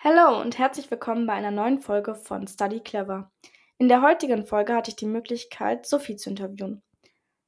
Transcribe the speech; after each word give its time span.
Hallo 0.00 0.40
und 0.40 0.58
herzlich 0.58 0.92
willkommen 0.92 1.26
bei 1.26 1.32
einer 1.32 1.50
neuen 1.50 1.80
Folge 1.80 2.14
von 2.14 2.46
Study 2.46 2.78
Clever. 2.78 3.32
In 3.78 3.88
der 3.88 4.00
heutigen 4.00 4.46
Folge 4.46 4.72
hatte 4.72 4.90
ich 4.92 4.96
die 4.96 5.06
Möglichkeit, 5.06 5.86
Sophie 5.86 6.14
zu 6.14 6.30
interviewen. 6.30 6.82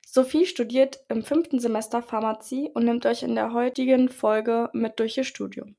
Sophie 0.04 0.46
studiert 0.46 0.98
im 1.08 1.22
fünften 1.22 1.60
Semester 1.60 2.02
Pharmazie 2.02 2.68
und 2.74 2.86
nimmt 2.86 3.06
euch 3.06 3.22
in 3.22 3.36
der 3.36 3.52
heutigen 3.52 4.08
Folge 4.08 4.68
mit 4.72 4.98
durch 4.98 5.16
ihr 5.16 5.22
Studium. 5.22 5.76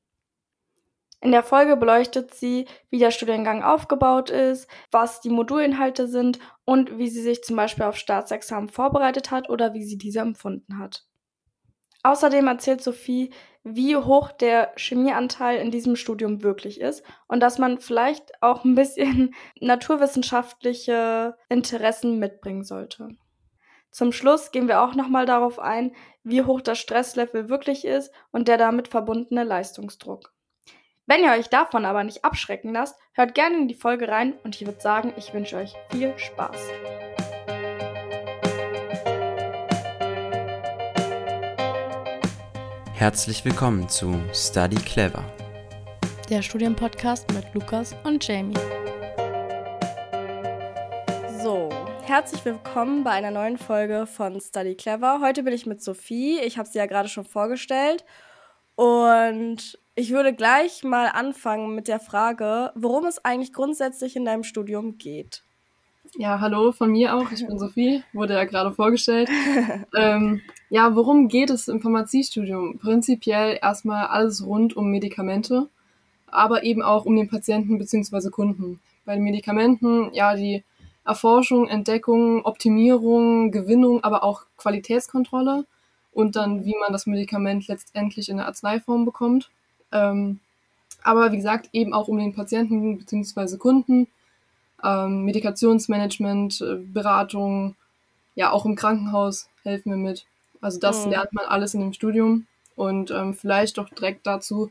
In 1.20 1.32
der 1.32 1.42
Folge 1.42 1.76
beleuchtet 1.76 2.32
sie, 2.32 2.66
wie 2.88 2.98
der 2.98 3.10
Studiengang 3.10 3.62
aufgebaut 3.62 4.30
ist, 4.30 4.66
was 4.90 5.20
die 5.20 5.28
Modulinhalte 5.28 6.08
sind 6.08 6.38
und 6.64 6.96
wie 6.96 7.10
sie 7.10 7.20
sich 7.20 7.44
zum 7.44 7.56
Beispiel 7.56 7.84
auf 7.84 7.98
Staatsexamen 7.98 8.70
vorbereitet 8.70 9.30
hat 9.30 9.50
oder 9.50 9.74
wie 9.74 9.84
sie 9.84 9.98
diese 9.98 10.20
empfunden 10.20 10.78
hat. 10.78 11.04
Außerdem 12.02 12.46
erzählt 12.48 12.82
Sophie, 12.82 13.30
wie 13.64 13.96
hoch 13.96 14.32
der 14.32 14.72
Chemieanteil 14.76 15.58
in 15.58 15.70
diesem 15.70 15.94
Studium 15.94 16.42
wirklich 16.42 16.80
ist 16.80 17.04
und 17.28 17.40
dass 17.40 17.58
man 17.58 17.78
vielleicht 17.78 18.42
auch 18.42 18.64
ein 18.64 18.74
bisschen 18.74 19.34
naturwissenschaftliche 19.60 21.36
Interessen 21.48 22.18
mitbringen 22.18 22.64
sollte. 22.64 23.10
Zum 23.92 24.10
Schluss 24.10 24.50
gehen 24.50 24.68
wir 24.68 24.82
auch 24.82 24.94
nochmal 24.94 25.26
darauf 25.26 25.58
ein, 25.58 25.94
wie 26.24 26.42
hoch 26.42 26.60
das 26.60 26.78
Stresslevel 26.78 27.48
wirklich 27.48 27.84
ist 27.84 28.10
und 28.30 28.48
der 28.48 28.56
damit 28.56 28.88
verbundene 28.88 29.44
Leistungsdruck. 29.44 30.32
Wenn 31.06 31.22
ihr 31.22 31.32
euch 31.32 31.50
davon 31.50 31.84
aber 31.84 32.02
nicht 32.02 32.24
abschrecken 32.24 32.72
lasst, 32.72 32.98
hört 33.12 33.34
gerne 33.34 33.58
in 33.58 33.68
die 33.68 33.74
Folge 33.74 34.08
rein 34.08 34.34
und 34.44 34.56
ich 34.56 34.66
würde 34.66 34.80
sagen, 34.80 35.12
ich 35.16 35.34
wünsche 35.34 35.56
euch 35.56 35.74
viel 35.90 36.16
Spaß. 36.16 36.70
Herzlich 43.02 43.44
willkommen 43.44 43.88
zu 43.88 44.14
Study 44.32 44.76
Clever, 44.76 45.24
der 46.30 46.40
Studienpodcast 46.40 47.32
mit 47.34 47.52
Lukas 47.52 47.96
und 48.04 48.24
Jamie. 48.24 48.54
So, 51.42 51.68
herzlich 52.04 52.44
willkommen 52.44 53.02
bei 53.02 53.10
einer 53.10 53.32
neuen 53.32 53.58
Folge 53.58 54.06
von 54.06 54.40
Study 54.40 54.76
Clever. 54.76 55.18
Heute 55.20 55.42
bin 55.42 55.52
ich 55.52 55.66
mit 55.66 55.82
Sophie. 55.82 56.38
Ich 56.38 56.58
habe 56.58 56.68
sie 56.68 56.78
ja 56.78 56.86
gerade 56.86 57.08
schon 57.08 57.24
vorgestellt. 57.24 58.04
Und 58.76 59.80
ich 59.96 60.12
würde 60.12 60.32
gleich 60.32 60.84
mal 60.84 61.08
anfangen 61.08 61.74
mit 61.74 61.88
der 61.88 61.98
Frage, 61.98 62.70
worum 62.76 63.06
es 63.06 63.24
eigentlich 63.24 63.52
grundsätzlich 63.52 64.14
in 64.14 64.24
deinem 64.24 64.44
Studium 64.44 64.96
geht. 64.98 65.42
Ja, 66.18 66.38
hallo 66.38 66.70
von 66.70 66.92
mir 66.92 67.16
auch. 67.16 67.32
Ich 67.32 67.44
bin 67.44 67.58
Sophie, 67.58 68.04
wurde 68.12 68.34
ja 68.34 68.44
gerade 68.44 68.70
vorgestellt. 68.70 69.28
ähm, 69.96 70.40
ja, 70.72 70.96
worum 70.96 71.28
geht 71.28 71.50
es 71.50 71.68
im 71.68 71.82
Pharmaziestudium? 71.82 72.78
Prinzipiell 72.78 73.58
erstmal 73.60 74.06
alles 74.06 74.42
rund 74.42 74.74
um 74.74 74.90
Medikamente, 74.90 75.68
aber 76.26 76.62
eben 76.62 76.80
auch 76.80 77.04
um 77.04 77.14
den 77.14 77.28
Patienten 77.28 77.76
bzw. 77.76 78.30
Kunden. 78.30 78.80
Bei 79.04 79.14
den 79.14 79.22
Medikamenten, 79.22 80.14
ja, 80.14 80.34
die 80.34 80.64
Erforschung, 81.04 81.68
Entdeckung, 81.68 82.46
Optimierung, 82.46 83.50
Gewinnung, 83.50 84.02
aber 84.02 84.24
auch 84.24 84.46
Qualitätskontrolle 84.56 85.66
und 86.10 86.36
dann, 86.36 86.64
wie 86.64 86.76
man 86.80 86.90
das 86.90 87.04
Medikament 87.04 87.68
letztendlich 87.68 88.30
in 88.30 88.38
der 88.38 88.46
Arzneiform 88.46 89.04
bekommt. 89.04 89.50
Ähm, 89.92 90.40
aber 91.02 91.32
wie 91.32 91.36
gesagt, 91.36 91.68
eben 91.74 91.92
auch 91.92 92.08
um 92.08 92.16
den 92.16 92.32
Patienten 92.32 92.96
bzw. 92.96 93.58
Kunden 93.58 94.06
ähm, 94.82 95.26
Medikationsmanagement, 95.26 96.62
äh, 96.62 96.76
Beratung, 96.76 97.76
ja, 98.36 98.50
auch 98.52 98.64
im 98.64 98.74
Krankenhaus 98.74 99.50
helfen 99.64 99.90
wir 99.90 99.98
mit. 99.98 100.24
Also 100.62 100.78
das 100.78 101.04
mhm. 101.04 101.10
lernt 101.10 101.32
man 101.34 101.44
alles 101.44 101.74
in 101.74 101.80
dem 101.80 101.92
Studium. 101.92 102.46
Und 102.74 103.10
ähm, 103.10 103.34
vielleicht 103.34 103.76
doch 103.76 103.90
direkt 103.90 104.26
dazu, 104.26 104.70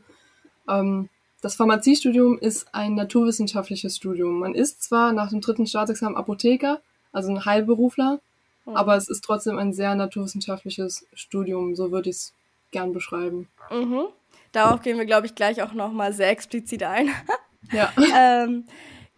ähm, 0.68 1.08
das 1.40 1.56
Pharmaziestudium 1.56 2.38
ist 2.38 2.72
ein 2.72 2.94
naturwissenschaftliches 2.94 3.96
Studium. 3.96 4.40
Man 4.40 4.54
ist 4.54 4.82
zwar 4.82 5.12
nach 5.12 5.30
dem 5.30 5.40
dritten 5.40 5.66
Staatsexamen 5.66 6.16
Apotheker, 6.16 6.80
also 7.12 7.30
ein 7.30 7.44
Heilberufler, 7.44 8.20
mhm. 8.64 8.76
aber 8.76 8.96
es 8.96 9.08
ist 9.08 9.22
trotzdem 9.24 9.58
ein 9.58 9.72
sehr 9.72 9.94
naturwissenschaftliches 9.94 11.06
Studium, 11.14 11.74
so 11.74 11.92
würde 11.92 12.10
ich 12.10 12.16
es 12.16 12.34
gern 12.70 12.92
beschreiben. 12.92 13.48
Mhm. 13.70 14.04
Darauf 14.52 14.82
gehen 14.82 14.98
wir, 14.98 15.04
glaube 15.06 15.26
ich, 15.26 15.34
gleich 15.34 15.62
auch 15.62 15.72
nochmal 15.72 16.12
sehr 16.12 16.30
explizit 16.30 16.82
ein. 16.82 17.08
ja. 17.72 17.92
ähm, 18.16 18.64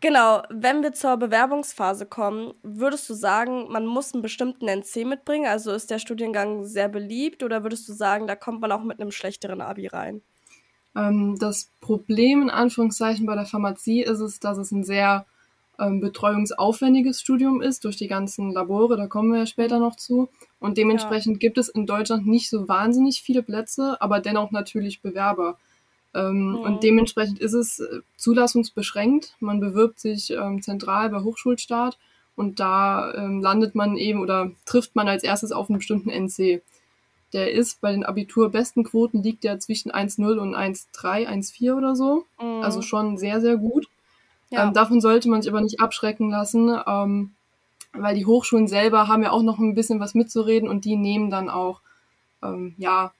Genau, 0.04 0.42
wenn 0.50 0.82
wir 0.82 0.92
zur 0.92 1.16
Bewerbungsphase 1.16 2.04
kommen, 2.04 2.52
würdest 2.62 3.08
du 3.08 3.14
sagen, 3.14 3.72
man 3.72 3.86
muss 3.86 4.12
einen 4.12 4.20
bestimmten 4.20 4.68
NC 4.68 5.06
mitbringen? 5.06 5.46
Also 5.46 5.72
ist 5.72 5.90
der 5.90 5.98
Studiengang 5.98 6.66
sehr 6.66 6.90
beliebt 6.90 7.42
oder 7.42 7.62
würdest 7.62 7.88
du 7.88 7.94
sagen, 7.94 8.26
da 8.26 8.36
kommt 8.36 8.60
man 8.60 8.70
auch 8.70 8.82
mit 8.82 9.00
einem 9.00 9.10
schlechteren 9.10 9.62
Abi 9.62 9.86
rein? 9.86 10.20
Ähm, 10.94 11.38
das 11.38 11.70
Problem 11.80 12.42
in 12.42 12.50
Anführungszeichen 12.50 13.24
bei 13.24 13.34
der 13.34 13.46
Pharmazie 13.46 14.02
ist 14.02 14.20
es, 14.20 14.40
dass 14.40 14.58
es 14.58 14.72
ein 14.72 14.84
sehr 14.84 15.24
ähm, 15.78 16.00
betreuungsaufwendiges 16.00 17.22
Studium 17.22 17.62
ist 17.62 17.86
durch 17.86 17.96
die 17.96 18.06
ganzen 18.06 18.52
Labore, 18.52 18.98
da 18.98 19.06
kommen 19.06 19.32
wir 19.32 19.38
ja 19.38 19.46
später 19.46 19.78
noch 19.78 19.96
zu. 19.96 20.28
Und 20.58 20.76
dementsprechend 20.76 21.36
ja. 21.36 21.48
gibt 21.48 21.56
es 21.56 21.70
in 21.70 21.86
Deutschland 21.86 22.26
nicht 22.26 22.50
so 22.50 22.68
wahnsinnig 22.68 23.22
viele 23.22 23.42
Plätze, 23.42 23.96
aber 24.02 24.20
dennoch 24.20 24.50
natürlich 24.50 25.00
Bewerber. 25.00 25.56
Ähm, 26.14 26.50
mhm. 26.50 26.56
Und 26.56 26.82
dementsprechend 26.82 27.38
ist 27.40 27.54
es 27.54 27.80
äh, 27.80 28.00
zulassungsbeschränkt. 28.16 29.34
Man 29.40 29.60
bewirbt 29.60 29.98
sich 30.00 30.30
ähm, 30.30 30.62
zentral 30.62 31.10
bei 31.10 31.20
Hochschulstaat 31.20 31.98
und 32.36 32.60
da 32.60 33.12
ähm, 33.14 33.40
landet 33.42 33.74
man 33.74 33.96
eben 33.96 34.20
oder 34.20 34.50
trifft 34.64 34.96
man 34.96 35.08
als 35.08 35.22
erstes 35.22 35.52
auf 35.52 35.68
einen 35.68 35.78
bestimmten 35.78 36.10
NC. 36.10 36.62
Der 37.32 37.52
ist 37.52 37.80
bei 37.80 37.90
den 37.90 38.04
Abiturbestenquoten 38.04 39.22
liegt 39.22 39.42
der 39.42 39.58
zwischen 39.58 39.90
1,0 39.90 40.38
und 40.38 40.54
1,3, 40.54 41.26
1,4 41.26 41.76
oder 41.76 41.96
so. 41.96 42.26
Mhm. 42.40 42.62
Also 42.62 42.80
schon 42.80 43.18
sehr, 43.18 43.40
sehr 43.40 43.56
gut. 43.56 43.86
Ja. 44.50 44.64
Ähm, 44.64 44.72
davon 44.72 45.00
sollte 45.00 45.28
man 45.28 45.42
sich 45.42 45.50
aber 45.50 45.60
nicht 45.60 45.80
abschrecken 45.80 46.30
lassen, 46.30 46.76
ähm, 46.86 47.32
weil 47.92 48.14
die 48.14 48.26
Hochschulen 48.26 48.68
selber 48.68 49.08
haben 49.08 49.22
ja 49.24 49.32
auch 49.32 49.42
noch 49.42 49.58
ein 49.58 49.74
bisschen 49.74 49.98
was 49.98 50.14
mitzureden 50.14 50.68
und 50.68 50.84
die 50.84 50.96
nehmen 50.96 51.30
dann 51.30 51.48
auch 51.48 51.80
ähm, 52.42 52.74
ja 52.78 53.12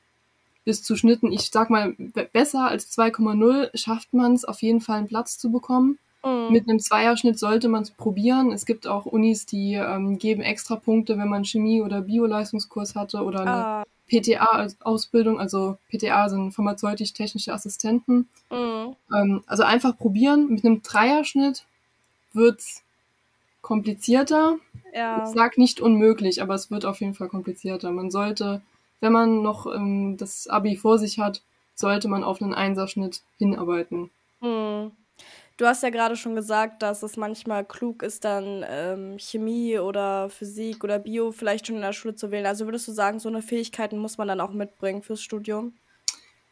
bis 0.64 0.82
zu 0.82 0.96
Schnitten, 0.96 1.30
ich 1.30 1.50
sag 1.50 1.70
mal, 1.70 1.94
besser 2.32 2.68
als 2.68 2.90
2,0 2.96 3.76
schafft 3.76 4.14
man 4.14 4.32
es 4.32 4.44
auf 4.44 4.62
jeden 4.62 4.80
Fall 4.80 4.98
einen 4.98 5.08
Platz 5.08 5.38
zu 5.38 5.50
bekommen. 5.50 5.98
Mhm. 6.24 6.48
Mit 6.50 6.68
einem 6.68 6.80
Zweierschnitt 6.80 7.38
sollte 7.38 7.68
man 7.68 7.82
es 7.82 7.90
probieren. 7.90 8.50
Es 8.52 8.64
gibt 8.64 8.86
auch 8.86 9.04
Unis, 9.04 9.46
die 9.46 9.74
ähm, 9.74 10.18
geben 10.18 10.40
extra 10.40 10.76
Punkte, 10.76 11.18
wenn 11.18 11.28
man 11.28 11.44
Chemie- 11.44 11.82
oder 11.82 12.02
Bioleistungskurs 12.02 12.94
hatte 12.94 13.22
oder 13.22 13.40
eine 13.40 13.66
ah. 13.66 13.84
PTA-Ausbildung, 14.08 15.38
also 15.38 15.78
PTA 15.90 16.28
sind 16.28 16.52
pharmazeutisch-technische 16.52 17.52
Assistenten. 17.52 18.28
Mhm. 18.50 18.96
Ähm, 19.14 19.42
also 19.46 19.62
einfach 19.64 19.96
probieren. 19.96 20.48
Mit 20.48 20.64
einem 20.64 20.82
Dreierschnitt 20.82 21.66
wird's 22.32 22.82
komplizierter. 23.60 24.56
Ja. 24.94 25.24
Ich 25.24 25.34
sag 25.34 25.58
nicht 25.58 25.80
unmöglich, 25.80 26.40
aber 26.42 26.54
es 26.54 26.70
wird 26.70 26.84
auf 26.84 27.00
jeden 27.00 27.14
Fall 27.14 27.28
komplizierter. 27.28 27.90
Man 27.90 28.10
sollte 28.10 28.62
wenn 29.00 29.12
man 29.12 29.42
noch 29.42 29.66
ähm, 29.66 30.16
das 30.16 30.46
Abi 30.46 30.76
vor 30.76 30.98
sich 30.98 31.18
hat, 31.18 31.42
sollte 31.74 32.08
man 32.08 32.24
auf 32.24 32.40
einen 32.40 32.54
Einserschnitt 32.54 33.22
hinarbeiten. 33.38 34.10
Hm. 34.40 34.92
Du 35.56 35.66
hast 35.66 35.84
ja 35.84 35.90
gerade 35.90 36.16
schon 36.16 36.34
gesagt, 36.34 36.82
dass 36.82 37.04
es 37.04 37.16
manchmal 37.16 37.64
klug 37.64 38.02
ist, 38.02 38.24
dann 38.24 38.64
ähm, 38.68 39.18
Chemie 39.18 39.78
oder 39.78 40.28
Physik 40.28 40.82
oder 40.82 40.98
Bio 40.98 41.30
vielleicht 41.30 41.66
schon 41.66 41.76
in 41.76 41.82
der 41.82 41.92
Schule 41.92 42.16
zu 42.16 42.32
wählen. 42.32 42.46
Also 42.46 42.64
würdest 42.64 42.88
du 42.88 42.92
sagen, 42.92 43.20
so 43.20 43.28
eine 43.28 43.40
Fähigkeiten 43.40 43.98
muss 43.98 44.18
man 44.18 44.26
dann 44.26 44.40
auch 44.40 44.50
mitbringen 44.50 45.02
fürs 45.02 45.20
Studium? 45.20 45.74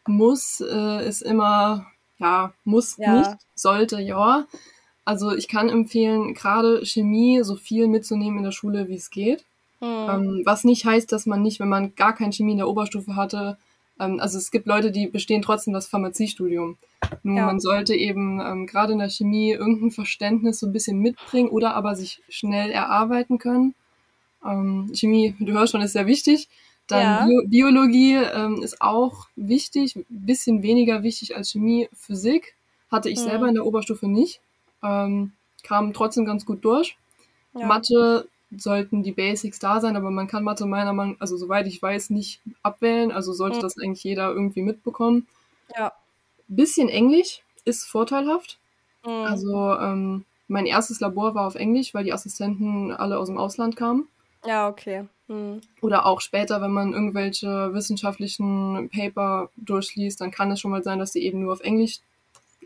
Muss 0.07 0.61
äh, 0.61 1.09
ist 1.09 1.23
immer, 1.23 1.87
ja, 2.19 2.53
muss 2.63 2.97
ja. 2.97 3.19
nicht, 3.19 3.41
sollte 3.57 4.01
ja. 4.01 4.47
Also 5.05 5.33
ich 5.33 5.49
kann 5.49 5.69
empfehlen, 5.69 6.35
gerade 6.35 6.87
Chemie 6.87 7.43
so 7.43 7.57
viel 7.57 7.89
mitzunehmen 7.89 8.39
in 8.39 8.45
der 8.45 8.53
Schule, 8.53 8.87
wie 8.87 8.97
es 8.97 9.11
geht. 9.11 9.45
Mhm. 9.83 10.09
Ähm, 10.09 10.43
was 10.45 10.63
nicht 10.63 10.85
heißt, 10.85 11.11
dass 11.11 11.27
man 11.27 11.43
nicht, 11.43 11.59
wenn 11.59 11.69
man 11.69 11.97
gar 11.97 12.15
kein 12.15 12.33
Chemie 12.33 12.53
in 12.53 12.59
der 12.59 12.69
Oberstufe 12.69 13.17
hatte, 13.17 13.59
ähm, 13.99 14.21
also 14.21 14.39
es 14.39 14.53
gibt 14.53 14.67
Leute, 14.67 14.93
die 14.93 15.09
bestehen 15.09 15.43
trotzdem 15.43 15.75
das 15.75 15.89
Pharmaziestudium. 15.89 16.79
Nur 17.25 17.37
ja. 17.37 17.47
man 17.47 17.59
sollte 17.59 17.97
eben 17.97 18.41
ähm, 18.41 18.67
gerade 18.69 18.93
in 18.93 19.01
der 19.01 19.11
Chemie 19.11 19.51
irgendein 19.51 19.91
Verständnis 19.91 20.61
so 20.61 20.67
ein 20.67 20.73
bisschen 20.73 21.01
mitbringen 21.01 21.49
oder 21.49 21.75
aber 21.75 21.97
sich 21.97 22.23
schnell 22.29 22.71
erarbeiten 22.71 23.39
können. 23.39 23.75
Chemie, 24.93 25.37
du 25.39 25.53
hörst 25.53 25.71
schon, 25.71 25.83
ist 25.83 25.93
sehr 25.93 26.07
wichtig. 26.07 26.49
Dann 26.89 27.01
ja. 27.01 27.25
Bio 27.27 27.43
Biologie 27.47 28.19
ist 28.61 28.83
auch 28.83 29.29
wichtig, 29.37 29.95
ein 29.95 30.05
bisschen 30.09 30.65
weniger 30.65 31.05
wichtig 31.05 31.37
als 31.37 31.53
Chemie. 31.53 31.89
Physik 31.95 32.57
hatte 32.91 33.09
ich 33.09 33.21
mhm. 33.21 33.25
selber 33.25 33.47
in 33.47 33.55
der 33.55 33.65
Oberstufe 33.65 34.09
nicht, 34.09 34.41
kam 34.81 35.93
trotzdem 35.95 36.25
ganz 36.25 36.45
gut 36.45 36.65
durch. 36.65 36.97
Ja. 37.55 37.69
Mathe 37.69 38.27
sollten 38.57 39.03
die 39.03 39.13
Basics 39.13 39.59
da 39.59 39.81
sein, 39.81 39.97
aber 39.97 40.11
man 40.11 40.27
kann 40.27 40.45
Mathe 40.45 40.67
meiner 40.67 40.93
Meinung, 40.93 41.17
also 41.19 41.37
soweit 41.37 41.67
ich 41.67 41.81
weiß, 41.81 42.11
nicht 42.11 42.41
abwählen, 42.63 43.13
also 43.13 43.33
sollte 43.33 43.59
mhm. 43.59 43.63
das 43.63 43.79
eigentlich 43.79 44.05
jeder 44.05 44.31
irgendwie 44.31 44.63
mitbekommen. 44.63 45.27
Ja. 45.77 45.93
Bisschen 46.49 46.89
Englisch 46.89 47.43
ist 47.65 47.85
vorteilhaft. 47.85 48.59
Mhm. 49.05 49.11
Also 49.11 49.75
ähm, 49.77 50.25
mein 50.49 50.67
erstes 50.67 51.01
Labor 51.01 51.35
war 51.35 51.47
auf 51.47 51.55
Englisch, 51.55 51.95
weil 51.95 52.05
die 52.05 52.13
Assistenten 52.13 52.93
alle 52.93 53.19
aus 53.19 53.29
dem 53.29 53.39
Ausland 53.39 53.77
kamen. 53.77 54.09
Ja, 54.45 54.69
okay. 54.69 55.07
Mhm. 55.29 55.61
Oder 55.81 56.07
auch 56.07 56.21
später, 56.21 56.61
wenn 56.61 56.73
man 56.73 56.93
irgendwelche 56.93 57.73
wissenschaftlichen 57.73 58.91
Paper 58.91 59.51
durchliest, 59.57 60.21
dann 60.21 60.31
kann 60.31 60.51
es 60.51 60.61
schon 60.61 60.71
mal 60.71 60.83
sein, 60.83 60.99
dass 60.99 61.13
die 61.13 61.25
eben 61.25 61.41
nur 61.41 61.53
auf 61.53 61.61
Englisch 61.61 62.01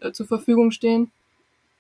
äh, 0.01 0.13
zur 0.13 0.27
Verfügung 0.27 0.71
stehen. 0.71 1.11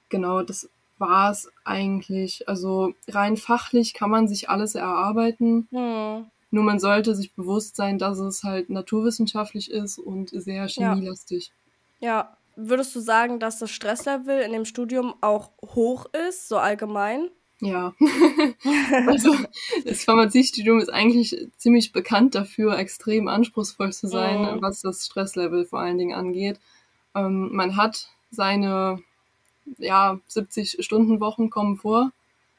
Genau, 0.08 0.42
das 0.42 0.68
war 0.98 1.30
es 1.30 1.50
eigentlich. 1.64 2.48
Also 2.48 2.92
rein 3.08 3.36
fachlich 3.36 3.94
kann 3.94 4.10
man 4.10 4.28
sich 4.28 4.48
alles 4.50 4.74
erarbeiten. 4.74 5.68
Hm. 5.70 6.26
Nur 6.50 6.64
man 6.64 6.78
sollte 6.78 7.14
sich 7.14 7.34
bewusst 7.34 7.76
sein, 7.76 7.98
dass 7.98 8.18
es 8.18 8.42
halt 8.42 8.70
naturwissenschaftlich 8.70 9.70
ist 9.70 9.98
und 9.98 10.30
sehr 10.30 10.66
chemielastig. 10.68 11.52
Ja. 12.00 12.36
Würdest 12.58 12.96
du 12.96 13.00
sagen, 13.00 13.38
dass 13.38 13.58
das 13.58 13.70
Stresslevel 13.70 14.40
in 14.40 14.52
dem 14.52 14.64
Studium 14.64 15.14
auch 15.20 15.50
hoch 15.62 16.06
ist, 16.28 16.48
so 16.48 16.56
allgemein? 16.56 17.28
Ja. 17.60 17.94
also 19.06 19.34
das 19.84 20.04
Pharmaziestudium 20.04 20.78
ist 20.78 20.88
eigentlich 20.88 21.48
ziemlich 21.58 21.92
bekannt 21.92 22.34
dafür, 22.34 22.78
extrem 22.78 23.28
anspruchsvoll 23.28 23.92
zu 23.92 24.08
sein, 24.08 24.56
Mhm. 24.56 24.62
was 24.62 24.80
das 24.80 25.04
Stresslevel 25.04 25.66
vor 25.66 25.80
allen 25.80 25.98
Dingen 25.98 26.14
angeht. 26.14 26.58
Ähm, 27.14 27.50
man 27.52 27.76
hat 27.76 28.08
seine 28.30 29.02
ja, 29.78 30.18
70-Stunden-Wochen 30.30 31.50
kommen 31.50 31.76
vor. 31.76 32.12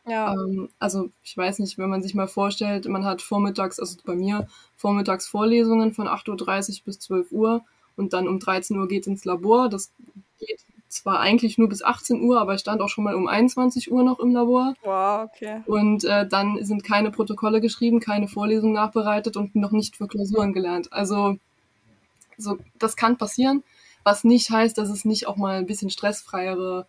Ja. 0.07 0.33
Ähm, 0.33 0.69
also 0.79 1.09
ich 1.23 1.35
weiß 1.35 1.59
nicht, 1.59 1.77
wenn 1.77 1.89
man 1.89 2.01
sich 2.01 2.15
mal 2.15 2.27
vorstellt, 2.27 2.87
man 2.87 3.05
hat 3.05 3.21
vormittags, 3.21 3.79
also 3.79 3.97
bei 4.05 4.15
mir, 4.15 4.47
vormittags 4.75 5.27
Vorlesungen 5.27 5.93
von 5.93 6.07
8.30 6.07 6.79
Uhr 6.79 6.85
bis 6.85 6.99
12 6.99 7.31
Uhr 7.31 7.61
und 7.95 8.13
dann 8.13 8.27
um 8.27 8.39
13 8.39 8.77
Uhr 8.77 8.87
geht 8.87 9.07
ins 9.07 9.25
Labor. 9.25 9.69
Das 9.69 9.91
geht 10.39 10.61
zwar 10.87 11.19
eigentlich 11.19 11.57
nur 11.57 11.67
bis 11.67 11.83
18 11.83 12.21
Uhr, 12.21 12.39
aber 12.39 12.53
ich 12.53 12.61
stand 12.61 12.81
auch 12.81 12.89
schon 12.89 13.03
mal 13.03 13.15
um 13.15 13.27
21 13.27 13.91
Uhr 13.91 14.03
noch 14.03 14.19
im 14.19 14.31
Labor. 14.31 14.73
Wow, 14.83 15.29
okay. 15.29 15.61
Und 15.65 16.05
äh, 16.05 16.25
dann 16.27 16.63
sind 16.63 16.83
keine 16.83 17.11
Protokolle 17.11 17.59
geschrieben, 17.59 17.99
keine 17.99 18.27
Vorlesungen 18.27 18.73
nachbereitet 18.73 19.35
und 19.35 19.55
noch 19.55 19.71
nicht 19.71 19.97
für 19.97 20.07
Klausuren 20.07 20.53
gelernt. 20.53 20.93
Also 20.93 21.37
so, 22.37 22.57
das 22.77 22.95
kann 22.95 23.17
passieren, 23.17 23.63
was 24.03 24.23
nicht 24.23 24.49
heißt, 24.49 24.77
dass 24.77 24.89
es 24.89 25.03
nicht 25.03 25.27
auch 25.27 25.35
mal 25.35 25.57
ein 25.57 25.65
bisschen 25.65 25.89
stressfreiere 25.89 26.87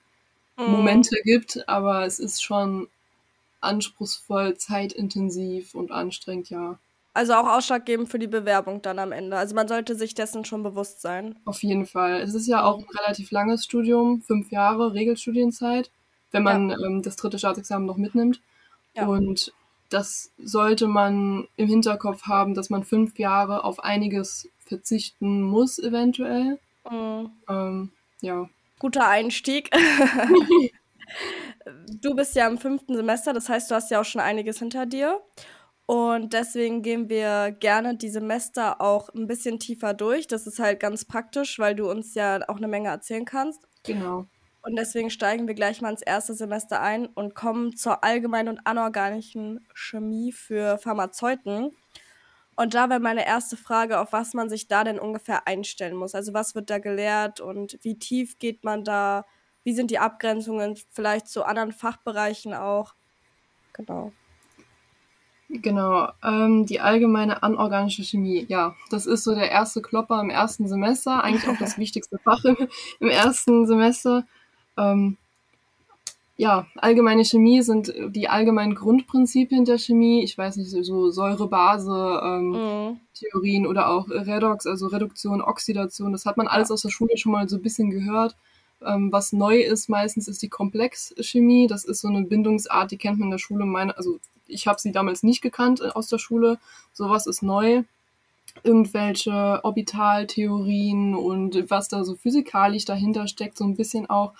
Mhm. 0.58 0.72
Momente 0.72 1.16
gibt, 1.25 1.69
aber 1.69 2.05
es 2.05 2.19
ist 2.19 2.43
schon 2.43 2.88
anspruchsvoll, 3.60 4.56
zeitintensiv 4.56 5.75
und 5.75 5.90
anstrengend, 5.90 6.50
ja. 6.50 6.78
Also 7.14 7.34
auch 7.34 7.49
ausschlaggebend 7.49 8.08
für 8.08 8.19
die 8.19 8.28
Bewerbung 8.28 8.81
dann 8.82 8.99
am 8.99 9.10
Ende. 9.10 9.37
Also 9.37 9.55
man 9.55 9.66
sollte 9.66 9.96
sich 9.96 10.14
dessen 10.14 10.44
schon 10.44 10.62
bewusst 10.62 11.00
sein. 11.00 11.37
Auf 11.44 11.62
jeden 11.62 11.87
Fall. 11.87 12.20
Es 12.20 12.34
ist 12.34 12.46
ja 12.46 12.62
auch 12.62 12.78
ein 12.78 12.87
relativ 13.00 13.32
langes 13.32 13.64
Studium, 13.64 14.22
fünf 14.22 14.52
Jahre 14.52 14.94
Regelstudienzeit, 14.94 15.90
wenn 16.31 16.44
man 16.44 16.70
ähm, 16.70 17.02
das 17.02 17.16
dritte 17.16 17.38
Staatsexamen 17.38 17.87
noch 17.87 17.96
mitnimmt. 17.96 18.40
Ja. 18.94 19.06
Und 19.06 19.52
das 19.88 20.31
sollte 20.38 20.87
man 20.87 21.49
im 21.56 21.66
Hinterkopf 21.66 22.22
haben, 22.25 22.54
dass 22.54 22.70
man 22.70 22.84
fünf 22.84 23.19
Jahre 23.19 23.64
auf 23.64 23.82
einiges 23.82 24.49
verzichten 24.64 25.43
muss, 25.43 25.78
eventuell. 25.78 26.58
Mhm. 26.88 27.31
Ähm, 27.49 27.90
ja. 28.20 28.49
Guter 28.78 29.08
Einstieg. 29.08 29.70
du 32.00 32.14
bist 32.14 32.34
ja 32.34 32.46
im 32.46 32.58
fünften 32.58 32.96
Semester, 32.96 33.32
das 33.32 33.48
heißt, 33.48 33.70
du 33.70 33.75
hast 33.75 33.90
ja 33.90 34.00
auch 34.00 34.04
schon 34.04 34.20
einiges 34.20 34.58
hinter 34.58 34.86
dir. 34.86 35.20
Und 35.86 36.34
deswegen 36.34 36.82
gehen 36.82 37.08
wir 37.08 37.50
gerne 37.50 37.96
die 37.96 38.10
Semester 38.10 38.80
auch 38.80 39.08
ein 39.14 39.26
bisschen 39.26 39.58
tiefer 39.58 39.94
durch. 39.94 40.26
Das 40.26 40.46
ist 40.46 40.58
halt 40.58 40.80
ganz 40.80 41.06
praktisch, 41.06 41.58
weil 41.58 41.75
du 41.75 41.90
uns 41.90 42.14
ja 42.14 42.40
auch 42.48 42.58
eine 42.58 42.69
Menge 42.69 42.90
erzählen 42.90 43.25
kannst. 43.25 43.62
Genau. 43.84 44.26
Und 44.60 44.76
deswegen 44.76 45.08
steigen 45.08 45.46
wir 45.46 45.54
gleich 45.54 45.80
mal 45.80 45.90
ins 45.90 46.02
erste 46.02 46.34
Semester 46.34 46.82
ein 46.82 47.06
und 47.06 47.34
kommen 47.34 47.75
zur 47.75 48.04
allgemeinen 48.04 48.50
und 48.50 48.66
anorganischen 48.66 49.66
Chemie 49.72 50.30
für 50.30 50.76
Pharmazeuten. 50.76 51.75
Und 52.58 52.75
da 52.75 52.90
wäre 52.90 52.99
meine 52.99 53.25
erste 53.25 53.56
Frage, 53.56 54.00
auf 54.00 54.12
was 54.12 54.34
man 54.34 54.50
sich 54.50 54.66
da 54.66 54.82
denn 54.82 54.99
ungefähr 54.99 55.46
einstellen 55.46 55.94
muss. 55.94 56.16
Also 56.16 56.34
was 56.34 56.56
wird 56.56 56.70
da 56.70 56.81
gelehrt 56.81 57.40
und 57.40 57.78
wie 57.82 58.00
tief 58.00 58.40
geht 58.40 58.64
man 58.64 58.82
da? 58.82 59.25
Wie 59.62 59.72
sind 59.72 59.93
die 59.93 60.00
Abgrenzungen 60.00 60.76
vielleicht 60.90 61.28
zu 61.28 61.44
anderen 61.44 61.70
Fachbereichen 61.70 62.55
auch? 62.55 62.94
Genau. 63.75 64.10
Genau, 65.49 66.10
ähm, 66.25 66.66
die 66.66 66.81
allgemeine 66.81 67.44
anorganische 67.44 68.02
Chemie. 68.02 68.44
Ja, 68.49 68.75
das 68.90 69.06
ist 69.06 69.22
so 69.22 69.37
der 69.37 69.52
erste 69.52 69.81
Klopper 69.81 70.20
im 70.20 70.31
ersten 70.31 70.66
Semester, 70.66 71.22
eigentlich 71.22 71.49
auch 71.49 71.58
das 71.58 71.78
wichtigste 71.78 72.19
Fach 72.19 72.43
im, 72.43 72.56
im 72.99 73.08
ersten 73.08 73.69
Semester. 73.69 74.26
Ähm, 74.76 75.16
ja, 76.40 76.69
allgemeine 76.76 77.25
Chemie 77.25 77.62
sind 77.62 77.93
die 78.11 78.29
allgemeinen 78.29 78.76
Grundprinzipien 78.76 79.64
der 79.64 79.76
Chemie. 79.76 80.23
Ich 80.23 80.38
weiß 80.38 80.55
nicht, 80.56 80.70
so 80.70 81.11
Säure-Base-Theorien 81.11 83.62
Mhm. 83.64 83.69
oder 83.69 83.88
auch 83.90 84.08
Redox, 84.08 84.64
also 84.67 84.87
Reduktion, 84.87 85.43
Oxidation. 85.43 86.12
Das 86.12 86.26
hat 86.26 86.37
man 86.37 86.46
alles 86.46 86.70
aus 86.70 86.82
der 86.82 86.90
Schule 86.90 87.19
schon 87.19 87.32
mal 87.32 87.49
so 87.49 87.56
ein 87.56 87.62
bisschen 87.62 87.90
gehört. 87.90 88.37
Ähm, 88.87 89.11
was 89.11 89.32
neu 89.32 89.58
ist 89.61 89.88
meistens, 89.88 90.29
ist 90.29 90.40
die 90.40 90.49
Komplexchemie. 90.49 91.67
Das 91.67 91.85
ist 91.85 92.02
so 92.02 92.08
eine 92.08 92.23
Bindungsart, 92.23 92.93
die 92.93 92.99
kennt 92.99 93.19
man 93.19 93.26
in 93.26 93.31
der 93.32 93.38
Schule. 93.38 93.67
Meine, 93.67 93.96
also 93.96 94.20
ich 94.46 94.69
habe 94.69 94.79
sie 94.81 94.93
damals 94.93 95.25
nicht 95.25 95.43
gekannt 95.43 95.81
äh, 95.81 95.88
aus 95.88 96.06
der 96.06 96.19
Schule. 96.19 96.61
Sowas 96.93 97.26
ist 97.26 97.43
neu. 97.43 97.82
Irgendwelche 98.62 99.58
Orbitaltheorien 99.64 101.17
und 101.17 101.69
was 101.69 101.88
da 101.88 102.05
so 102.05 102.14
physikalisch 102.14 102.85
dahinter 102.85 103.26
steckt, 103.26 103.58
so 103.58 103.64
ein 103.64 103.75
bisschen 103.76 104.08
auch 104.08 104.35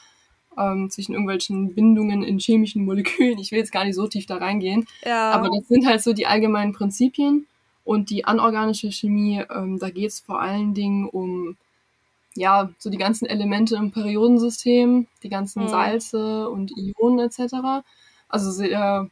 ähm, 0.59 0.91
zwischen 0.91 1.13
irgendwelchen 1.13 1.75
Bindungen 1.75 2.23
in 2.23 2.39
chemischen 2.39 2.85
Molekülen. 2.85 3.39
Ich 3.39 3.53
will 3.53 3.59
jetzt 3.59 3.73
gar 3.73 3.85
nicht 3.85 3.95
so 3.95 4.07
tief 4.07 4.27
da 4.27 4.37
reingehen. 4.37 4.87
Ja. 5.05 5.31
Aber 5.31 5.49
das 5.49 5.69
sind 5.69 5.87
halt 5.87 6.03
so 6.03 6.13
die 6.13 6.27
allgemeinen 6.27 6.73
Prinzipien. 6.73 7.47
Und 7.85 8.11
die 8.11 8.27
anorganische 8.27 8.93
Chemie, 8.93 9.43
ähm, 9.51 9.79
da 9.79 9.89
geht 9.89 10.11
es 10.11 10.21
vor 10.21 10.43
allen 10.43 10.75
Dingen 10.75 11.09
um 11.09 11.57
ja, 12.39 12.71
so 12.79 12.91
die 12.91 12.99
ganzen 12.99 13.27
Elemente 13.27 13.77
im 13.77 13.91
Periodensystem, 13.91 15.07
die 15.23 15.29
ganzen 15.29 15.65
Mhm. 15.65 15.69
Salze 15.69 16.49
und 16.49 16.71
Ionen 16.77 17.19
etc. 17.19 17.85
Also 18.29 18.51
sehr, 18.51 19.11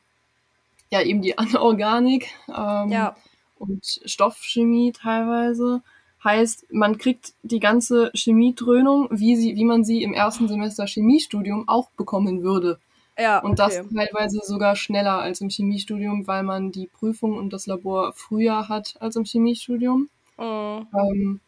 ja, 0.90 1.02
eben 1.02 1.22
die 1.22 1.36
Anorganik 1.38 2.28
ähm, 2.48 2.90
ja. 2.92 3.16
und 3.58 4.00
Stoffchemie 4.04 4.92
teilweise. 4.92 5.82
Heißt, 6.26 6.66
man 6.72 6.98
kriegt 6.98 7.34
die 7.44 7.60
ganze 7.60 8.10
Chemiedröhnung, 8.14 9.06
wie, 9.12 9.36
sie, 9.36 9.54
wie 9.54 9.64
man 9.64 9.84
sie 9.84 10.02
im 10.02 10.12
ersten 10.12 10.48
Semester 10.48 10.86
Chemiestudium 10.86 11.68
auch 11.68 11.88
bekommen 11.96 12.42
würde. 12.42 12.80
Ja. 13.16 13.38
Und 13.38 13.60
das 13.60 13.78
okay. 13.78 13.88
teilweise 13.94 14.40
sogar 14.44 14.74
schneller 14.74 15.20
als 15.20 15.40
im 15.40 15.50
Chemiestudium, 15.50 16.26
weil 16.26 16.42
man 16.42 16.72
die 16.72 16.88
Prüfung 16.88 17.38
und 17.38 17.52
das 17.52 17.66
Labor 17.68 18.12
früher 18.14 18.68
hat 18.68 18.96
als 19.00 19.14
im 19.14 19.24
Chemiestudium. 19.24 20.08
Mhm. 20.36 20.86
Ähm, 20.92 21.40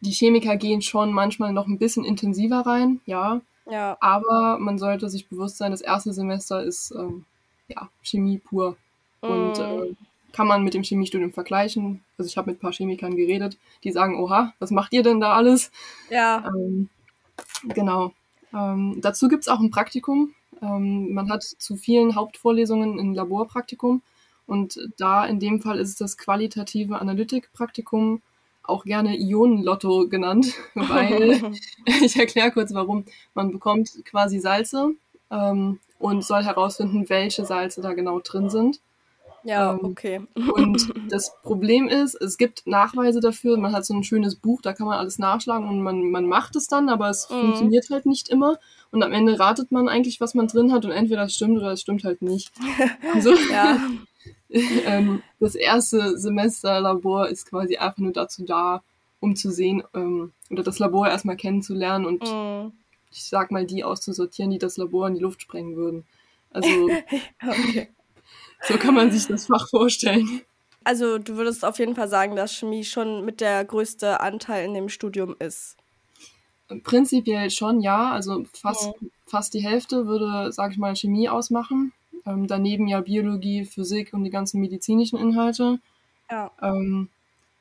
die 0.00 0.12
Chemiker 0.12 0.56
gehen 0.56 0.82
schon 0.82 1.12
manchmal 1.12 1.52
noch 1.52 1.66
ein 1.66 1.78
bisschen 1.78 2.04
intensiver 2.04 2.60
rein, 2.66 3.00
ja. 3.06 3.42
Ja. 3.70 3.96
Aber 4.00 4.58
man 4.58 4.78
sollte 4.78 5.08
sich 5.08 5.28
bewusst 5.28 5.58
sein, 5.58 5.70
das 5.70 5.82
erste 5.82 6.12
Semester 6.14 6.62
ist 6.62 6.92
ähm, 6.92 7.24
ja, 7.68 7.88
Chemie 8.02 8.38
pur. 8.38 8.76
Und 9.20 9.58
Mhm. 9.58 9.64
äh, 9.64 9.94
kann 10.34 10.48
man 10.48 10.64
mit 10.64 10.74
dem 10.74 10.82
Chemiestudium 10.82 11.32
vergleichen. 11.32 12.02
Also 12.18 12.28
ich 12.28 12.36
habe 12.36 12.50
mit 12.50 12.58
ein 12.58 12.60
paar 12.60 12.72
Chemikern 12.72 13.16
geredet, 13.16 13.56
die 13.84 13.92
sagen, 13.92 14.18
oha, 14.18 14.52
was 14.58 14.72
macht 14.72 14.92
ihr 14.92 15.04
denn 15.04 15.20
da 15.20 15.32
alles? 15.34 15.70
Ja. 16.10 16.44
Ähm, 16.48 16.88
genau. 17.68 18.12
Ähm, 18.52 18.98
dazu 19.00 19.28
gibt's 19.28 19.46
auch 19.46 19.60
ein 19.60 19.70
Praktikum. 19.70 20.34
Ähm, 20.60 21.14
man 21.14 21.30
hat 21.30 21.44
zu 21.44 21.76
vielen 21.76 22.16
Hauptvorlesungen 22.16 22.98
ein 22.98 23.14
Laborpraktikum. 23.14 24.02
Und 24.46 24.78
da 24.98 25.24
in 25.24 25.38
dem 25.38 25.62
Fall 25.62 25.78
ist 25.78 25.90
es 25.90 25.96
das 25.96 26.18
qualitative 26.18 27.00
Analytikpraktikum, 27.00 28.20
auch 28.64 28.84
gerne 28.84 29.16
Ionenlotto 29.16 30.08
genannt, 30.08 30.52
weil 30.74 31.52
ich 32.02 32.18
erkläre 32.18 32.50
kurz 32.50 32.74
warum. 32.74 33.04
Man 33.34 33.52
bekommt 33.52 34.04
quasi 34.04 34.40
Salze 34.40 34.90
ähm, 35.30 35.78
und 36.00 36.24
soll 36.24 36.42
herausfinden, 36.42 37.08
welche 37.08 37.44
Salze 37.44 37.82
da 37.82 37.92
genau 37.92 38.18
drin 38.18 38.50
sind. 38.50 38.80
Ja, 39.44 39.72
ähm, 39.72 39.80
okay. 39.84 40.20
Und 40.54 40.88
das 41.10 41.32
Problem 41.42 41.88
ist, 41.88 42.14
es 42.20 42.36
gibt 42.36 42.66
Nachweise 42.66 43.20
dafür, 43.20 43.56
man 43.56 43.72
hat 43.72 43.84
so 43.86 43.94
ein 43.94 44.04
schönes 44.04 44.36
Buch, 44.36 44.60
da 44.62 44.72
kann 44.72 44.86
man 44.86 44.98
alles 44.98 45.18
nachschlagen 45.18 45.68
und 45.68 45.82
man, 45.82 46.10
man 46.10 46.26
macht 46.26 46.56
es 46.56 46.66
dann, 46.66 46.88
aber 46.88 47.08
es 47.10 47.28
Mhm. 47.30 47.34
funktioniert 47.40 47.88
halt 47.90 48.06
nicht 48.06 48.28
immer. 48.28 48.58
Und 48.90 49.02
am 49.02 49.12
Ende 49.12 49.38
ratet 49.38 49.72
man 49.72 49.88
eigentlich, 49.88 50.20
was 50.20 50.34
man 50.34 50.46
drin 50.46 50.72
hat 50.72 50.84
und 50.84 50.92
entweder 50.92 51.24
es 51.24 51.34
stimmt 51.34 51.58
oder 51.58 51.72
es 51.72 51.80
stimmt 51.80 52.04
halt 52.04 52.22
nicht. 52.22 52.52
Also, 53.14 53.32
Ja. 53.50 53.78
ähm, 54.50 55.22
das 55.40 55.54
erste 55.54 56.18
Semester 56.18 56.80
Labor 56.80 57.28
ist 57.28 57.46
quasi 57.48 57.76
einfach 57.76 57.98
nur 57.98 58.12
dazu 58.12 58.44
da, 58.44 58.82
um 59.20 59.36
zu 59.36 59.50
sehen 59.50 59.82
ähm, 59.94 60.32
oder 60.50 60.62
das 60.62 60.78
Labor 60.78 61.08
erstmal 61.08 61.36
kennenzulernen 61.36 62.06
und 62.06 62.22
Mhm. 62.22 62.72
ich 63.10 63.24
sag 63.24 63.50
mal 63.50 63.64
die 63.64 63.84
auszusortieren, 63.84 64.50
die 64.50 64.58
das 64.58 64.76
Labor 64.76 65.08
in 65.08 65.14
die 65.14 65.20
Luft 65.20 65.42
sprengen 65.42 65.76
würden. 65.76 66.04
Also 66.50 66.88
okay. 67.40 67.88
So 68.66 68.76
kann 68.78 68.94
man 68.94 69.10
sich 69.10 69.26
das 69.26 69.46
Fach 69.46 69.68
vorstellen. 69.68 70.42
Also 70.84 71.18
du 71.18 71.36
würdest 71.36 71.64
auf 71.64 71.78
jeden 71.78 71.94
Fall 71.94 72.08
sagen, 72.08 72.36
dass 72.36 72.54
Chemie 72.54 72.84
schon 72.84 73.24
mit 73.24 73.40
der 73.40 73.64
größte 73.64 74.20
Anteil 74.20 74.66
in 74.66 74.74
dem 74.74 74.88
Studium 74.88 75.34
ist. 75.38 75.76
Prinzipiell 76.82 77.50
schon, 77.50 77.80
ja. 77.80 78.10
Also 78.12 78.44
fast, 78.52 78.92
fast 79.26 79.54
die 79.54 79.62
Hälfte 79.62 80.06
würde, 80.06 80.52
sag 80.52 80.72
ich 80.72 80.78
mal, 80.78 80.94
Chemie 80.94 81.28
ausmachen. 81.28 81.92
Ähm, 82.26 82.46
daneben 82.46 82.86
ja 82.86 83.00
Biologie, 83.00 83.64
Physik 83.64 84.12
und 84.12 84.24
die 84.24 84.30
ganzen 84.30 84.60
medizinischen 84.60 85.18
Inhalte. 85.18 85.78
Ja. 86.30 86.50
Ähm, 86.62 87.08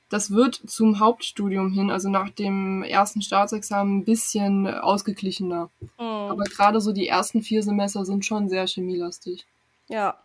das 0.10 0.31
wird 0.31 0.55
zum 0.67 1.00
Hauptstudium 1.00 1.72
hin, 1.72 1.89
also 1.89 2.07
nach 2.07 2.29
dem 2.29 2.83
ersten 2.83 3.22
Staatsexamen, 3.22 3.98
ein 3.98 4.05
bisschen 4.05 4.67
ausgeglichener. 4.67 5.69
Mhm. 5.98 6.05
Aber 6.05 6.43
gerade 6.43 6.79
so 6.81 6.91
die 6.91 7.07
ersten 7.07 7.41
vier 7.41 7.63
Semester 7.63 8.05
sind 8.05 8.24
schon 8.25 8.48
sehr 8.48 8.67
chemielastig. 8.67 9.45
Ja. 9.89 10.17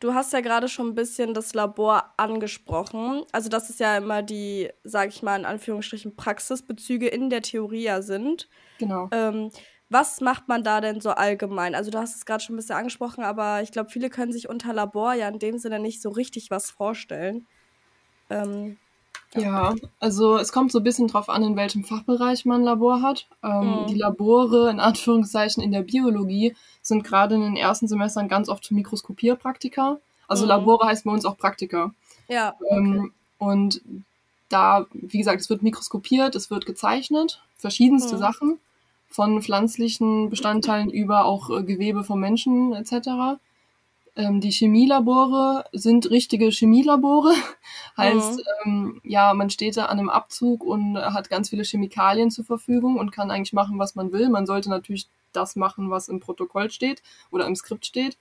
Du 0.00 0.14
hast 0.14 0.32
ja 0.32 0.40
gerade 0.40 0.68
schon 0.68 0.88
ein 0.88 0.94
bisschen 0.94 1.34
das 1.34 1.54
Labor 1.54 2.14
angesprochen. 2.16 3.24
Also, 3.32 3.48
dass 3.48 3.68
es 3.68 3.78
ja 3.78 3.96
immer 3.96 4.22
die, 4.22 4.70
sage 4.84 5.08
ich 5.08 5.22
mal 5.22 5.38
in 5.38 5.44
Anführungsstrichen, 5.44 6.14
Praxisbezüge 6.14 7.08
in 7.08 7.30
der 7.30 7.42
Theorie 7.42 7.82
ja 7.82 8.00
sind. 8.00 8.48
Genau. 8.78 9.08
Ähm, 9.10 9.50
was 9.88 10.20
macht 10.20 10.48
man 10.48 10.62
da 10.62 10.80
denn 10.80 11.00
so 11.00 11.10
allgemein? 11.10 11.74
Also, 11.74 11.90
du 11.90 11.98
hast 11.98 12.14
es 12.14 12.26
gerade 12.26 12.44
schon 12.44 12.54
ein 12.54 12.58
bisschen 12.58 12.76
angesprochen, 12.76 13.24
aber 13.24 13.62
ich 13.62 13.72
glaube, 13.72 13.90
viele 13.90 14.08
können 14.10 14.32
sich 14.32 14.48
unter 14.48 14.72
Labor 14.72 15.14
ja 15.14 15.28
in 15.28 15.40
dem 15.40 15.58
Sinne 15.58 15.80
nicht 15.80 16.00
so 16.00 16.10
richtig 16.10 16.50
was 16.50 16.70
vorstellen. 16.70 17.48
Ähm, 18.30 18.78
ja. 19.34 19.40
ja. 19.40 19.74
also 20.00 20.36
es 20.36 20.52
kommt 20.52 20.72
so 20.72 20.78
ein 20.78 20.84
bisschen 20.84 21.08
drauf 21.08 21.28
an, 21.28 21.42
in 21.42 21.56
welchem 21.56 21.84
Fachbereich 21.84 22.44
man 22.44 22.62
ein 22.62 22.64
Labor 22.64 23.02
hat. 23.02 23.26
Ähm, 23.42 23.82
mhm. 23.82 23.86
Die 23.88 23.94
Labore, 23.94 24.70
in 24.70 24.80
Anführungszeichen, 24.80 25.62
in 25.62 25.72
der 25.72 25.82
Biologie 25.82 26.56
sind 26.82 27.04
gerade 27.04 27.34
in 27.34 27.42
den 27.42 27.56
ersten 27.56 27.88
Semestern 27.88 28.28
ganz 28.28 28.48
oft 28.48 28.70
Mikroskopierpraktika. 28.70 29.98
Also 30.26 30.44
mhm. 30.44 30.48
Labore 30.48 30.86
heißt 30.86 31.04
bei 31.04 31.10
uns 31.10 31.24
auch 31.24 31.36
Praktika. 31.36 31.92
Ja. 32.28 32.54
Ähm, 32.70 32.78
okay. 32.78 32.98
Ähm, 32.98 33.12
und 33.38 33.80
da, 34.48 34.86
wie 34.92 35.18
gesagt, 35.18 35.40
es 35.40 35.50
wird 35.50 35.62
mikroskopiert, 35.62 36.34
es 36.34 36.50
wird 36.50 36.66
gezeichnet, 36.66 37.42
verschiedenste 37.56 38.16
mhm. 38.16 38.20
Sachen, 38.20 38.58
von 39.08 39.42
pflanzlichen 39.42 40.30
Bestandteilen 40.30 40.90
über 40.90 41.24
auch 41.24 41.50
äh, 41.50 41.62
Gewebe 41.62 42.04
von 42.04 42.20
Menschen 42.20 42.72
etc. 42.74 43.38
Ähm, 44.18 44.40
die 44.40 44.50
Chemielabore 44.50 45.64
sind 45.72 46.10
richtige 46.10 46.50
Chemielabore. 46.50 47.32
heißt, 47.96 48.42
mhm. 48.64 48.64
ähm, 48.64 49.00
ja, 49.04 49.32
man 49.32 49.48
steht 49.48 49.76
da 49.76 49.86
an 49.86 50.00
einem 50.00 50.10
Abzug 50.10 50.64
und 50.64 50.98
hat 50.98 51.30
ganz 51.30 51.50
viele 51.50 51.62
Chemikalien 51.62 52.32
zur 52.32 52.44
Verfügung 52.44 52.96
und 52.98 53.12
kann 53.12 53.30
eigentlich 53.30 53.52
machen, 53.52 53.78
was 53.78 53.94
man 53.94 54.10
will. 54.10 54.28
Man 54.28 54.44
sollte 54.44 54.70
natürlich 54.70 55.06
das 55.32 55.54
machen, 55.54 55.90
was 55.90 56.08
im 56.08 56.18
Protokoll 56.18 56.70
steht 56.70 57.00
oder 57.30 57.46
im 57.46 57.54
Skript 57.54 57.86
steht. 57.86 58.18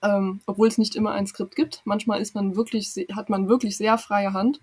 Ähm, 0.00 0.40
obwohl 0.46 0.68
es 0.68 0.78
nicht 0.78 0.94
immer 0.94 1.10
ein 1.10 1.26
Skript 1.26 1.56
gibt. 1.56 1.82
Manchmal 1.84 2.20
ist 2.20 2.36
man 2.36 2.54
wirklich, 2.54 2.94
hat 3.12 3.28
man 3.30 3.48
wirklich 3.48 3.76
sehr 3.76 3.98
freie 3.98 4.32
Hand. 4.32 4.60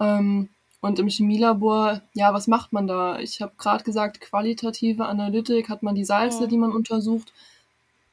Ähm, 0.00 0.48
und 0.80 0.98
im 0.98 1.08
Chemielabor, 1.08 2.00
ja, 2.14 2.32
was 2.32 2.46
macht 2.46 2.72
man 2.72 2.86
da? 2.86 3.18
Ich 3.18 3.42
habe 3.42 3.52
gerade 3.58 3.84
gesagt, 3.84 4.22
qualitative 4.22 5.04
Analytik 5.04 5.68
hat 5.68 5.82
man 5.82 5.94
die 5.94 6.06
Salze, 6.06 6.42
ja. 6.44 6.46
die 6.46 6.56
man 6.56 6.72
untersucht. 6.72 7.34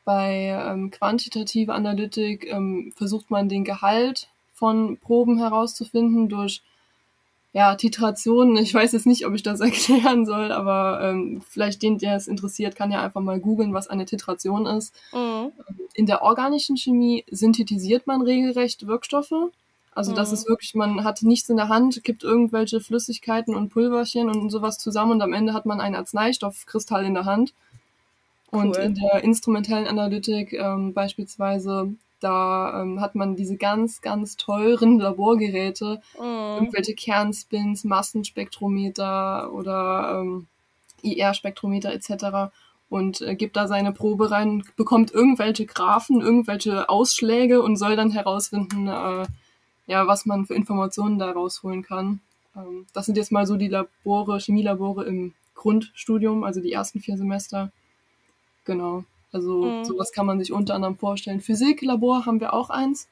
Bei 0.08 0.58
ähm, 0.66 0.90
quantitative 0.90 1.74
Analytik 1.74 2.48
ähm, 2.50 2.94
versucht 2.96 3.30
man 3.30 3.50
den 3.50 3.66
Gehalt 3.66 4.30
von 4.54 4.96
Proben 4.96 5.38
herauszufinden 5.38 6.30
durch 6.30 6.62
ja, 7.52 7.76
Titrationen. 7.76 8.56
Ich 8.56 8.74
weiß 8.74 8.94
jetzt 8.94 9.06
nicht, 9.06 9.28
ob 9.28 9.34
ich 9.34 9.44
das 9.44 9.60
erklären 9.70 10.26
soll, 10.26 10.54
aber 10.54 11.02
ähm, 11.04 11.42
vielleicht 11.50 11.82
den, 11.82 11.98
der 11.98 12.16
es 12.16 12.30
interessiert, 12.30 12.78
kann 12.78 12.90
ja 12.90 13.04
einfach 13.04 13.20
mal 13.20 13.42
googeln, 13.42 13.74
was 13.74 13.90
eine 13.90 14.06
Titration 14.06 14.66
ist. 14.66 14.96
Mhm. 15.12 15.52
In 15.94 16.06
der 16.06 16.22
organischen 16.22 16.78
Chemie 16.78 17.26
synthetisiert 17.30 18.08
man 18.08 18.22
regelrecht 18.22 18.88
Wirkstoffe. 18.88 19.34
Also 19.94 20.14
das 20.14 20.32
ist 20.32 20.46
mhm. 20.46 20.52
wirklich, 20.52 20.74
man 20.74 21.04
hat 21.04 21.22
nichts 21.22 21.50
in 21.50 21.58
der 21.58 21.68
Hand, 21.68 22.02
gibt 22.06 22.24
irgendwelche 22.24 22.80
Flüssigkeiten 22.80 23.56
und 23.56 23.68
Pulverchen 23.72 24.30
und 24.30 24.52
sowas 24.52 24.78
zusammen 24.78 25.12
und 25.12 25.22
am 25.22 25.34
Ende 25.34 25.54
hat 25.54 25.66
man 25.66 25.82
einen 25.82 25.96
Arzneistoffkristall 25.96 27.04
in 27.04 27.14
der 27.14 27.26
Hand. 27.26 27.54
Und 28.50 28.78
cool. 28.78 28.84
in 28.84 28.96
der 28.96 29.24
instrumentellen 29.24 29.88
Analytik 29.88 30.54
ähm, 30.54 30.94
beispielsweise, 30.94 31.94
da 32.20 32.82
ähm, 32.82 33.02
hat 33.02 33.14
man 33.16 33.36
diese 33.36 33.58
ganz, 33.58 34.02
ganz 34.02 34.38
teuren 34.38 35.00
Laborgeräte, 35.00 36.02
mm. 36.18 36.24
irgendwelche 36.24 36.96
Kernspins, 36.96 37.84
Massenspektrometer 37.84 39.52
oder 39.54 40.22
ähm, 40.22 40.48
IR-Spektrometer 41.04 41.94
etc. 41.94 42.52
und 42.90 43.22
äh, 43.22 43.36
gibt 43.36 43.56
da 43.56 43.68
seine 43.68 43.92
Probe 43.92 44.32
rein, 44.32 44.64
bekommt 44.78 45.12
irgendwelche 45.12 45.66
Graphen, 45.66 46.22
irgendwelche 46.22 46.90
Ausschläge 46.90 47.62
und 47.62 47.76
soll 47.76 47.96
dann 47.96 48.12
herausfinden, 48.12 48.88
äh, 48.88 49.26
ja, 49.88 50.08
was 50.08 50.26
man 50.26 50.46
für 50.46 50.56
Informationen 50.56 51.20
da 51.20 51.32
rausholen 51.32 51.84
kann. 51.84 52.22
Ähm, 52.56 52.88
das 52.94 53.06
sind 53.06 53.18
jetzt 53.18 53.32
mal 53.32 53.46
so 53.46 53.58
die 53.58 53.68
Labore, 53.68 54.40
Chemielabore 54.40 55.06
im 55.06 55.34
Grundstudium, 55.54 56.44
also 56.44 56.62
die 56.62 56.72
ersten 56.72 57.00
vier 57.00 57.18
Semester. 57.18 57.72
Genau. 58.68 59.06
Also 59.32 59.64
mhm. 59.64 59.86
sowas 59.86 60.12
kann 60.12 60.26
man 60.26 60.40
sich 60.40 60.52
unter 60.52 60.76
anderem 60.76 60.98
vorstellen. 60.98 61.40
Physiklabor 61.42 62.26
haben 62.26 62.40
wir 62.40 62.54
auch 62.54 62.70
eins. 62.70 63.08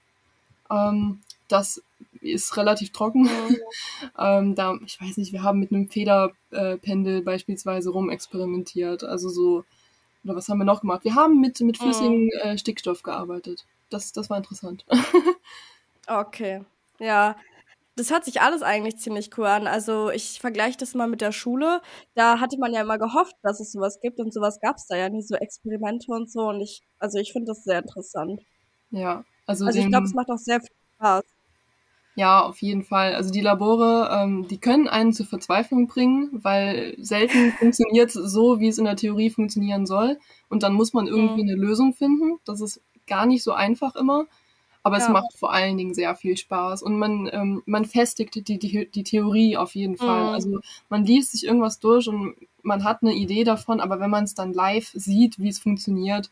Ähm, 0.70 1.22
das 1.48 1.82
ist 2.22 2.58
relativ 2.58 2.92
trocken. 2.92 3.24
Mhm. 3.24 3.58
ähm, 4.20 4.56
da, 4.56 4.78
ich 4.86 5.02
weiß 5.02 5.18
nicht, 5.18 5.32
wir 5.32 5.44
haben 5.44 5.60
mit 5.60 5.72
einem 5.72 5.88
Federpendel 5.88 7.22
beispielsweise 7.22 7.90
rumexperimentiert. 7.90 9.04
Also 9.06 9.30
so, 9.30 9.64
oder 10.26 10.36
was 10.36 10.50
haben 10.50 10.58
wir 10.58 10.66
noch 10.66 10.82
gemacht? 10.82 11.06
Wir 11.06 11.16
haben 11.16 11.40
mit, 11.40 11.60
mit 11.62 11.78
flüssigem 11.78 12.26
mhm. 12.26 12.30
äh, 12.44 12.58
Stickstoff 12.58 13.02
gearbeitet. 13.02 13.66
Das, 13.90 14.12
das 14.12 14.30
war 14.30 14.38
interessant. 14.38 14.86
okay. 16.08 16.64
Ja, 17.00 17.38
das 17.96 18.12
hört 18.12 18.25
sich 18.25 18.42
alles 18.42 18.62
eigentlich 18.62 18.98
ziemlich 18.98 19.30
cool 19.38 19.46
an. 19.46 19.68
Also 19.68 20.10
ich 20.10 20.40
vergleiche 20.40 20.78
das 20.78 20.96
mal 20.96 21.08
mit 21.08 21.22
der 21.22 21.32
Schule. 21.32 21.82
Da 22.14 22.40
hatte 22.40 22.58
man 22.60 22.74
ja 22.74 22.82
immer 22.82 22.98
gehofft, 22.98 23.36
dass 23.42 23.60
es 23.60 23.72
sowas 23.72 24.00
gibt 24.02 24.20
und 24.20 24.34
sowas 24.34 24.60
gab 24.60 24.75
es 24.75 24.88
da 24.88 24.98
ja 24.98 25.10
nie, 25.10 25.22
so 25.22 25.36
Experimente 25.36 26.12
und 26.12 26.30
so. 26.30 26.50
Und 26.50 26.60
ich, 26.62 26.82
also 27.00 27.20
ich 27.20 27.32
finde 27.32 27.48
das 27.48 27.64
sehr 27.64 27.80
interessant. 27.80 28.42
Ja, 28.92 29.24
also. 29.46 29.66
Also 29.66 29.80
ich 29.80 29.88
glaube, 29.88 30.06
es 30.06 30.14
macht 30.14 30.30
auch 30.30 30.38
sehr 30.38 30.60
viel 30.60 30.75
Spaß. 30.96 31.24
Ja, 32.16 32.42
auf 32.44 32.62
jeden 32.62 32.84
Fall. 32.84 33.14
Also 33.14 33.32
die 33.32 33.42
Labore, 33.42 34.10
ähm, 34.12 34.48
die 34.48 34.58
können 34.58 34.88
einen 34.88 35.12
zur 35.12 35.25
Verzweiflung 35.25 35.88
bringen, 35.88 36.30
weil 36.32 36.96
selten 36.98 37.52
funktioniert 37.60 38.12
so, 38.12 38.60
wie 38.60 38.70
es 38.70 38.78
in 38.78 38.86
der 38.86 38.96
Theorie 38.96 39.30
funktionieren 39.30 39.86
soll. 39.86 40.18
Und 40.50 40.64
dann 40.64 40.74
muss 40.74 40.94
man 40.94 41.08
irgendwie 41.08 41.44
mhm. 41.44 41.50
eine 41.50 41.60
Lösung 41.60 41.94
finden. 41.94 42.40
Das 42.46 42.62
ist 42.62 42.82
gar 43.08 43.25
nicht 43.25 43.44
so 43.44 43.52
einfach 43.54 43.96
immer. 43.96 44.25
Aber 44.86 45.00
ja. 45.00 45.04
es 45.04 45.10
macht 45.10 45.34
vor 45.36 45.51
allen 45.51 45.77
Dingen 45.77 45.96
sehr 45.96 46.15
viel 46.15 46.38
Spaß 46.38 46.84
und 46.84 47.00
man, 47.00 47.27
ähm, 47.34 47.63
man 47.65 47.86
festigt 47.86 48.36
die, 48.36 48.60
die, 48.60 48.88
die 48.88 49.04
Theorie 49.04 49.58
auf 49.58 49.74
jeden 49.74 49.98
Fall. 49.98 50.25
Mhm. 50.25 50.30
Also 50.30 50.60
man 50.89 51.04
liest 51.04 51.32
sich 51.32 51.44
irgendwas 51.44 51.80
durch 51.80 52.08
und 52.08 52.36
man 52.62 52.84
hat 52.84 53.01
eine 53.01 53.15
Idee 53.15 53.44
davon, 53.44 53.80
aber 53.80 54.00
wenn 54.00 54.12
man 54.12 54.25
es 54.25 54.36
dann 54.36 54.54
live 54.54 54.92
sieht, 54.94 55.39
wie 55.39 55.50
es 55.50 55.58
funktioniert, 55.58 56.30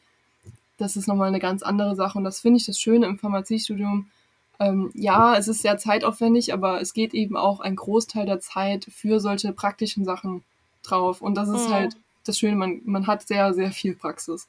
das 0.78 0.96
ist 0.96 1.08
nochmal 1.08 1.30
eine 1.30 1.40
ganz 1.40 1.64
andere 1.64 1.96
Sache. 1.96 2.20
Und 2.20 2.26
das 2.26 2.42
finde 2.42 2.58
ich 2.58 2.68
das 2.68 2.80
Schöne 2.80 3.08
im 3.08 3.18
Pharmaziestudium. 3.18 4.12
Ähm, 4.60 4.92
ja, 4.94 5.36
es 5.36 5.48
ist 5.48 5.64
sehr 5.64 5.80
zeitaufwendig, 5.80 6.54
aber 6.54 6.80
es 6.80 6.94
geht 6.94 7.16
eben 7.16 7.36
auch 7.36 7.60
ein 7.60 7.76
Großteil 7.76 8.28
der 8.28 8.40
Zeit 8.40 8.86
für 8.86 9.20
solche 9.20 9.52
praktischen 9.52 10.06
Sachen 10.06 10.44
drauf. 10.84 11.24
Und 11.24 11.34
das 11.34 11.50
ist 11.50 11.70
mhm. 11.70 11.74
halt 11.74 11.96
das 12.24 12.38
Schöne, 12.38 12.56
man, 12.56 12.82
man 12.86 13.08
hat 13.08 13.28
sehr, 13.28 13.52
sehr 13.56 13.72
viel 13.72 13.96
Praxis. 13.96 14.48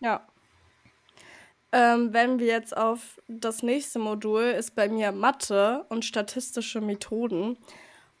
Ja, 0.00 0.22
ähm, 1.72 2.12
wenn 2.12 2.38
wir 2.38 2.46
jetzt 2.46 2.76
auf 2.76 3.20
das 3.28 3.62
nächste 3.62 3.98
Modul, 3.98 4.42
ist 4.42 4.74
bei 4.74 4.88
mir 4.88 5.10
Mathe 5.10 5.84
und 5.88 6.04
statistische 6.04 6.80
Methoden. 6.80 7.56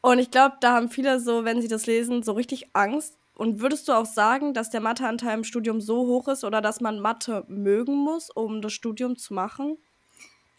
Und 0.00 0.18
ich 0.18 0.30
glaube, 0.30 0.56
da 0.60 0.74
haben 0.74 0.88
viele 0.88 1.20
so, 1.20 1.44
wenn 1.44 1.60
sie 1.60 1.68
das 1.68 1.86
lesen, 1.86 2.22
so 2.22 2.32
richtig 2.32 2.70
Angst. 2.72 3.18
Und 3.34 3.60
würdest 3.60 3.88
du 3.88 3.92
auch 3.92 4.06
sagen, 4.06 4.54
dass 4.54 4.70
der 4.70 4.80
Matheanteil 4.80 5.38
im 5.38 5.44
Studium 5.44 5.80
so 5.80 6.06
hoch 6.06 6.28
ist 6.28 6.44
oder 6.44 6.60
dass 6.60 6.80
man 6.80 7.00
Mathe 7.00 7.44
mögen 7.48 7.94
muss, 7.94 8.30
um 8.30 8.62
das 8.62 8.72
Studium 8.72 9.16
zu 9.16 9.34
machen? 9.34 9.78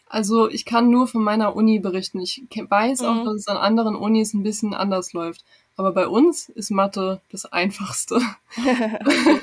Also 0.06 0.48
ich 0.48 0.64
kann 0.64 0.90
nur 0.90 1.06
von 1.06 1.22
meiner 1.22 1.56
Uni 1.56 1.80
berichten. 1.80 2.20
Ich 2.20 2.46
weiß 2.52 3.00
mhm. 3.00 3.06
auch, 3.06 3.24
dass 3.24 3.34
es 3.34 3.48
an 3.48 3.56
anderen 3.56 3.96
Unis 3.96 4.34
ein 4.34 4.42
bisschen 4.42 4.74
anders 4.74 5.12
läuft. 5.12 5.44
Aber 5.76 5.92
bei 5.92 6.06
uns 6.06 6.48
ist 6.50 6.70
Mathe 6.70 7.20
das 7.30 7.46
Einfachste. 7.46 8.20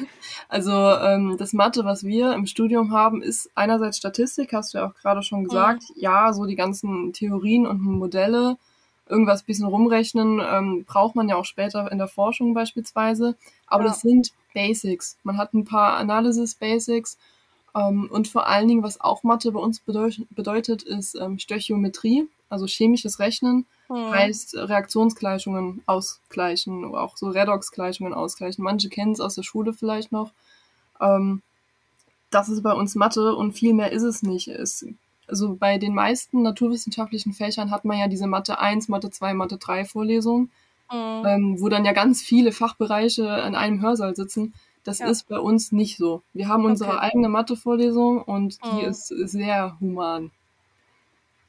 also 0.50 0.72
ähm, 0.72 1.36
das 1.38 1.52
Mathe, 1.52 1.84
was 1.84 2.06
wir 2.06 2.34
im 2.34 2.46
Studium 2.46 2.92
haben, 2.94 3.22
ist 3.22 3.50
einerseits 3.54 3.98
Statistik, 3.98 4.54
hast 4.54 4.74
du 4.74 4.78
ja 4.78 4.88
auch 4.88 4.96
gerade 4.96 5.24
schon 5.24 5.44
gesagt. 5.44 5.84
Mhm. 5.90 6.02
Ja, 6.02 6.32
so 6.32 6.46
die 6.46 6.56
ganzen 6.56 7.12
Theorien 7.12 7.68
und 7.68 7.82
Modelle, 7.82 8.58
irgendwas 9.10 9.44
bisschen 9.44 9.66
rumrechnen, 9.66 10.40
ähm, 10.40 10.86
braucht 10.86 11.16
man 11.16 11.28
ja 11.28 11.36
auch 11.36 11.44
später 11.44 11.92
in 11.92 11.98
der 11.98 12.08
Forschung 12.08 12.54
beispielsweise. 12.54 13.36
Aber 13.68 13.84
ja. 13.84 13.90
das 13.90 14.00
sind 14.00 14.32
Basics. 14.54 15.18
Man 15.24 15.38
hat 15.38 15.54
ein 15.54 15.66
paar 15.66 15.98
Analysis-Basics. 15.98 17.18
Ähm, 17.76 18.10
und 18.10 18.30
vor 18.30 18.48
allen 18.48 18.70
Dingen, 18.70 18.84
was 18.84 19.02
auch 19.02 19.24
Mathe 19.24 19.52
bei 19.52 19.60
uns 19.60 19.82
bedeut 19.82 20.22
bedeutet, 20.30 20.84
ist 20.84 21.16
ähm, 21.16 21.40
Stöchiometrie, 21.40 22.28
also 22.50 22.66
chemisches 22.68 23.20
Rechnen 23.20 23.66
hm. 23.92 24.12
heißt 24.12 24.56
Reaktionsgleichungen 24.56 25.82
ausgleichen 25.86 26.86
auch 26.96 27.18
so 27.18 27.30
Redoxgleichungen 27.30 28.14
ausgleichen. 28.14 28.64
Manche 28.64 28.90
kennen 28.90 29.12
es 29.12 29.20
aus 29.20 29.36
der 29.36 29.44
Schule 29.44 29.74
vielleicht 29.74 30.12
noch. 30.12 30.32
Ähm, 31.00 31.42
das 32.30 32.48
ist 32.50 32.64
bei 32.64 32.74
uns 32.74 32.96
Mathe 32.96 33.36
und 33.36 33.54
viel 33.54 33.74
mehr 33.74 33.92
ist 33.92 34.04
es 34.04 34.24
nicht. 34.24 34.48
Es, 34.48 34.86
also 35.28 35.56
bei 35.56 35.78
den 35.78 35.94
meisten 35.94 36.42
naturwissenschaftlichen 36.42 37.34
Fächern 37.34 37.72
hat 37.72 37.86
man 37.86 38.00
ja 38.00 38.08
diese 38.08 38.28
Mathe 38.28 38.60
1, 38.60 38.88
Mathe 38.88 39.12
2, 39.12 39.34
Mathe 39.34 39.58
3 39.58 39.86
Vorlesungen, 39.86 40.52
hm. 40.88 41.26
ähm, 41.26 41.62
wo 41.62 41.68
dann 41.68 41.86
ja 41.86 41.92
ganz 41.92 42.22
viele 42.22 42.52
Fachbereiche 42.52 43.24
in 43.48 43.56
einem 43.56 43.82
Hörsaal 43.82 44.16
sitzen. 44.16 44.54
Das 44.84 45.00
ja. 45.00 45.08
ist 45.08 45.28
bei 45.28 45.38
uns 45.38 45.72
nicht 45.72 45.98
so. 45.98 46.24
Wir 46.34 46.48
haben 46.48 46.66
unsere 46.66 46.94
okay. 46.94 47.02
eigene 47.02 47.30
Mathe-Vorlesung 47.30 48.24
und 48.24 48.58
die 48.66 48.82
hm. 48.82 48.90
ist 48.90 49.08
sehr 49.08 49.78
human. 49.80 50.32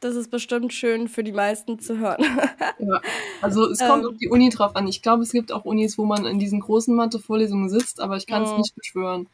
Das 0.03 0.17
ist 0.17 0.33
bestimmt 0.33 0.73
schön 0.73 1.07
für 1.07 1.23
die 1.23 1.31
meisten 1.31 1.79
zu 1.79 1.97
hören. 1.97 2.25
ja. 2.81 3.01
Also 3.41 3.71
es 3.71 3.79
kommt 3.79 4.03
ähm, 4.03 4.11
auf 4.11 4.17
die 4.17 4.29
Uni 4.29 4.49
drauf 4.49 4.75
an. 4.75 4.89
Ich 4.89 5.01
glaube, 5.01 5.23
es 5.23 5.31
gibt 5.31 5.53
auch 5.53 5.65
Unis, 5.65 5.97
wo 5.97 6.05
man 6.05 6.27
in 6.27 6.41
diesen 6.41 6.59
großen 6.59 6.93
Mathe-Vorlesungen 6.93 7.69
sitzt, 7.69 8.01
aber 8.01 8.17
ich 8.17 8.27
kann 8.27 8.43
es 8.43 8.51
mhm. 8.51 8.57
nicht 8.57 8.75
beschwören. 8.75 9.29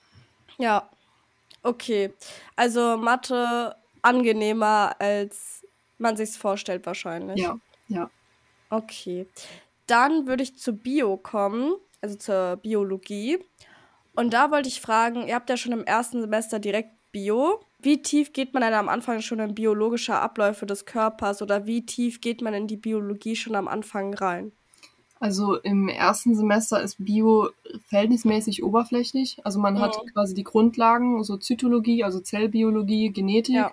Ja, 0.58 0.86
okay. 1.62 2.12
Also 2.54 2.98
Mathe 2.98 3.76
angenehmer, 4.02 4.94
als 4.98 5.64
man 5.96 6.18
sich 6.18 6.32
vorstellt 6.32 6.84
wahrscheinlich. 6.84 7.40
Ja, 7.40 7.58
ja. 7.88 8.10
Okay. 8.68 9.26
Dann 9.86 10.26
würde 10.26 10.42
ich 10.42 10.58
zu 10.58 10.74
Bio 10.74 11.16
kommen, 11.16 11.76
also 12.02 12.14
zur 12.16 12.56
Biologie. 12.56 13.38
Und 14.14 14.34
da 14.34 14.50
wollte 14.50 14.68
ich 14.68 14.82
fragen, 14.82 15.26
ihr 15.28 15.34
habt 15.34 15.48
ja 15.48 15.56
schon 15.56 15.72
im 15.72 15.84
ersten 15.84 16.20
Semester 16.20 16.58
direkt 16.58 16.90
Bio. 17.10 17.64
Wie 17.80 18.02
tief 18.02 18.32
geht 18.32 18.54
man 18.54 18.62
denn 18.62 18.74
am 18.74 18.88
Anfang 18.88 19.20
schon 19.20 19.38
in 19.38 19.54
biologische 19.54 20.16
Abläufe 20.16 20.66
des 20.66 20.84
Körpers 20.84 21.42
oder 21.42 21.66
wie 21.66 21.86
tief 21.86 22.20
geht 22.20 22.42
man 22.42 22.52
in 22.54 22.66
die 22.66 22.76
Biologie 22.76 23.36
schon 23.36 23.54
am 23.54 23.68
Anfang 23.68 24.14
rein? 24.14 24.52
Also 25.20 25.56
im 25.56 25.88
ersten 25.88 26.34
Semester 26.34 26.80
ist 26.80 27.04
Bio 27.04 27.50
verhältnismäßig 27.88 28.62
oberflächlich. 28.62 29.38
Also 29.44 29.58
man 29.58 29.74
mhm. 29.74 29.80
hat 29.80 29.96
quasi 30.12 30.34
die 30.34 30.44
Grundlagen, 30.44 31.22
so 31.24 31.36
Zytologie, 31.36 32.04
also 32.04 32.20
Zellbiologie, 32.20 33.10
Genetik, 33.10 33.54
ja. 33.54 33.72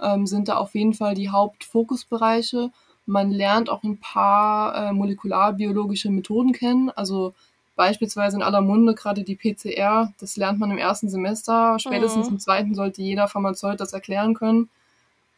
ähm, 0.00 0.26
sind 0.26 0.48
da 0.48 0.56
auf 0.56 0.74
jeden 0.74 0.94
Fall 0.94 1.14
die 1.14 1.30
Hauptfokusbereiche. 1.30 2.70
Man 3.04 3.30
lernt 3.30 3.70
auch 3.70 3.82
ein 3.84 3.98
paar 4.00 4.74
äh, 4.74 4.92
molekularbiologische 4.92 6.10
Methoden 6.10 6.52
kennen. 6.52 6.90
Also 6.90 7.34
beispielsweise 7.76 8.36
in 8.36 8.42
aller 8.42 8.62
Munde 8.62 8.94
gerade 8.94 9.22
die 9.22 9.36
PCR, 9.36 10.12
das 10.18 10.36
lernt 10.36 10.58
man 10.58 10.70
im 10.70 10.78
ersten 10.78 11.08
Semester. 11.08 11.78
Spätestens 11.78 12.26
mhm. 12.26 12.34
im 12.34 12.40
zweiten 12.40 12.74
sollte 12.74 13.02
jeder 13.02 13.28
Pharmazeut 13.28 13.80
das 13.80 13.92
erklären 13.92 14.34
können. 14.34 14.68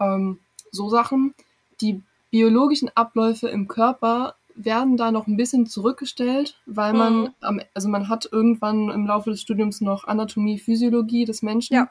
Ähm, 0.00 0.38
so 0.70 0.88
Sachen. 0.88 1.34
Die 1.80 2.00
biologischen 2.30 2.90
Abläufe 2.94 3.48
im 3.48 3.68
Körper 3.68 4.34
werden 4.54 4.96
da 4.96 5.12
noch 5.12 5.26
ein 5.26 5.36
bisschen 5.36 5.66
zurückgestellt, 5.66 6.58
weil 6.66 6.92
man, 6.92 7.32
mhm. 7.40 7.62
also 7.74 7.88
man 7.88 8.08
hat 8.08 8.28
irgendwann 8.30 8.90
im 8.90 9.06
Laufe 9.06 9.30
des 9.30 9.40
Studiums 9.40 9.80
noch 9.80 10.04
Anatomie, 10.04 10.58
Physiologie 10.58 11.24
des 11.24 11.42
Menschen 11.42 11.74
ja. 11.74 11.90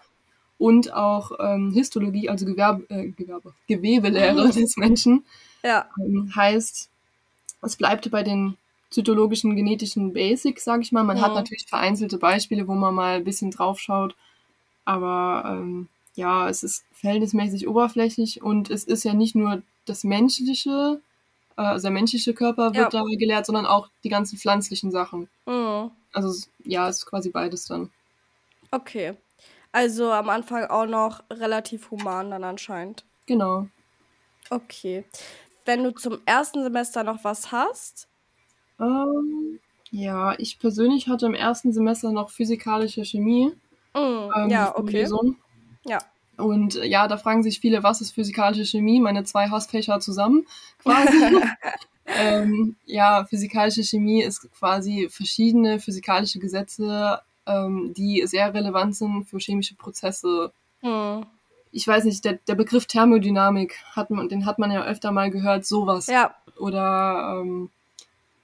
und 0.57 0.93
auch 0.93 1.31
ähm, 1.39 1.71
Histologie, 1.71 2.29
also 2.29 2.45
Gewerbe, 2.45 2.85
äh, 2.89 3.07
Gewerbe, 3.09 3.53
Gewebelehre 3.67 4.49
des 4.51 4.75
Menschen. 4.75 5.25
Ja. 5.63 5.87
Ähm, 5.97 6.31
heißt, 6.35 6.89
es 7.61 7.75
bleibt 7.77 8.11
bei 8.11 8.23
den 8.23 8.57
zytologischen, 8.89 9.55
genetischen 9.55 10.13
Basics, 10.13 10.63
sage 10.63 10.81
ich 10.81 10.91
mal. 10.91 11.03
Man 11.03 11.17
mhm. 11.17 11.21
hat 11.21 11.33
natürlich 11.33 11.65
vereinzelte 11.67 12.17
Beispiele, 12.17 12.67
wo 12.67 12.73
man 12.73 12.93
mal 12.93 13.17
ein 13.17 13.23
bisschen 13.23 13.51
drauf 13.51 13.79
schaut, 13.79 14.15
aber 14.85 15.43
ähm, 15.45 15.89
ja, 16.15 16.49
es 16.49 16.63
ist 16.63 16.83
verhältnismäßig 16.93 17.67
oberflächlich 17.67 18.41
und 18.41 18.69
es 18.69 18.83
ist 18.83 19.03
ja 19.03 19.13
nicht 19.13 19.35
nur 19.35 19.61
das 19.85 20.03
menschliche, 20.03 21.01
äh, 21.57 21.61
also 21.61 21.83
der 21.83 21.91
menschliche 21.91 22.33
Körper 22.33 22.73
wird 22.73 22.93
ja. 22.93 23.01
da 23.01 23.03
gelehrt, 23.17 23.45
sondern 23.45 23.65
auch 23.65 23.89
die 24.03 24.09
ganzen 24.09 24.37
pflanzlichen 24.37 24.91
Sachen. 24.91 25.29
Mhm. 25.45 25.91
Also 26.13 26.47
ja, 26.63 26.89
es 26.89 26.99
ist 26.99 27.05
quasi 27.05 27.29
beides 27.29 27.65
dann. 27.65 27.91
Okay. 28.71 29.15
Also 29.71 30.11
am 30.11 30.29
Anfang 30.29 30.65
auch 30.65 30.87
noch 30.87 31.23
relativ 31.29 31.91
human 31.91 32.31
dann 32.31 32.43
anscheinend. 32.43 33.05
Genau. 33.25 33.67
Okay. 34.49 35.05
Wenn 35.65 35.83
du 35.83 35.91
zum 35.91 36.19
ersten 36.25 36.63
Semester 36.63 37.03
noch 37.03 37.23
was 37.23 37.51
hast? 37.51 38.07
Ähm, 38.79 39.59
ja, 39.91 40.35
ich 40.37 40.59
persönlich 40.59 41.07
hatte 41.07 41.25
im 41.25 41.33
ersten 41.33 41.71
Semester 41.71 42.11
noch 42.11 42.29
physikalische 42.29 43.05
Chemie. 43.05 43.53
Mm, 43.93 44.29
ähm, 44.35 44.49
ja, 44.49 44.75
okay. 44.77 45.07
Ja. 45.85 45.99
Und 46.37 46.75
äh, 46.75 46.85
ja, 46.85 47.07
da 47.07 47.17
fragen 47.17 47.43
sich 47.43 47.59
viele, 47.59 47.83
was 47.83 48.01
ist 48.01 48.11
physikalische 48.11 48.65
Chemie? 48.65 48.99
Meine 48.99 49.23
zwei 49.23 49.49
Hassfächer 49.49 49.99
zusammen 49.99 50.45
quasi. 50.79 51.41
ähm, 52.05 52.75
ja, 52.85 53.25
physikalische 53.25 53.83
Chemie 53.83 54.21
ist 54.21 54.51
quasi 54.51 55.07
verschiedene 55.09 55.79
physikalische 55.79 56.39
Gesetze, 56.39 57.21
ähm, 57.45 57.93
die 57.95 58.23
sehr 58.25 58.53
relevant 58.53 58.95
sind 58.95 59.25
für 59.25 59.39
chemische 59.39 59.75
Prozesse. 59.75 60.51
Hm. 60.81 61.25
Ich 61.71 61.87
weiß 61.87 62.05
nicht, 62.05 62.23
der, 62.23 62.33
der 62.47 62.55
Begriff 62.55 62.85
Thermodynamik, 62.85 63.75
hat 63.93 64.09
man, 64.09 64.29
den 64.29 64.45
hat 64.45 64.57
man 64.57 64.71
ja 64.71 64.85
öfter 64.85 65.11
mal 65.11 65.29
gehört, 65.31 65.65
sowas. 65.65 66.07
Ja. 66.07 66.35
Oder, 66.57 67.41
ähm, 67.41 67.69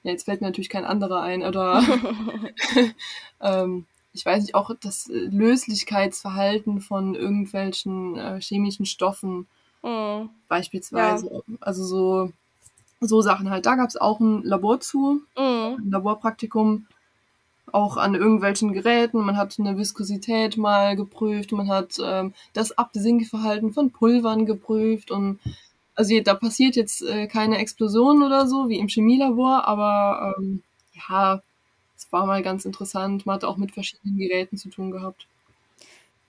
ja, 0.04 0.12
jetzt 0.12 0.26
fällt 0.26 0.42
mir 0.42 0.48
natürlich 0.48 0.70
kein 0.70 0.86
anderer 0.86 1.22
ein, 1.22 1.44
oder 1.44 1.84
ähm, 3.42 3.86
ich 4.14 4.26
weiß 4.26 4.44
nicht, 4.44 4.56
auch 4.56 4.72
das 4.80 5.10
äh, 5.10 5.14
Löslichkeitsverhalten 5.14 6.82
von 6.82 7.16
irgendwelchen 7.16 8.18
äh, 8.18 8.40
chemischen 8.40 8.86
Stoffen 8.86 9.48
mhm. 9.82 10.30
beispielsweise. 10.48 11.30
Ja. 11.34 11.58
Also 11.60 11.84
so, 11.84 12.32
so 13.02 13.22
Sachen 13.22 13.50
halt. 13.50 13.66
Da 13.66 13.76
gab 13.76 13.90
es 13.90 13.98
auch 13.98 14.20
ein 14.20 14.44
Labor 14.44 14.80
zu, 14.80 15.22
mhm. 15.38 15.78
ein 15.80 15.92
Laborpraktikum, 15.92 16.86
auch 17.72 17.98
an 17.98 18.14
irgendwelchen 18.14 18.72
Geräten. 18.72 19.26
Man 19.26 19.36
hat 19.36 19.56
eine 19.60 19.78
Viskosität 19.78 20.58
mal 20.58 20.96
geprüft, 20.96 21.52
man 21.52 21.70
hat 21.70 21.98
ähm, 22.04 22.34
das 22.54 22.78
Absinkverhalten 22.78 23.74
von 23.74 23.92
Pulvern 23.92 24.46
geprüft 24.46 25.10
und 25.10 25.40
also 25.96 26.20
da 26.22 26.34
passiert 26.34 26.76
jetzt 26.76 27.02
äh, 27.02 27.28
keine 27.28 27.58
Explosion 27.58 28.24
oder 28.24 28.48
so 28.48 28.70
wie 28.70 28.80
im 28.80 28.88
Chemielabor, 28.88 29.68
aber 29.68 30.36
ähm, 30.38 30.64
ja, 30.94 31.42
es 31.98 32.12
war 32.12 32.26
mal 32.26 32.42
ganz 32.42 32.66
interessant. 32.66 33.26
Man 33.26 33.36
hat 33.36 33.44
auch 33.44 33.58
mit 33.58 33.72
verschiedenen 33.72 34.18
Geräten 34.18 34.58
zu 34.58 34.70
tun 34.70 34.92
gehabt. 34.92 35.28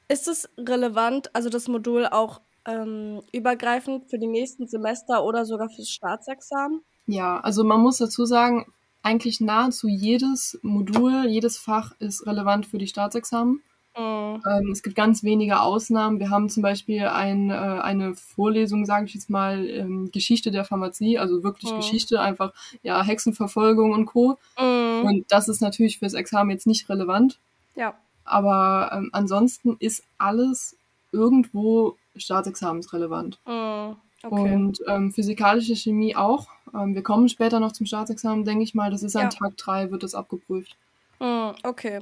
Ist 0.08 0.28
es 0.28 0.48
relevant, 0.58 1.34
also 1.34 1.48
das 1.48 1.68
Modul 1.68 2.06
auch 2.06 2.40
ähm, 2.66 3.22
übergreifend 3.32 4.08
für 4.10 4.18
die 4.18 4.26
nächsten 4.26 4.66
Semester 4.66 5.24
oder 5.24 5.44
sogar 5.44 5.68
fürs 5.68 5.90
Staatsexamen? 5.90 6.82
Ja, 7.06 7.40
also 7.40 7.64
man 7.64 7.80
muss 7.80 7.98
dazu 7.98 8.24
sagen, 8.24 8.66
eigentlich 9.02 9.40
nahezu 9.40 9.88
jedes 9.88 10.58
Modul, 10.62 11.26
jedes 11.26 11.58
Fach 11.58 11.92
ist 11.98 12.26
relevant 12.26 12.66
für 12.66 12.78
die 12.78 12.86
Staatsexamen. 12.86 13.62
Mhm. 13.96 14.42
Ähm, 14.46 14.70
es 14.72 14.82
gibt 14.82 14.96
ganz 14.96 15.22
wenige 15.22 15.60
Ausnahmen. 15.60 16.18
Wir 16.18 16.30
haben 16.30 16.48
zum 16.48 16.62
Beispiel 16.62 17.06
ein, 17.06 17.50
äh, 17.50 17.54
eine 17.54 18.14
Vorlesung, 18.14 18.84
sage 18.84 19.06
ich 19.06 19.14
jetzt 19.14 19.30
mal, 19.30 19.68
ähm, 19.68 20.10
Geschichte 20.12 20.50
der 20.50 20.64
Pharmazie, 20.64 21.18
also 21.18 21.42
wirklich 21.42 21.72
mhm. 21.72 21.76
Geschichte, 21.76 22.20
einfach 22.20 22.52
ja 22.82 23.02
Hexenverfolgung 23.02 23.92
und 23.92 24.06
Co. 24.06 24.38
Mhm. 24.58 25.04
Und 25.04 25.24
das 25.30 25.48
ist 25.48 25.60
natürlich 25.60 25.98
fürs 25.98 26.14
Examen 26.14 26.50
jetzt 26.50 26.66
nicht 26.66 26.88
relevant. 26.88 27.38
Ja. 27.76 27.94
Aber 28.24 28.90
ähm, 28.92 29.10
ansonsten 29.12 29.76
ist 29.78 30.02
alles 30.18 30.76
irgendwo 31.12 31.96
staatsexamensrelevant. 32.16 33.38
Mhm. 33.46 33.96
Okay. 34.24 34.54
Und 34.54 34.80
ähm, 34.88 35.12
physikalische 35.12 35.76
Chemie 35.76 36.16
auch. 36.16 36.48
Ähm, 36.74 36.94
wir 36.94 37.02
kommen 37.02 37.28
später 37.28 37.60
noch 37.60 37.72
zum 37.72 37.86
Staatsexamen, 37.86 38.44
denke 38.44 38.64
ich 38.64 38.74
mal. 38.74 38.90
Das 38.90 39.02
ist 39.02 39.16
an 39.16 39.24
ja. 39.24 39.28
Tag 39.28 39.56
3, 39.58 39.90
wird 39.90 40.02
das 40.02 40.14
abgeprüft. 40.14 40.76
Mhm, 41.20 41.52
okay. 41.62 42.00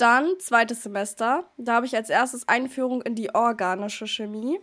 Dann 0.00 0.32
zweites 0.38 0.82
Semester. 0.82 1.44
Da 1.58 1.74
habe 1.74 1.84
ich 1.84 1.94
als 1.94 2.08
erstes 2.08 2.48
Einführung 2.48 3.02
in 3.02 3.14
die 3.14 3.34
organische 3.34 4.06
Chemie. 4.06 4.58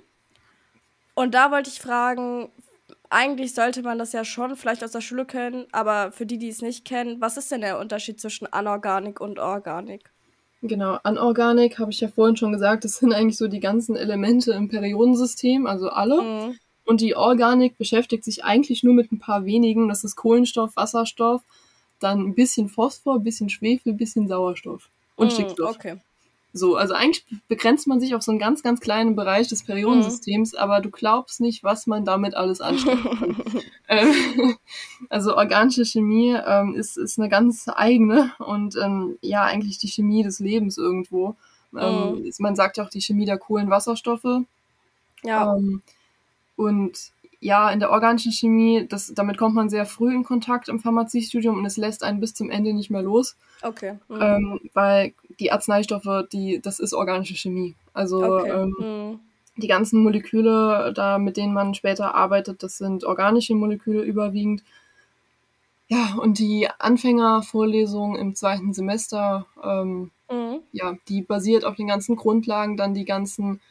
Und 1.13 1.35
da 1.35 1.51
wollte 1.51 1.69
ich 1.69 1.79
fragen, 1.79 2.49
eigentlich 3.11 3.53
sollte 3.53 3.83
man 3.83 3.99
das 3.99 4.13
ja 4.13 4.25
schon 4.25 4.55
vielleicht 4.55 4.83
aus 4.83 4.93
der 4.93 5.01
Schule 5.01 5.25
kennen, 5.25 5.67
aber 5.71 6.11
für 6.11 6.25
die, 6.25 6.39
die 6.39 6.49
es 6.49 6.63
nicht 6.63 6.85
kennen, 6.85 7.21
was 7.21 7.37
ist 7.37 7.51
denn 7.51 7.61
der 7.61 7.77
Unterschied 7.79 8.19
zwischen 8.19 8.51
Anorganik 8.51 9.21
und 9.21 9.37
Organik? 9.37 10.09
Genau, 10.63 10.97
Anorganik 11.03 11.77
habe 11.77 11.91
ich 11.91 12.01
ja 12.01 12.07
vorhin 12.07 12.35
schon 12.35 12.51
gesagt, 12.51 12.83
das 12.83 12.97
sind 12.97 13.13
eigentlich 13.13 13.37
so 13.37 13.47
die 13.47 13.59
ganzen 13.59 13.95
Elemente 13.95 14.53
im 14.53 14.69
Periodensystem, 14.69 15.67
also 15.67 15.89
alle. 15.89 16.21
Mhm. 16.23 16.59
Und 16.83 17.01
die 17.01 17.15
Organik 17.15 17.77
beschäftigt 17.77 18.23
sich 18.23 18.43
eigentlich 18.43 18.83
nur 18.83 18.95
mit 18.95 19.11
ein 19.11 19.19
paar 19.19 19.45
wenigen, 19.45 19.87
das 19.87 20.03
ist 20.03 20.15
Kohlenstoff, 20.15 20.75
Wasserstoff, 20.75 21.43
dann 21.99 22.21
ein 22.21 22.33
bisschen 22.33 22.69
Phosphor, 22.69 23.17
ein 23.17 23.23
bisschen 23.23 23.49
Schwefel, 23.49 23.93
ein 23.93 23.97
bisschen 23.97 24.27
Sauerstoff 24.27 24.89
und 25.17 25.27
mm, 25.27 25.31
Stickstoff. 25.31 25.75
Okay. 25.75 25.97
So, 26.53 26.75
also 26.75 26.93
eigentlich 26.93 27.25
begrenzt 27.47 27.87
man 27.87 27.99
sich 27.99 28.15
auf 28.15 28.23
so 28.23 28.31
einen 28.31 28.39
ganz, 28.39 28.63
ganz 28.63 28.79
kleinen 28.79 29.15
Bereich 29.15 29.47
des 29.47 29.63
Periodensystems, 29.63 30.53
mhm. 30.53 30.59
aber 30.59 30.79
du 30.79 30.89
glaubst 30.89 31.41
nicht, 31.41 31.63
was 31.63 31.87
man 31.87 32.05
damit 32.05 32.35
alles 32.35 32.61
anstellen 32.61 33.03
kann. 33.03 33.41
ähm, 33.89 34.55
also 35.09 35.35
organische 35.35 35.85
Chemie 35.85 36.35
ähm, 36.45 36.73
ist, 36.73 36.97
ist 36.97 37.19
eine 37.19 37.29
ganz 37.29 37.67
eigene 37.67 38.31
und 38.39 38.75
ähm, 38.77 39.17
ja, 39.21 39.43
eigentlich 39.43 39.77
die 39.77 39.89
Chemie 39.89 40.23
des 40.23 40.39
Lebens 40.39 40.77
irgendwo. 40.77 41.35
Mhm. 41.71 42.31
Man 42.39 42.55
sagt 42.55 42.77
ja 42.77 42.85
auch 42.85 42.89
die 42.89 43.01
Chemie 43.01 43.25
der 43.25 43.37
Kohlenwasserstoffe. 43.37 44.41
Ja. 45.23 45.55
Ähm, 45.55 45.81
und 46.55 47.11
ja, 47.39 47.69
in 47.69 47.79
der 47.79 47.91
organischen 47.91 48.31
Chemie, 48.31 48.87
das, 48.87 49.13
damit 49.13 49.37
kommt 49.37 49.55
man 49.55 49.69
sehr 49.69 49.85
früh 49.85 50.13
in 50.13 50.23
Kontakt 50.23 50.69
im 50.69 50.79
Pharmaziestudium 50.79 51.57
und 51.57 51.65
es 51.65 51.77
lässt 51.77 52.03
einen 52.03 52.19
bis 52.19 52.33
zum 52.33 52.49
Ende 52.49 52.73
nicht 52.73 52.89
mehr 52.89 53.03
los. 53.03 53.37
Okay. 53.61 53.99
Mhm. 54.07 54.21
Ähm, 54.21 54.59
weil 54.73 55.13
die 55.39 55.51
Arzneistoffe, 55.51 56.27
die, 56.31 56.59
das 56.61 56.79
ist 56.79 56.93
organische 56.93 57.35
Chemie. 57.35 57.75
Also 57.93 58.23
okay. 58.23 58.49
ähm, 58.49 58.75
mhm. 58.79 59.19
die 59.61 59.67
ganzen 59.67 60.01
Moleküle, 60.01 60.93
da 60.95 61.19
mit 61.19 61.37
denen 61.37 61.53
man 61.53 61.75
später 61.75 62.15
arbeitet, 62.15 62.63
das 62.63 62.77
sind 62.77 63.03
organische 63.03 63.53
Moleküle 63.53 64.01
überwiegend. 64.01 64.63
Ja, 65.89 66.15
und 66.19 66.39
die 66.39 66.67
Anfängervorlesung 66.79 68.17
im 68.17 68.35
zweiten 68.35 68.73
Semester, 68.73 69.45
ähm, 69.63 70.11
mhm. 70.29 70.59
ja, 70.71 70.95
die 71.07 71.21
basiert 71.21 71.65
auf 71.65 71.75
den 71.75 71.87
ganzen 71.87 72.15
Grundlagen, 72.15 72.77
dann 72.77 72.95
die 72.95 73.05
ganzen 73.05 73.61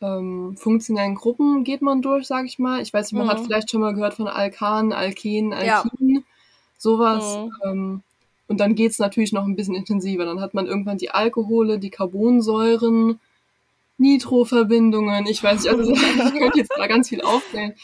ähm, 0.00 0.56
funktionellen 0.56 1.14
Gruppen 1.14 1.64
geht 1.64 1.82
man 1.82 2.02
durch, 2.02 2.26
sag 2.26 2.46
ich 2.46 2.58
mal. 2.58 2.82
Ich 2.82 2.92
weiß 2.92 3.10
nicht, 3.10 3.18
man 3.18 3.26
mhm. 3.26 3.30
hat 3.30 3.40
vielleicht 3.40 3.70
schon 3.70 3.80
mal 3.80 3.94
gehört 3.94 4.14
von 4.14 4.28
Alkanen, 4.28 4.92
Alkenen, 4.92 5.52
Alkinen, 5.52 6.16
ja. 6.16 6.22
sowas. 6.78 7.36
Mhm. 7.36 7.52
Ähm, 7.64 8.02
und 8.46 8.60
dann 8.60 8.74
geht's 8.74 8.98
natürlich 8.98 9.32
noch 9.32 9.44
ein 9.44 9.56
bisschen 9.56 9.74
intensiver. 9.74 10.24
Dann 10.24 10.40
hat 10.40 10.54
man 10.54 10.66
irgendwann 10.66 10.98
die 10.98 11.10
Alkohole, 11.10 11.78
die 11.78 11.90
Carbonsäuren, 11.90 13.20
Nitroverbindungen. 13.98 15.26
Ich 15.26 15.42
weiß 15.42 15.62
nicht, 15.62 15.72
also 15.72 15.92
ich 15.92 16.38
könnte 16.38 16.58
jetzt 16.58 16.72
da 16.76 16.86
ganz 16.86 17.08
viel 17.08 17.22
aufzählen. 17.22 17.74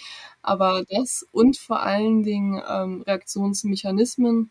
Aber 0.42 0.84
das 0.88 1.26
und 1.32 1.56
vor 1.56 1.80
allen 1.80 2.22
Dingen 2.22 2.62
ähm, 2.68 3.02
Reaktionsmechanismen, 3.02 4.50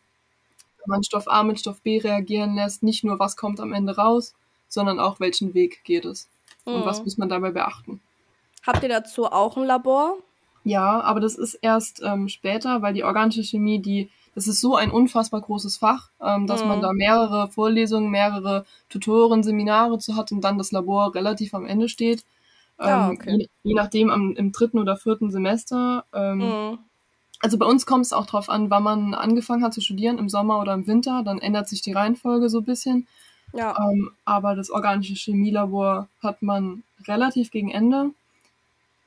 wenn 0.78 0.88
man 0.88 1.02
Stoff 1.02 1.28
A 1.28 1.42
mit 1.42 1.60
Stoff 1.60 1.80
B 1.82 1.98
reagieren 1.98 2.54
lässt, 2.54 2.82
nicht 2.82 3.04
nur 3.04 3.18
was 3.18 3.36
kommt 3.36 3.60
am 3.60 3.72
Ende 3.72 3.96
raus, 3.96 4.34
sondern 4.68 5.00
auch 5.00 5.20
welchen 5.20 5.52
Weg 5.54 5.82
geht 5.84 6.04
es. 6.04 6.28
Mhm. 6.66 6.74
Und 6.74 6.84
was 6.86 6.98
mhm. 6.98 7.04
muss 7.04 7.18
man 7.18 7.28
dabei 7.28 7.50
beachten? 7.50 8.00
Habt 8.66 8.82
ihr 8.82 8.88
dazu 8.88 9.26
auch 9.26 9.56
ein 9.56 9.64
Labor? 9.64 10.16
Ja, 10.64 11.00
aber 11.00 11.20
das 11.20 11.36
ist 11.36 11.54
erst 11.54 12.02
ähm, 12.04 12.28
später, 12.28 12.82
weil 12.82 12.92
die 12.92 13.04
organische 13.04 13.42
Chemie, 13.42 13.80
die, 13.80 14.10
das 14.34 14.46
ist 14.46 14.60
so 14.60 14.76
ein 14.76 14.90
unfassbar 14.90 15.40
großes 15.40 15.78
Fach, 15.78 16.10
ähm, 16.20 16.46
dass 16.46 16.62
mhm. 16.62 16.68
man 16.68 16.80
da 16.82 16.92
mehrere 16.92 17.48
Vorlesungen, 17.48 18.10
mehrere 18.10 18.66
Tutoren, 18.90 19.42
Seminare 19.42 19.98
zu 19.98 20.16
hat 20.16 20.32
und 20.32 20.42
dann 20.42 20.58
das 20.58 20.72
Labor 20.72 21.14
relativ 21.14 21.54
am 21.54 21.66
Ende 21.66 21.88
steht. 21.88 22.24
Ah, 22.76 23.08
ähm, 23.08 23.16
okay. 23.16 23.36
je, 23.38 23.48
je, 23.62 23.74
nachdem 23.74 24.10
am, 24.10 24.34
im 24.36 24.52
dritten 24.52 24.78
oder 24.78 24.96
vierten 24.96 25.30
Semester. 25.30 26.04
Ähm, 26.12 26.38
mhm. 26.38 26.78
Also 27.40 27.56
bei 27.56 27.66
uns 27.66 27.86
kommt 27.86 28.04
es 28.04 28.12
auch 28.12 28.26
drauf 28.26 28.50
an, 28.50 28.68
wann 28.68 28.82
man 28.82 29.14
angefangen 29.14 29.64
hat 29.64 29.72
zu 29.72 29.80
studieren, 29.80 30.18
im 30.18 30.28
Sommer 30.28 30.60
oder 30.60 30.74
im 30.74 30.86
Winter. 30.86 31.22
Dann 31.24 31.38
ändert 31.38 31.68
sich 31.68 31.80
die 31.80 31.92
Reihenfolge 31.92 32.50
so 32.50 32.58
ein 32.58 32.64
bisschen. 32.64 33.06
Ja. 33.52 33.76
Ähm, 33.78 34.10
aber 34.24 34.54
das 34.54 34.70
organische 34.70 35.14
Chemielabor 35.14 36.08
hat 36.22 36.42
man 36.42 36.82
relativ 37.06 37.50
gegen 37.50 37.70
Ende, 37.70 38.10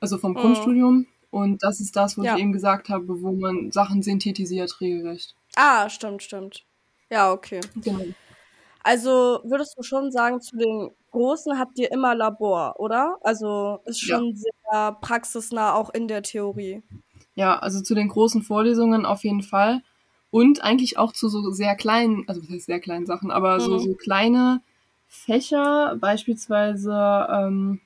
also 0.00 0.18
vom 0.18 0.32
mhm. 0.32 0.36
Grundstudium. 0.36 1.06
Und 1.30 1.62
das 1.62 1.80
ist 1.80 1.96
das, 1.96 2.16
was 2.16 2.26
ja. 2.26 2.36
ich 2.36 2.42
eben 2.42 2.52
gesagt 2.52 2.88
habe, 2.88 3.22
wo 3.22 3.32
man 3.32 3.72
Sachen 3.72 4.02
synthetisiert 4.02 4.80
regelrecht. 4.80 5.34
Ah, 5.56 5.88
stimmt, 5.88 6.22
stimmt. 6.22 6.64
Ja, 7.10 7.32
okay. 7.32 7.60
Genau. 7.76 8.04
Also 8.84 9.40
würdest 9.44 9.76
du 9.78 9.82
schon 9.82 10.12
sagen, 10.12 10.40
zu 10.40 10.56
den 10.56 10.90
Großen 11.10 11.58
habt 11.58 11.78
ihr 11.78 11.90
immer 11.90 12.14
Labor, 12.14 12.74
oder? 12.78 13.16
Also 13.22 13.80
ist 13.84 14.00
schon 14.00 14.34
ja. 14.34 14.36
sehr 14.36 14.92
praxisnah 15.00 15.74
auch 15.74 15.90
in 15.90 16.06
der 16.06 16.22
Theorie. 16.22 16.82
Ja, 17.34 17.58
also 17.58 17.80
zu 17.80 17.94
den 17.94 18.08
großen 18.08 18.42
Vorlesungen 18.42 19.06
auf 19.06 19.24
jeden 19.24 19.42
Fall. 19.42 19.82
Und 20.34 20.64
eigentlich 20.64 20.98
auch 20.98 21.12
zu 21.12 21.28
so 21.28 21.52
sehr 21.52 21.76
kleinen, 21.76 22.24
also 22.26 22.42
was 22.42 22.50
heißt 22.50 22.66
sehr 22.66 22.80
kleinen 22.80 23.06
Sachen, 23.06 23.30
aber 23.30 23.54
mhm. 23.54 23.60
so, 23.60 23.78
so 23.78 23.94
kleine 23.94 24.62
Fächer, 25.06 25.96
beispielsweise, 26.00 26.92
ähm, 27.30 27.80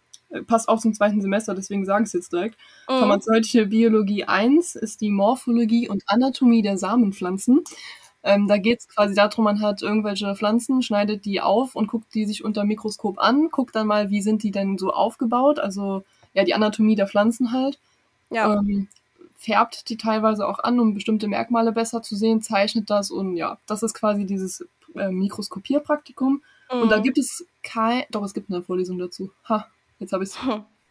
passt 0.46 0.70
auch 0.70 0.80
zum 0.80 0.94
zweiten 0.94 1.20
Semester, 1.20 1.54
deswegen 1.54 1.84
sage 1.84 2.04
ich 2.04 2.06
es 2.06 2.14
jetzt 2.14 2.32
direkt. 2.32 2.56
Mhm. 2.88 3.00
Pharmazeutische 3.00 3.66
Biologie 3.66 4.24
1 4.24 4.76
ist 4.76 5.02
die 5.02 5.10
Morphologie 5.10 5.90
und 5.90 6.04
Anatomie 6.06 6.62
der 6.62 6.78
Samenpflanzen. 6.78 7.64
Ähm, 8.22 8.48
da 8.48 8.56
geht 8.56 8.78
es 8.80 8.88
quasi 8.88 9.14
darum, 9.14 9.44
man 9.44 9.60
hat 9.60 9.82
irgendwelche 9.82 10.34
Pflanzen, 10.34 10.80
schneidet 10.80 11.26
die 11.26 11.42
auf 11.42 11.76
und 11.76 11.88
guckt 11.88 12.14
die 12.14 12.24
sich 12.24 12.42
unter 12.42 12.64
Mikroskop 12.64 13.18
an, 13.18 13.50
guckt 13.50 13.76
dann 13.76 13.86
mal, 13.86 14.08
wie 14.08 14.22
sind 14.22 14.42
die 14.42 14.52
denn 14.52 14.78
so 14.78 14.90
aufgebaut, 14.90 15.58
also 15.58 16.02
ja, 16.32 16.44
die 16.44 16.54
Anatomie 16.54 16.96
der 16.96 17.08
Pflanzen 17.08 17.52
halt. 17.52 17.78
Ja. 18.30 18.54
Ähm, 18.54 18.88
färbt 19.38 19.88
die 19.88 19.96
teilweise 19.96 20.46
auch 20.46 20.58
an, 20.58 20.78
um 20.80 20.94
bestimmte 20.94 21.28
Merkmale 21.28 21.72
besser 21.72 22.02
zu 22.02 22.16
sehen, 22.16 22.42
zeichnet 22.42 22.90
das 22.90 23.10
und 23.10 23.36
ja, 23.36 23.58
das 23.66 23.82
ist 23.84 23.94
quasi 23.94 24.26
dieses 24.26 24.66
äh, 24.96 25.10
Mikroskopierpraktikum. 25.10 26.42
Mhm. 26.72 26.82
Und 26.82 26.90
da 26.90 26.98
mhm. 26.98 27.02
gibt 27.04 27.18
es 27.18 27.46
kein, 27.62 28.02
doch 28.10 28.24
es 28.24 28.34
gibt 28.34 28.50
eine 28.50 28.62
Vorlesung 28.62 28.98
dazu. 28.98 29.30
Ha, 29.48 29.66
jetzt 30.00 30.12
habe 30.12 30.24
ich 30.24 30.30
es. 30.30 30.38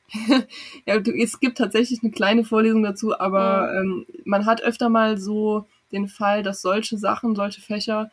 ja, 0.86 0.96
es 0.96 1.40
gibt 1.42 1.58
tatsächlich 1.58 2.02
eine 2.02 2.12
kleine 2.12 2.46
Vorlesung 2.46 2.84
dazu, 2.84 3.20
aber 3.20 3.70
mhm. 3.74 4.06
ähm, 4.08 4.22
man 4.24 4.46
hat 4.46 4.62
öfter 4.62 4.88
mal 4.88 5.18
so 5.18 5.68
den 5.92 6.08
Fall, 6.08 6.42
dass 6.42 6.62
solche 6.62 6.98
Sachen, 6.98 7.36
solche 7.36 7.62
Fächer 7.62 8.10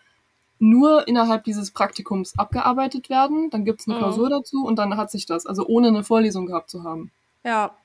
nur 0.58 1.06
innerhalb 1.06 1.44
dieses 1.44 1.70
Praktikums 1.70 2.36
abgearbeitet 2.36 3.08
werden. 3.08 3.50
Dann 3.50 3.64
gibt 3.64 3.80
es 3.80 3.86
eine 3.86 3.96
mhm. 3.96 4.00
Klausur 4.00 4.30
dazu 4.30 4.64
und 4.64 4.76
dann 4.76 4.96
hat 4.96 5.12
sich 5.12 5.26
das, 5.26 5.46
also 5.46 5.64
ohne 5.66 5.88
eine 5.88 6.02
Vorlesung 6.02 6.46
gehabt 6.46 6.70
zu 6.70 6.82
haben. 6.82 7.12
Ja. 7.44 7.76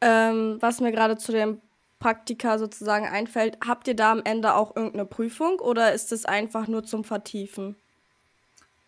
Ähm, 0.00 0.58
was 0.60 0.80
mir 0.80 0.92
gerade 0.92 1.16
zu 1.16 1.32
dem 1.32 1.60
Praktika 2.06 2.56
sozusagen 2.56 3.04
einfällt, 3.04 3.58
habt 3.66 3.88
ihr 3.88 3.96
da 3.96 4.12
am 4.12 4.22
Ende 4.22 4.54
auch 4.54 4.76
irgendeine 4.76 5.06
Prüfung 5.06 5.58
oder 5.58 5.92
ist 5.92 6.12
es 6.12 6.24
einfach 6.24 6.68
nur 6.68 6.84
zum 6.84 7.02
Vertiefen? 7.02 7.74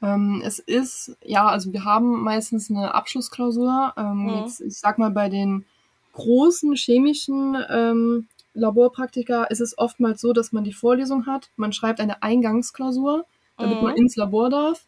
Ähm, 0.00 0.40
es 0.44 0.60
ist, 0.60 1.16
ja, 1.24 1.48
also 1.48 1.72
wir 1.72 1.84
haben 1.84 2.22
meistens 2.22 2.70
eine 2.70 2.94
Abschlussklausur. 2.94 3.92
Ähm, 3.96 4.22
mhm. 4.22 4.28
jetzt, 4.36 4.60
ich 4.60 4.78
sag 4.78 5.00
mal, 5.00 5.10
bei 5.10 5.28
den 5.28 5.64
großen 6.12 6.76
chemischen 6.76 7.56
ähm, 7.68 8.28
Laborpraktika 8.54 9.46
ist 9.46 9.62
es 9.62 9.76
oftmals 9.76 10.20
so, 10.20 10.32
dass 10.32 10.52
man 10.52 10.62
die 10.62 10.72
Vorlesung 10.72 11.26
hat, 11.26 11.50
man 11.56 11.72
schreibt 11.72 11.98
eine 11.98 12.22
Eingangsklausur, 12.22 13.24
damit 13.56 13.78
mhm. 13.78 13.82
man 13.82 13.96
ins 13.96 14.14
Labor 14.14 14.48
darf. 14.48 14.84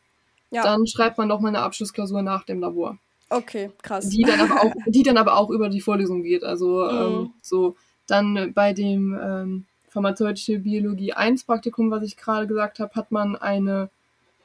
Ja. 0.53 0.63
Dann 0.63 0.87
schreibt 0.87 1.19
man 1.19 1.27
nochmal 1.27 1.49
eine 1.49 1.65
Abschlussklausur 1.65 2.23
nach 2.23 2.45
dem 2.45 2.61
Labor. 2.61 2.97
Okay, 3.29 3.73
krass. 3.83 4.09
Die 4.09 4.23
dann 4.23 4.41
aber 4.41 4.63
auch, 4.63 4.73
die 4.87 5.03
dann 5.03 5.17
aber 5.17 5.37
auch 5.37 5.51
über 5.51 5.69
die 5.69 5.81
Vorlesung 5.81 6.23
geht. 6.23 6.45
Also 6.45 6.85
mhm. 6.93 6.99
ähm, 6.99 7.33
so 7.43 7.75
dann 8.11 8.53
bei 8.55 8.73
dem 8.73 9.19
ähm, 9.21 9.67
pharmazeutische 9.89 10.61
Biologie 10.61 11.13
1 11.13 11.45
Praktikum, 11.45 11.91
was 11.91 12.03
ich 12.05 12.17
gerade 12.17 12.47
gesagt 12.47 12.79
habe, 12.79 12.95
hat 12.95 13.11
man 13.11 13.37
eine 13.37 13.91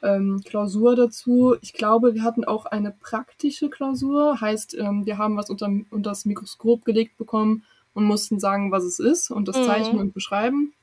ähm, 0.02 0.42
Klausur 0.46 0.96
dazu. 0.96 1.56
Ich 1.62 1.74
glaube, 1.74 2.14
wir 2.14 2.24
hatten 2.24 2.46
auch 2.46 2.66
eine 2.66 2.92
praktische 2.92 3.70
Klausur, 3.70 4.40
heißt, 4.42 4.76
ähm, 4.76 5.06
wir 5.06 5.18
haben 5.18 5.38
was 5.38 5.50
unter, 5.50 5.68
unter 5.90 6.12
das 6.12 6.26
Mikroskop 6.26 6.86
gelegt 6.86 7.18
bekommen 7.18 7.64
und 7.94 8.06
mussten 8.06 8.40
sagen, 8.40 8.72
was 8.72 8.84
es 8.84 9.00
ist 9.00 9.32
und 9.32 9.48
das 9.48 9.58
mhm. 9.58 9.66
zeichnen 9.66 10.00
und 10.00 10.14
beschreiben. 10.14 10.74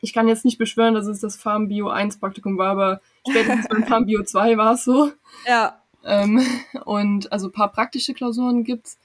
Ich 0.00 0.12
kann 0.12 0.28
jetzt 0.28 0.44
nicht 0.44 0.58
beschwören, 0.58 0.94
dass 0.94 1.06
es 1.06 1.20
das 1.20 1.36
Farm 1.36 1.68
Bio 1.68 1.88
1 1.88 2.18
Praktikum 2.18 2.58
war, 2.58 2.70
aber 2.70 3.00
spätestens 3.28 3.68
beim 3.68 3.84
Farm 3.86 4.06
Bio 4.06 4.22
2 4.22 4.56
war 4.56 4.74
es 4.74 4.84
so. 4.84 5.10
Ja. 5.46 5.80
Ähm, 6.04 6.40
und 6.84 7.32
also 7.32 7.48
ein 7.48 7.52
paar 7.52 7.72
praktische 7.72 8.14
Klausuren 8.14 8.64
gibt's. 8.64 8.98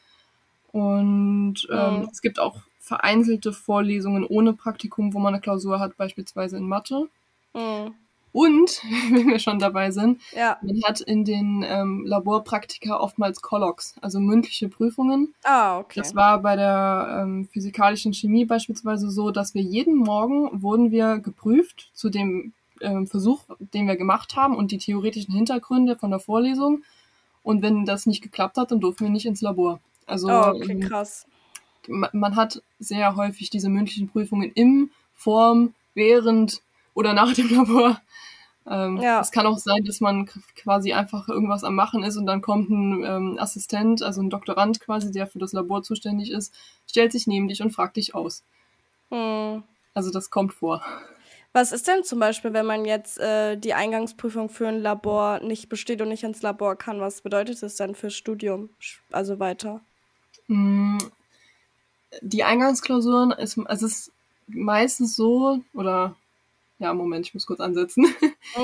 Und 0.71 1.67
ähm, 1.71 1.99
mhm. 1.99 2.09
es 2.11 2.21
gibt 2.21 2.39
auch 2.39 2.61
vereinzelte 2.81 3.53
Vorlesungen 3.53 4.25
ohne 4.25 4.53
Praktikum, 4.53 5.13
wo 5.13 5.19
man 5.19 5.33
eine 5.33 5.41
Klausur 5.41 5.79
hat, 5.79 5.95
beispielsweise 5.95 6.57
in 6.57 6.67
Mathe. 6.67 7.07
Mhm. 7.53 7.93
Und, 8.33 8.81
wenn 9.11 9.27
wir 9.27 9.39
schon 9.39 9.59
dabei 9.59 9.91
sind, 9.91 10.21
ja. 10.35 10.57
man 10.61 10.81
hat 10.85 11.01
in 11.01 11.25
den 11.25 11.63
ähm, 11.67 12.05
Laborpraktika 12.05 12.97
oftmals 12.97 13.41
Collocs, 13.41 13.95
also 14.01 14.19
mündliche 14.19 14.69
Prüfungen. 14.69 15.33
Ah, 15.43 15.79
okay. 15.79 15.99
Das 15.99 16.15
war 16.15 16.41
bei 16.41 16.55
der 16.55 17.21
ähm, 17.21 17.47
physikalischen 17.51 18.13
Chemie 18.13 18.45
beispielsweise 18.45 19.09
so, 19.09 19.31
dass 19.31 19.53
wir 19.53 19.61
jeden 19.61 19.97
Morgen 19.97 20.61
wurden 20.61 20.91
wir 20.91 21.19
geprüft 21.19 21.91
zu 21.93 22.09
dem 22.09 22.53
ähm, 22.79 23.05
Versuch, 23.05 23.43
den 23.59 23.87
wir 23.87 23.95
gemacht 23.95 24.35
haben 24.35 24.55
und 24.55 24.71
die 24.71 24.77
theoretischen 24.77 25.33
Hintergründe 25.33 25.97
von 25.97 26.09
der 26.09 26.19
Vorlesung. 26.19 26.83
Und 27.43 27.61
wenn 27.61 27.85
das 27.85 28.05
nicht 28.05 28.21
geklappt 28.21 28.57
hat, 28.57 28.71
dann 28.71 28.79
durften 28.79 29.05
wir 29.05 29.11
nicht 29.11 29.25
ins 29.25 29.41
Labor. 29.41 29.79
Also 30.05 30.29
oh, 30.29 30.53
okay, 30.55 30.71
ähm, 30.71 30.79
krass. 30.79 31.25
Man 31.87 32.35
hat 32.35 32.61
sehr 32.79 33.15
häufig 33.15 33.49
diese 33.49 33.69
mündlichen 33.69 34.09
Prüfungen 34.09 34.51
im, 34.53 34.91
Form, 35.13 35.73
während 35.93 36.61
oder 36.93 37.13
nach 37.13 37.33
dem 37.33 37.49
Labor. 37.49 38.01
Ähm, 38.67 38.97
ja. 38.97 39.19
Es 39.21 39.31
kann 39.31 39.47
auch 39.47 39.57
sein, 39.57 39.83
dass 39.85 40.01
man 40.01 40.27
quasi 40.55 40.93
einfach 40.93 41.27
irgendwas 41.27 41.63
am 41.63 41.75
Machen 41.75 42.03
ist 42.03 42.17
und 42.17 42.25
dann 42.25 42.41
kommt 42.41 42.69
ein 42.69 43.03
ähm, 43.03 43.37
Assistent, 43.39 44.03
also 44.03 44.21
ein 44.21 44.29
Doktorand 44.29 44.79
quasi, 44.79 45.11
der 45.11 45.27
für 45.27 45.39
das 45.39 45.53
Labor 45.53 45.81
zuständig 45.83 46.31
ist, 46.31 46.53
stellt 46.87 47.11
sich 47.11 47.25
neben 47.25 47.47
dich 47.47 47.61
und 47.61 47.71
fragt 47.71 47.97
dich 47.97 48.13
aus. 48.13 48.43
Hm. 49.09 49.63
Also 49.93 50.11
das 50.11 50.29
kommt 50.29 50.53
vor. 50.53 50.83
Was 51.53 51.73
ist 51.73 51.87
denn 51.87 52.03
zum 52.03 52.19
Beispiel, 52.19 52.53
wenn 52.53 52.65
man 52.65 52.85
jetzt 52.85 53.19
äh, 53.19 53.57
die 53.57 53.73
Eingangsprüfung 53.73 54.47
für 54.47 54.67
ein 54.67 54.79
Labor 54.79 55.39
nicht 55.41 55.67
besteht 55.67 56.01
und 56.01 56.09
nicht 56.09 56.23
ins 56.23 56.41
Labor 56.41 56.77
kann? 56.77 57.01
Was 57.01 57.21
bedeutet 57.21 57.61
das 57.61 57.75
dann 57.75 57.93
fürs 57.93 58.13
Studium? 58.13 58.69
Also 59.11 59.39
weiter? 59.39 59.81
Die 62.21 62.43
Eingangsklausuren 62.43 63.31
ist, 63.31 63.57
also 63.65 63.85
es 63.85 63.91
ist 63.93 64.11
meistens 64.47 65.15
so, 65.15 65.59
oder 65.73 66.15
ja, 66.79 66.93
Moment, 66.93 67.27
ich 67.27 67.33
muss 67.33 67.45
kurz 67.45 67.59
ansetzen. 67.59 68.05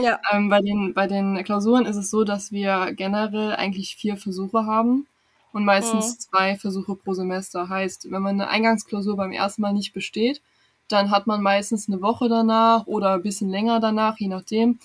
Ja. 0.01 0.19
ähm, 0.33 0.49
bei, 0.49 0.60
den, 0.60 0.93
bei 0.93 1.07
den 1.07 1.41
Klausuren 1.45 1.86
ist 1.86 1.95
es 1.95 2.10
so, 2.10 2.25
dass 2.25 2.51
wir 2.51 2.91
generell 2.93 3.55
eigentlich 3.55 3.95
vier 3.95 4.17
Versuche 4.17 4.65
haben 4.65 5.07
und 5.53 5.63
meistens 5.63 6.13
mhm. 6.13 6.19
zwei 6.19 6.55
Versuche 6.57 6.95
pro 6.95 7.13
Semester. 7.13 7.69
Heißt, 7.69 8.12
wenn 8.12 8.21
man 8.21 8.41
eine 8.41 8.49
Eingangsklausur 8.49 9.15
beim 9.15 9.31
ersten 9.31 9.62
Mal 9.62 9.73
nicht 9.73 9.93
besteht, 9.93 10.41
dann 10.88 11.12
hat 11.12 11.27
man 11.27 11.41
meistens 11.41 11.88
eine 11.88 12.01
Woche 12.01 12.27
danach 12.27 12.86
oder 12.88 13.13
ein 13.13 13.21
bisschen 13.21 13.49
länger 13.49 13.79
danach, 13.79 14.17
je 14.17 14.27
nachdem, 14.27 14.79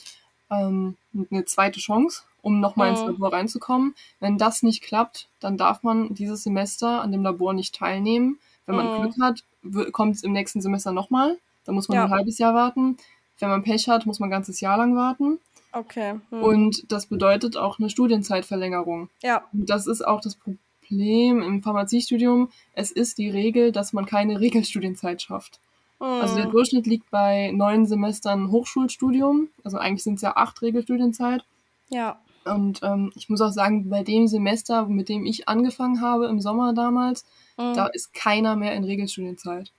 ähm, 0.51 0.97
eine 1.31 1.45
zweite 1.47 1.81
Chance, 1.81 2.23
um 2.43 2.61
nochmal 2.61 2.91
mhm. 2.91 2.97
ins 2.97 3.07
Labor 3.07 3.33
reinzukommen. 3.33 3.95
Wenn 4.21 4.39
das 4.39 4.63
nicht 4.63 4.83
klappt, 4.83 5.29
dann 5.41 5.57
darf 5.57 5.83
man 5.83 6.15
dieses 6.15 6.43
Semester 6.45 7.01
an 7.01 7.13
dem 7.13 7.23
Labor 7.23 7.55
nicht 7.55 7.75
teilnehmen. 7.75 8.39
Wenn 8.67 8.77
man 8.77 8.87
mhm. 8.87 9.03
Glück 9.03 9.15
hat, 9.21 9.45
kommt 9.93 10.17
es 10.17 10.23
im 10.23 10.33
nächsten 10.33 10.61
Semester 10.61 10.93
nochmal. 10.93 11.39
Da 11.65 11.73
muss 11.73 11.89
man 11.89 11.97
ja. 11.97 12.05
ein 12.05 12.11
halbes 12.11 12.39
Jahr 12.39 12.55
warten. 12.55 12.97
Wenn 13.39 13.49
man 13.49 13.63
Pech 13.63 13.89
hat, 13.89 14.07
muss 14.07 14.21
man 14.21 14.29
ein 14.29 14.33
ganzes 14.33 14.61
Jahr 14.61 14.79
lang 14.79 14.95
warten. 14.97 15.39
Okay. 15.73 16.15
Hm. 16.31 16.43
Und 16.43 16.93
das 16.93 17.07
bedeutet 17.07 17.57
auch 17.57 17.79
eine 17.79 17.91
Studienzeitverlängerung. 17.91 19.09
Ja. 19.23 19.45
Und 19.53 19.71
das 19.71 19.87
ist 19.87 20.07
auch 20.07 20.21
das 20.21 20.37
Problem 20.37 21.43
im 21.43 21.63
Pharmaziestudium, 21.63 22.51
es 22.75 22.91
ist 22.91 23.19
die 23.19 23.31
Regel, 23.31 23.73
dass 23.73 23.93
man 23.93 24.07
keine 24.07 24.41
Regelstudienzeit 24.41 25.23
schafft. 25.23 25.61
Mhm. 25.99 26.07
Also 26.07 26.37
der 26.37 26.45
hm. 26.45 26.53
Durchschnitt 26.53 26.87
liegt 26.87 27.11
bei 27.11 27.51
neun 27.53 27.87
Semestern 27.87 28.51
Hochschulstudium. 28.51 29.49
Also 29.65 29.79
eigentlich 29.79 30.03
sind 30.03 30.17
es 30.17 30.23
ja 30.23 30.37
acht 30.37 30.61
Regelstudienzeit. 30.63 31.45
Ja. 31.89 32.19
Und 32.45 32.81
ähm, 32.83 33.13
ich 33.15 33.29
muss 33.29 33.41
auch 33.41 33.53
sagen, 33.53 33.89
bei 33.89 34.03
dem 34.03 34.27
Semester, 34.27 34.87
mit 34.87 35.09
dem 35.09 35.25
ich 35.27 35.49
angefangen 35.49 36.01
habe 36.01 36.27
im 36.27 36.41
Sommer 36.41 36.73
damals, 36.73 37.25
mhm. 37.57 37.75
da 37.75 37.87
ist 37.87 38.15
keiner 38.15 38.57
mehr 38.57 38.75
in 38.75 38.85
Regelstudienzeit. 38.85 39.71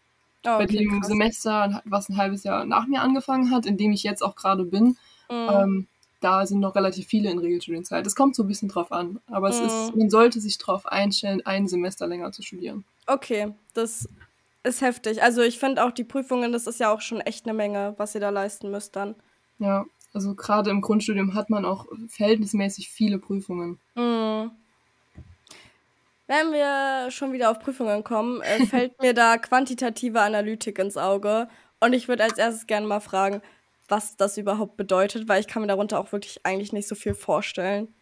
Oh, 0.45 0.49
okay, 0.49 0.57
bei 0.57 0.65
dem 0.65 0.99
krass. 0.99 1.07
Semester, 1.07 1.81
was 1.85 2.09
ein 2.09 2.17
halbes 2.17 2.43
Jahr 2.43 2.65
nach 2.65 2.87
mir 2.87 3.01
angefangen 3.01 3.51
hat, 3.51 3.65
in 3.65 3.77
dem 3.77 3.91
ich 3.91 4.03
jetzt 4.03 4.21
auch 4.21 4.35
gerade 4.35 4.65
bin, 4.65 4.97
mhm. 5.29 5.49
ähm, 5.49 5.87
da 6.19 6.45
sind 6.45 6.59
noch 6.59 6.75
relativ 6.75 7.07
viele 7.07 7.29
in 7.29 7.37
Regelstudienzeit. 7.37 8.07
Es 8.07 8.15
kommt 8.15 8.35
so 8.35 8.43
ein 8.43 8.47
bisschen 8.47 8.69
drauf 8.69 8.91
an, 8.91 9.19
aber 9.27 9.49
es 9.49 9.59
mhm. 9.59 9.65
ist, 9.65 9.95
man 9.95 10.09
sollte 10.09 10.39
sich 10.39 10.57
darauf 10.57 10.85
einstellen, 10.85 11.45
ein 11.45 11.67
Semester 11.67 12.07
länger 12.07 12.31
zu 12.31 12.41
studieren. 12.41 12.85
Okay, 13.07 13.53
das 13.73 14.07
ist 14.63 14.81
heftig. 14.81 15.21
Also 15.21 15.41
ich 15.41 15.59
finde 15.59 15.83
auch 15.83 15.91
die 15.91 16.05
Prüfungen, 16.05 16.53
das 16.53 16.67
ist 16.67 16.79
ja 16.79 16.93
auch 16.93 17.01
schon 17.01 17.19
echt 17.19 17.45
eine 17.45 17.53
Menge, 17.53 17.93
was 17.97 18.15
ihr 18.15 18.21
da 18.21 18.29
leisten 18.29 18.71
müsst 18.71 18.95
dann. 18.95 19.15
Ja, 19.59 19.85
also 20.13 20.35
gerade 20.35 20.69
im 20.69 20.81
Grundstudium 20.81 21.33
hat 21.33 21.49
man 21.49 21.65
auch 21.65 21.87
verhältnismäßig 22.07 22.89
viele 22.89 23.17
Prüfungen. 23.19 23.79
Mhm. 23.95 24.51
Wenn 26.27 26.51
wir 26.51 27.11
schon 27.11 27.33
wieder 27.33 27.51
auf 27.51 27.59
Prüfungen 27.59 28.03
kommen, 28.03 28.41
äh, 28.41 28.65
fällt 28.65 29.01
mir 29.01 29.13
da 29.13 29.37
quantitative 29.37 30.21
Analytik 30.21 30.79
ins 30.79 30.97
Auge. 30.97 31.47
Und 31.79 31.93
ich 31.93 32.07
würde 32.07 32.23
als 32.23 32.37
erstes 32.37 32.65
gerne 32.67 32.87
mal 32.87 33.01
fragen, 33.01 33.41
was 33.89 34.15
das 34.15 34.37
überhaupt 34.37 34.77
bedeutet, 34.77 35.27
weil 35.27 35.41
ich 35.41 35.47
kann 35.47 35.61
mir 35.61 35.67
darunter 35.67 35.99
auch 35.99 36.11
wirklich 36.11 36.45
eigentlich 36.45 36.71
nicht 36.71 36.87
so 36.87 36.95
viel 36.95 37.13
vorstellen. 37.13 37.93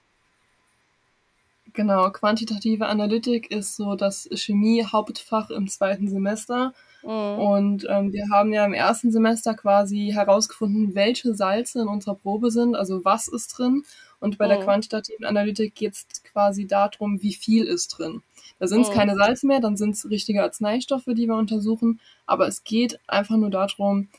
Genau, 1.74 2.10
quantitative 2.12 2.88
Analytik 2.88 3.50
ist 3.50 3.76
so 3.76 3.95
das 3.95 4.30
Chemie-Hauptfach 4.34 5.50
im 5.50 5.67
zweiten 5.67 6.08
Semester. 6.10 6.74
Mhm. 7.04 7.10
Und 7.10 7.88
ähm, 7.90 8.14
wir 8.14 8.30
haben 8.32 8.54
ja 8.54 8.66
im 8.66 8.74
ersten 8.74 9.12
Semester 9.12 9.54
quasi 9.54 10.12
herausgefunden, 10.14 10.96
welche 10.96 11.34
Salze 11.34 11.82
in 11.82 11.88
unserer 11.88 12.16
Probe 12.16 12.52
sind, 12.52 12.76
also 12.76 13.04
was 13.04 13.28
ist 13.28 13.58
drin. 13.58 13.84
Und 14.20 14.38
bei 14.38 14.46
mhm. 14.46 14.50
der 14.50 14.60
quantitativen 14.60 15.26
Analytik 15.26 15.76
geht 15.76 15.94
es 15.94 16.24
quasi 16.24 16.68
darum, 16.68 17.22
wie 17.22 17.34
viel 17.34 17.66
ist 17.66 17.88
drin. 17.90 18.22
Da 18.60 18.68
sind 18.68 18.82
es 18.82 18.90
mhm. 18.90 18.94
keine 18.94 19.16
Salze 19.16 19.48
mehr, 19.48 19.60
dann 19.60 19.78
sind 19.78 19.96
es 19.96 20.10
richtige 20.10 20.44
Arzneistoffe, 20.44 21.16
die 21.16 21.28
wir 21.28 21.36
untersuchen. 21.36 22.00
Aber 22.26 22.48
es 22.48 22.64
geht 22.64 23.00
einfach 23.08 23.38
nur 23.38 23.50
darum, 23.50 24.10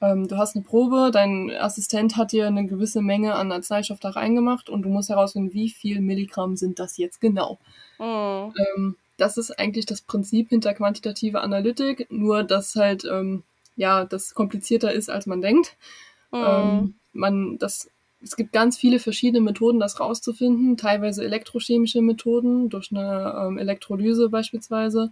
ähm, 0.00 0.28
du 0.28 0.38
hast 0.38 0.56
eine 0.56 0.64
Probe, 0.64 1.10
dein 1.12 1.50
Assistent 1.50 2.16
hat 2.16 2.32
dir 2.32 2.46
eine 2.46 2.66
gewisse 2.66 3.02
Menge 3.02 3.34
an 3.34 3.52
Arzneistoff 3.52 4.00
da 4.00 4.10
reingemacht 4.10 4.70
und 4.70 4.82
du 4.82 4.88
musst 4.88 5.10
herausfinden, 5.10 5.52
wie 5.52 5.68
viel 5.68 6.00
Milligramm 6.00 6.56
sind 6.56 6.78
das 6.78 6.96
jetzt 6.96 7.20
genau. 7.20 7.58
Mhm. 7.98 8.54
Ähm, 8.76 8.96
das 9.20 9.36
ist 9.36 9.58
eigentlich 9.58 9.86
das 9.86 10.00
Prinzip 10.00 10.48
hinter 10.48 10.74
quantitative 10.74 11.40
Analytik, 11.40 12.06
nur 12.10 12.42
dass 12.42 12.74
halt 12.76 13.04
ähm, 13.04 13.42
ja 13.76 14.04
das 14.04 14.34
komplizierter 14.34 14.92
ist, 14.92 15.10
als 15.10 15.26
man 15.26 15.40
denkt. 15.40 15.76
Mhm. 16.32 16.38
Ähm, 16.38 16.94
man 17.12 17.58
das 17.58 17.90
es 18.22 18.36
gibt 18.36 18.52
ganz 18.52 18.76
viele 18.76 18.98
verschiedene 18.98 19.40
Methoden, 19.40 19.80
das 19.80 19.98
rauszufinden, 19.98 20.76
teilweise 20.76 21.24
elektrochemische 21.24 22.02
Methoden 22.02 22.68
durch 22.68 22.90
eine 22.90 23.34
ähm, 23.46 23.58
Elektrolyse 23.58 24.28
beispielsweise. 24.28 25.10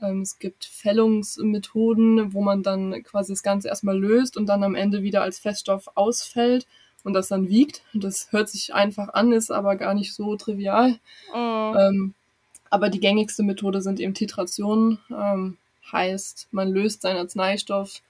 Ähm, 0.00 0.22
es 0.22 0.38
gibt 0.38 0.64
Fällungsmethoden, 0.64 2.32
wo 2.32 2.40
man 2.40 2.62
dann 2.62 3.02
quasi 3.02 3.32
das 3.32 3.42
Ganze 3.42 3.68
erstmal 3.68 3.98
löst 3.98 4.36
und 4.36 4.46
dann 4.46 4.62
am 4.62 4.74
Ende 4.74 5.02
wieder 5.02 5.22
als 5.22 5.38
Feststoff 5.38 5.88
ausfällt 5.94 6.66
und 7.04 7.12
das 7.12 7.28
dann 7.28 7.48
wiegt. 7.48 7.82
Das 7.92 8.32
hört 8.32 8.48
sich 8.48 8.72
einfach 8.72 9.10
an, 9.10 9.32
ist 9.32 9.50
aber 9.50 9.76
gar 9.76 9.94
nicht 9.94 10.14
so 10.14 10.36
trivial. 10.36 10.98
Mhm. 11.34 12.14
Aber 12.70 12.88
die 12.88 13.00
gängigste 13.00 13.42
Methode 13.42 13.80
sind 13.82 14.00
eben 14.00 14.14
Titrationen. 14.14 14.98
Ähm, 15.10 15.56
heißt, 15.90 16.48
man 16.50 16.68
löst 16.68 17.02
seinen 17.02 17.18
Arzneistoff, 17.18 18.02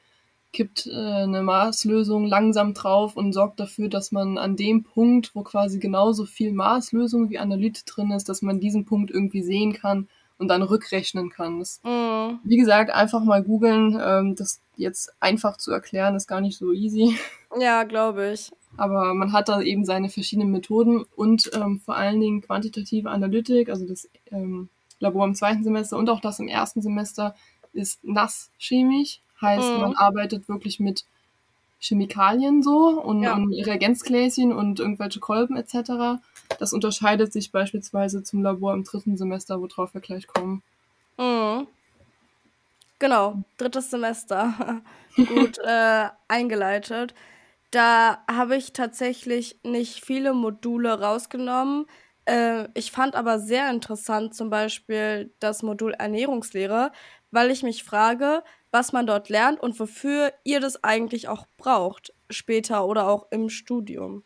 kippt 0.53 0.87
äh, 0.87 0.93
eine 0.93 1.43
Maßlösung 1.43 2.27
langsam 2.27 2.75
drauf 2.75 3.17
und 3.17 3.33
sorgt 3.33 3.61
dafür, 3.61 3.89
dass 3.89 4.13
man 4.13 4.39
an 4.39 4.57
dem 4.57 4.83
Punkt, 4.83 5.35
wo 5.35 5.43
quasi 5.43 5.79
genauso 5.79 6.25
viel 6.25 6.53
Maßlösung 6.53 7.31
wie 7.31 7.39
Analyt 7.39 7.83
drin 7.87 8.11
ist, 8.11 8.29
dass 8.29 8.43
man 8.43 8.61
diesen 8.61 8.85
Punkt 8.85 9.11
irgendwie 9.11 9.43
sehen 9.43 9.73
kann 9.75 10.09
und 10.39 10.49
dann 10.49 10.63
rückrechnen 10.63 11.31
kann. 11.31 11.59
Das, 11.59 11.81
mm. 11.83 12.39
Wie 12.45 12.57
gesagt, 12.57 12.91
einfach 12.91 13.23
mal 13.23 13.43
googeln. 13.43 13.99
Ähm, 14.03 14.35
das 14.37 14.61
jetzt 14.77 15.13
einfach 15.21 15.57
zu 15.57 15.73
erklären, 15.73 16.15
ist 16.15 16.29
gar 16.29 16.41
nicht 16.41 16.57
so 16.57 16.73
easy. 16.73 17.17
Ja, 17.59 17.85
glaube 17.85 18.33
ich. 18.33 18.51
Aber 18.77 19.15
man 19.15 19.33
hat 19.33 19.49
da 19.49 19.61
eben 19.61 19.85
seine 19.85 20.09
verschiedenen 20.09 20.51
Methoden 20.51 21.05
und 21.17 21.51
ähm, 21.55 21.81
vor 21.81 21.97
allen 21.97 22.21
Dingen 22.21 22.43
quantitative 22.43 23.11
Analytik, 23.11 23.71
also 23.71 23.87
das 23.87 24.09
ähm, 24.31 24.69
Labor 25.01 25.25
im 25.25 25.35
zweiten 25.35 25.65
Semester 25.65 25.97
und 25.97 26.11
auch 26.11 26.21
das 26.21 26.39
im 26.39 26.49
ersten 26.49 26.83
Semester 26.83 27.35
ist 27.73 28.03
nasschemisch. 28.05 29.21
Heißt, 29.41 29.77
mm. 29.77 29.81
man 29.81 29.95
arbeitet 29.95 30.49
wirklich 30.49 30.81
mit 30.81 31.05
Chemikalien 31.81 32.63
so 32.63 33.01
und, 33.01 33.23
ja. 33.23 33.35
und 33.35 33.53
Reagenzgläschen 33.53 34.53
und 34.53 34.81
irgendwelche 34.81 35.21
Kolben 35.21 35.57
etc. 35.57 36.21
Das 36.59 36.73
unterscheidet 36.73 37.33
sich 37.33 37.53
beispielsweise 37.53 38.23
zum 38.23 38.43
Labor 38.43 38.75
im 38.75 38.85
dritten 38.85 39.17
Semester, 39.17 39.61
worauf 39.61 39.95
wir 39.95 40.01
gleich 40.01 40.27
kommen. 40.27 40.63
Mhm. 41.19 41.67
Genau, 42.99 43.43
drittes 43.59 43.91
Semester. 43.91 44.83
Gut 45.17 45.59
äh, 45.59 46.09
eingeleitet. 46.27 47.15
Da 47.71 48.25
habe 48.31 48.57
ich 48.57 48.73
tatsächlich 48.73 49.61
nicht 49.63 50.05
viele 50.05 50.33
Module 50.33 51.01
rausgenommen. 51.01 51.87
Äh, 52.25 52.69
ich 52.75 52.91
fand 52.91 53.15
aber 53.15 53.39
sehr 53.39 53.71
interessant 53.71 54.35
zum 54.35 54.49
Beispiel 54.49 55.35
das 55.39 55.63
Modul 55.63 55.93
Ernährungslehre, 55.93 56.93
weil 57.31 57.51
ich 57.51 57.63
mich 57.63 57.85
frage, 57.85 58.43
was 58.71 58.93
man 58.93 59.07
dort 59.07 59.29
lernt 59.29 59.61
und 59.61 59.79
wofür 59.79 60.33
ihr 60.45 60.61
das 60.61 60.83
eigentlich 60.83 61.29
auch 61.29 61.47
braucht, 61.59 62.15
später 62.31 62.87
oder 62.87 63.09
auch 63.09 63.27
im 63.31 63.49
Studium. 63.51 64.25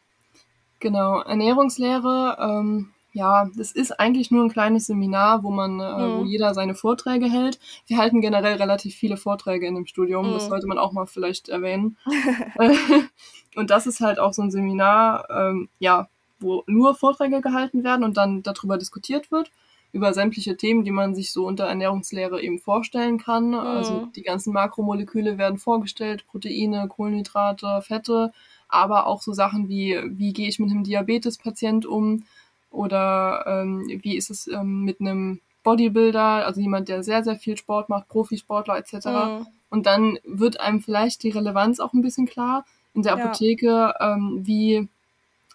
Genau, 0.78 1.20
Ernährungslehre, 1.20 2.36
ähm, 2.40 2.92
ja, 3.12 3.48
das 3.54 3.72
ist 3.72 3.98
eigentlich 4.00 4.30
nur 4.30 4.44
ein 4.44 4.50
kleines 4.50 4.86
Seminar, 4.86 5.42
wo 5.42 5.50
man, 5.50 5.80
äh, 5.80 6.08
mhm. 6.08 6.18
wo 6.18 6.24
jeder 6.24 6.54
seine 6.54 6.74
Vorträge 6.74 7.26
hält. 7.26 7.58
Wir 7.86 7.98
halten 7.98 8.20
generell 8.20 8.56
relativ 8.56 8.94
viele 8.94 9.16
Vorträge 9.16 9.66
in 9.66 9.74
dem 9.74 9.86
Studium, 9.86 10.28
mhm. 10.28 10.34
das 10.34 10.46
sollte 10.46 10.66
man 10.66 10.78
auch 10.78 10.92
mal 10.92 11.06
vielleicht 11.06 11.48
erwähnen. 11.48 11.98
und 13.56 13.70
das 13.70 13.86
ist 13.86 14.00
halt 14.00 14.18
auch 14.18 14.32
so 14.32 14.42
ein 14.42 14.50
Seminar, 14.50 15.28
ähm, 15.30 15.68
ja, 15.78 16.08
wo 16.40 16.64
nur 16.66 16.94
Vorträge 16.94 17.40
gehalten 17.40 17.84
werden 17.84 18.04
und 18.04 18.16
dann 18.16 18.42
darüber 18.42 18.78
diskutiert 18.78 19.30
wird 19.30 19.50
über 19.92 20.14
sämtliche 20.14 20.56
Themen, 20.56 20.84
die 20.84 20.90
man 20.90 21.14
sich 21.14 21.32
so 21.32 21.46
unter 21.46 21.64
Ernährungslehre 21.64 22.40
eben 22.40 22.58
vorstellen 22.58 23.18
kann. 23.18 23.48
Mhm. 23.48 23.54
Also 23.54 24.06
die 24.16 24.22
ganzen 24.22 24.52
Makromoleküle 24.52 25.36
werden 25.36 25.58
vorgestellt, 25.58 26.26
Proteine, 26.26 26.88
Kohlenhydrate, 26.88 27.82
Fette, 27.82 28.32
aber 28.68 29.06
auch 29.06 29.20
so 29.20 29.34
Sachen 29.34 29.68
wie, 29.68 30.00
wie 30.06 30.32
gehe 30.32 30.48
ich 30.48 30.58
mit 30.58 30.70
einem 30.70 30.82
Diabetespatient 30.82 31.84
um 31.84 32.24
oder 32.72 33.44
ähm, 33.46 33.86
wie 34.02 34.16
ist 34.16 34.30
es 34.30 34.46
ähm, 34.48 34.82
mit 34.82 35.00
einem 35.00 35.40
Bodybuilder, 35.62 36.46
also 36.46 36.60
jemand, 36.60 36.88
der 36.88 37.02
sehr, 37.02 37.22
sehr 37.22 37.36
viel 37.36 37.56
Sport 37.56 37.88
macht, 37.88 38.08
Profisportler 38.08 38.76
etc. 38.78 39.06
Mhm. 39.06 39.46
Und 39.70 39.86
dann 39.86 40.18
wird 40.24 40.60
einem 40.60 40.80
vielleicht 40.80 41.22
die 41.22 41.30
Relevanz 41.30 41.78
auch 41.78 41.92
ein 41.92 42.02
bisschen 42.02 42.26
klar 42.26 42.64
in 42.94 43.02
der 43.02 43.14
Apotheke, 43.14 43.66
ja. 43.66 44.14
ähm, 44.14 44.40
wie 44.42 44.88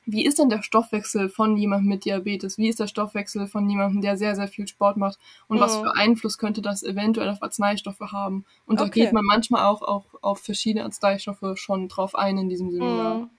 wie 0.10 0.26
ist 0.26 0.40
denn 0.40 0.48
der 0.48 0.64
Stoffwechsel 0.64 1.28
von 1.28 1.58
jemandem 1.58 1.90
mit 1.90 2.06
Diabetes? 2.06 2.58
Wie 2.58 2.70
ist 2.70 2.80
der 2.80 2.88
Stoffwechsel 2.88 3.46
von 3.46 3.70
jemandem, 3.70 4.02
der 4.02 4.16
sehr, 4.16 4.38
sehr 4.38 4.48
viel 4.48 4.66
Sport 4.66 4.96
macht? 4.96 5.20
Und 5.50 5.58
mhm. 5.58 5.62
was 5.62 5.76
für 5.76 5.98
Einfluss 5.98 6.38
könnte 6.38 6.62
das 6.62 6.82
eventuell 6.82 7.28
auf 7.28 7.44
Arzneistoffe 7.44 8.14
haben? 8.14 8.46
Und 8.66 8.80
okay. 8.80 8.90
da 8.90 8.90
geht 8.90 9.12
man 9.12 9.26
manchmal 9.26 9.66
auch, 9.66 9.82
auch 9.82 10.06
auf 10.22 10.40
verschiedene 10.40 10.86
Arzneistoffe 10.86 11.58
schon 11.58 11.90
drauf 11.90 12.16
ein 12.16 12.38
in 12.38 12.48
diesem 12.48 12.72
Seminar. 12.72 13.16
Mhm. 13.16 13.30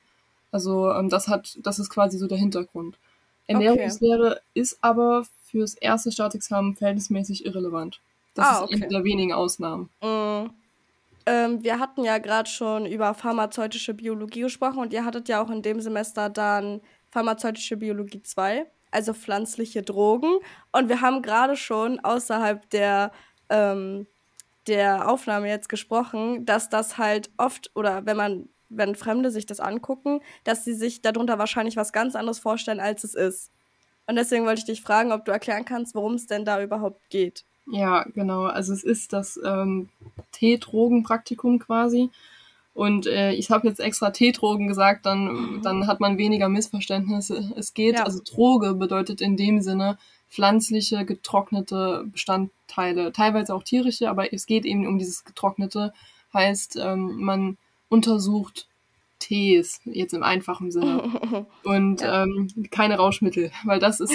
Also 0.52 0.92
ähm, 0.92 1.08
das 1.08 1.26
hat, 1.26 1.58
das 1.62 1.78
ist 1.78 1.88
quasi 1.88 2.18
so 2.18 2.26
der 2.26 2.38
Hintergrund. 2.38 2.98
Ernährungslehre 3.48 4.32
okay. 4.32 4.40
ist 4.54 4.78
aber 4.82 5.24
fürs 5.44 5.74
erste 5.74 6.12
Staatsexamen 6.12 6.74
verhältnismäßig 6.74 7.44
irrelevant. 7.46 8.00
Das 8.34 8.46
ah, 8.46 8.64
ist 8.70 8.82
eine 8.82 8.88
der 8.88 9.04
wenigen 9.04 9.32
Ausnahmen. 9.32 9.88
Mhm. 10.02 10.50
Ähm, 11.26 11.62
wir 11.62 11.78
hatten 11.78 12.04
ja 12.04 12.18
gerade 12.18 12.48
schon 12.48 12.86
über 12.86 13.12
pharmazeutische 13.12 13.94
Biologie 13.94 14.42
gesprochen 14.42 14.78
und 14.78 14.92
ihr 14.92 15.04
hattet 15.04 15.28
ja 15.28 15.42
auch 15.42 15.50
in 15.50 15.62
dem 15.62 15.80
Semester 15.80 16.30
dann 16.30 16.80
pharmazeutische 17.10 17.76
Biologie 17.76 18.22
2, 18.22 18.66
also 18.90 19.12
pflanzliche 19.12 19.82
Drogen. 19.82 20.38
Und 20.72 20.88
wir 20.88 21.00
haben 21.00 21.20
gerade 21.20 21.56
schon 21.56 22.00
außerhalb 22.00 22.68
der, 22.70 23.12
ähm, 23.50 24.06
der 24.66 25.10
Aufnahme 25.10 25.48
jetzt 25.48 25.68
gesprochen, 25.68 26.46
dass 26.46 26.68
das 26.68 26.96
halt 26.96 27.30
oft 27.36 27.70
oder 27.74 28.06
wenn 28.06 28.16
man 28.16 28.48
wenn 28.68 28.94
Fremde 28.94 29.30
sich 29.30 29.46
das 29.46 29.60
angucken, 29.60 30.20
dass 30.44 30.64
sie 30.64 30.74
sich 30.74 31.02
darunter 31.02 31.38
wahrscheinlich 31.38 31.76
was 31.76 31.92
ganz 31.92 32.16
anderes 32.16 32.38
vorstellen, 32.38 32.80
als 32.80 33.04
es 33.04 33.14
ist. 33.14 33.50
Und 34.06 34.16
deswegen 34.16 34.46
wollte 34.46 34.60
ich 34.60 34.64
dich 34.64 34.82
fragen, 34.82 35.12
ob 35.12 35.24
du 35.24 35.32
erklären 35.32 35.64
kannst, 35.64 35.94
worum 35.94 36.14
es 36.14 36.26
denn 36.26 36.44
da 36.44 36.62
überhaupt 36.62 37.00
geht. 37.10 37.44
Ja, 37.70 38.04
genau. 38.14 38.44
Also 38.44 38.72
es 38.72 38.82
ist 38.82 39.12
das 39.12 39.38
ähm, 39.44 39.90
T-Drogen-Praktikum 40.32 41.58
quasi. 41.58 42.10
Und 42.72 43.06
äh, 43.06 43.32
ich 43.32 43.50
habe 43.50 43.68
jetzt 43.68 43.80
extra 43.80 44.10
T-Drogen 44.10 44.68
gesagt, 44.68 45.04
dann, 45.04 45.24
mhm. 45.24 45.62
dann 45.62 45.86
hat 45.86 46.00
man 46.00 46.16
weniger 46.16 46.48
Missverständnisse. 46.48 47.52
Es 47.56 47.74
geht, 47.74 47.96
ja. 47.96 48.04
also 48.04 48.20
Droge 48.24 48.74
bedeutet 48.74 49.20
in 49.20 49.36
dem 49.36 49.60
Sinne 49.60 49.98
pflanzliche, 50.30 51.04
getrocknete 51.04 52.04
Bestandteile, 52.06 53.12
teilweise 53.12 53.54
auch 53.54 53.62
tierische, 53.62 54.08
aber 54.08 54.32
es 54.32 54.46
geht 54.46 54.64
eben 54.64 54.86
um 54.86 54.98
dieses 54.98 55.24
getrocknete. 55.24 55.92
Heißt, 56.32 56.76
ähm, 56.80 57.16
man 57.16 57.56
untersucht 57.88 58.66
Tees, 59.18 59.80
jetzt 59.84 60.14
im 60.14 60.22
einfachen 60.22 60.70
Sinne. 60.70 61.46
Und 61.64 62.00
ja. 62.00 62.22
ähm, 62.22 62.48
keine 62.70 62.96
Rauschmittel, 62.96 63.50
weil 63.64 63.80
das 63.80 64.00
ist 64.00 64.14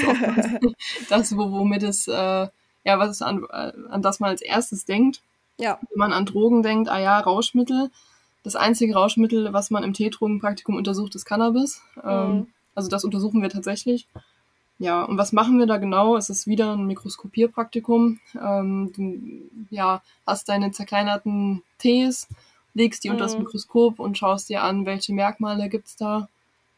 das, 1.09 1.35
womit 1.35 1.83
es, 1.83 2.07
äh, 2.07 2.11
ja, 2.13 2.99
was 2.99 3.09
es 3.09 3.21
an, 3.21 3.45
äh, 3.51 3.73
an 3.89 4.01
das 4.01 4.19
man 4.19 4.29
als 4.29 4.41
erstes 4.41 4.85
denkt. 4.85 5.21
Ja. 5.57 5.79
Wenn 5.89 5.99
man 5.99 6.13
an 6.13 6.25
Drogen 6.25 6.63
denkt, 6.63 6.89
ah 6.89 6.99
ja, 6.99 7.19
Rauschmittel. 7.19 7.91
Das 8.43 8.55
einzige 8.55 8.95
Rauschmittel, 8.95 9.53
was 9.53 9.71
man 9.71 9.83
im 9.83 9.93
Teedrogenpraktikum 9.93 10.75
untersucht, 10.75 11.15
ist 11.15 11.25
Cannabis. 11.25 11.81
Ähm, 12.03 12.35
mhm. 12.35 12.47
Also 12.75 12.89
das 12.89 13.03
untersuchen 13.05 13.41
wir 13.41 13.49
tatsächlich. 13.49 14.07
Ja, 14.79 15.03
und 15.03 15.17
was 15.17 15.31
machen 15.31 15.59
wir 15.59 15.67
da 15.67 15.77
genau? 15.77 16.17
Es 16.17 16.29
ist 16.29 16.47
wieder 16.47 16.73
ein 16.73 16.87
Mikroskopierpraktikum. 16.87 18.19
Ähm, 18.41 18.91
du 18.95 19.65
ja, 19.69 20.01
hast 20.25 20.49
deine 20.49 20.71
zerkleinerten 20.71 21.61
Tees, 21.77 22.27
legst 22.73 23.03
die 23.03 23.09
mhm. 23.09 23.15
unter 23.15 23.25
das 23.25 23.35
mhm. 23.35 23.43
Mikroskop 23.43 23.99
und 23.99 24.17
schaust 24.17 24.49
dir 24.49 24.63
an, 24.63 24.85
welche 24.85 25.13
Merkmale 25.13 25.69
gibt's 25.69 25.95
da. 25.95 26.29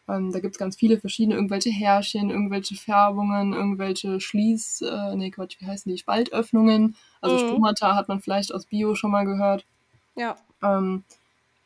Ähm, 0.08 0.32
da 0.32 0.40
gibt's 0.40 0.60
ganz 0.60 0.76
viele 0.76 1.00
verschiedene, 1.00 1.36
irgendwelche 1.36 1.72
Härchen, 1.72 2.30
irgendwelche 2.30 2.76
Färbungen, 2.76 3.54
irgendwelche 3.54 4.20
Schließ, 4.20 4.82
äh, 4.82 5.16
nee, 5.16 5.32
Quatsch, 5.32 5.60
wie 5.60 5.66
heißen 5.66 5.92
die, 5.92 5.98
Spaltöffnungen. 5.98 6.96
Also 7.22 7.36
mhm. 7.36 7.50
Stomata 7.50 7.96
hat 7.96 8.08
man 8.08 8.22
vielleicht 8.22 8.54
aus 8.54 8.68
Bio 8.68 8.96
schon 8.96 9.12
mal 9.12 9.26
gehört. 9.26 9.66
Ja. 10.16 10.38
Ähm, 10.62 11.04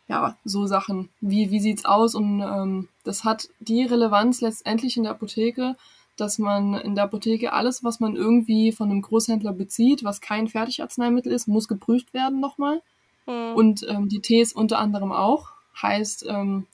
ja, 0.07 0.35
so 0.43 0.65
Sachen. 0.65 1.09
Wie, 1.21 1.51
wie 1.51 1.59
sieht's 1.59 1.85
aus? 1.85 2.15
Und 2.15 2.41
ähm, 2.41 2.87
das 3.03 3.25
hat 3.25 3.49
die 3.59 3.83
Relevanz 3.83 4.41
letztendlich 4.41 4.97
in 4.97 5.03
der 5.03 5.11
Apotheke, 5.11 5.75
dass 6.17 6.39
man 6.39 6.73
in 6.73 6.95
der 6.95 7.05
Apotheke 7.05 7.53
alles, 7.53 7.83
was 7.83 7.99
man 7.99 8.15
irgendwie 8.15 8.71
von 8.71 8.89
einem 8.89 9.01
Großhändler 9.01 9.53
bezieht, 9.53 10.03
was 10.03 10.19
kein 10.19 10.47
Fertigarzneimittel 10.47 11.31
ist, 11.31 11.47
muss 11.47 11.67
geprüft 11.67 12.13
werden 12.13 12.39
nochmal. 12.39 12.81
Mhm. 13.29 13.55
Und 13.55 13.85
ähm, 13.87 14.09
die 14.09 14.21
Tees 14.21 14.53
unter 14.53 14.79
anderem 14.79 15.11
auch. 15.11 15.51
Heißt, 15.81 16.25
ähm, 16.27 16.65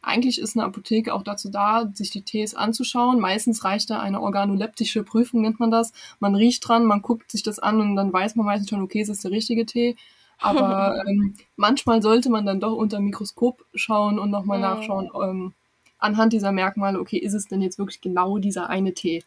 eigentlich 0.00 0.40
ist 0.40 0.56
eine 0.56 0.64
Apotheke 0.64 1.14
auch 1.14 1.22
dazu 1.22 1.48
da, 1.48 1.90
sich 1.92 2.10
die 2.10 2.22
Tees 2.22 2.54
anzuschauen. 2.54 3.20
Meistens 3.20 3.64
reicht 3.64 3.90
da 3.90 4.00
eine 4.00 4.20
organoleptische 4.20 5.04
Prüfung, 5.04 5.42
nennt 5.42 5.60
man 5.60 5.70
das. 5.70 5.92
Man 6.18 6.34
riecht 6.34 6.66
dran, 6.66 6.84
man 6.84 7.02
guckt 7.02 7.30
sich 7.30 7.42
das 7.42 7.58
an 7.58 7.80
und 7.80 7.96
dann 7.96 8.12
weiß 8.12 8.34
man 8.36 8.46
meistens 8.46 8.70
schon, 8.70 8.82
okay, 8.82 9.00
es 9.00 9.08
ist 9.08 9.24
der 9.24 9.30
richtige 9.30 9.66
Tee. 9.66 9.96
Aber 10.38 11.04
ähm, 11.08 11.34
manchmal 11.56 12.02
sollte 12.02 12.30
man 12.30 12.46
dann 12.46 12.60
doch 12.60 12.74
unter 12.74 13.00
Mikroskop 13.00 13.64
schauen 13.74 14.18
und 14.18 14.30
nochmal 14.30 14.58
mhm. 14.58 14.64
nachschauen, 14.64 15.10
ähm, 15.22 15.54
anhand 15.98 16.32
dieser 16.32 16.50
Merkmale, 16.52 16.98
okay, 16.98 17.18
ist 17.18 17.34
es 17.34 17.46
denn 17.46 17.62
jetzt 17.62 17.78
wirklich 17.78 18.00
genau 18.00 18.38
dieser 18.38 18.68
eine 18.68 18.92
Tee? 18.94 19.22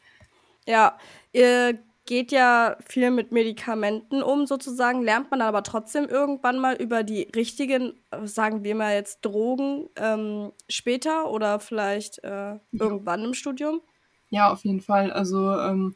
Ja, 0.68 0.98
ihr 1.32 1.80
geht 2.06 2.32
ja 2.32 2.78
viel 2.86 3.10
mit 3.12 3.32
Medikamenten 3.32 4.22
um, 4.22 4.46
sozusagen, 4.46 5.02
lernt 5.02 5.32
man 5.32 5.42
aber 5.42 5.64
trotzdem 5.64 6.06
irgendwann 6.06 6.60
mal 6.60 6.76
über 6.76 7.04
die 7.04 7.24
richtigen, 7.36 7.94
sagen 8.24 8.64
wir 8.64 8.76
mal 8.76 8.94
jetzt 8.94 9.22
Drogen 9.22 9.90
ähm, 9.96 10.52
später 10.70 11.32
oder 11.32 11.60
vielleicht 11.60 12.24
äh, 12.24 12.60
irgendwann 12.72 13.24
im 13.24 13.34
Studium? 13.34 13.82
Ja, 14.30 14.52
auf 14.52 14.64
jeden 14.66 14.82
Fall. 14.82 15.12
Also 15.12 15.52
ähm, 15.52 15.96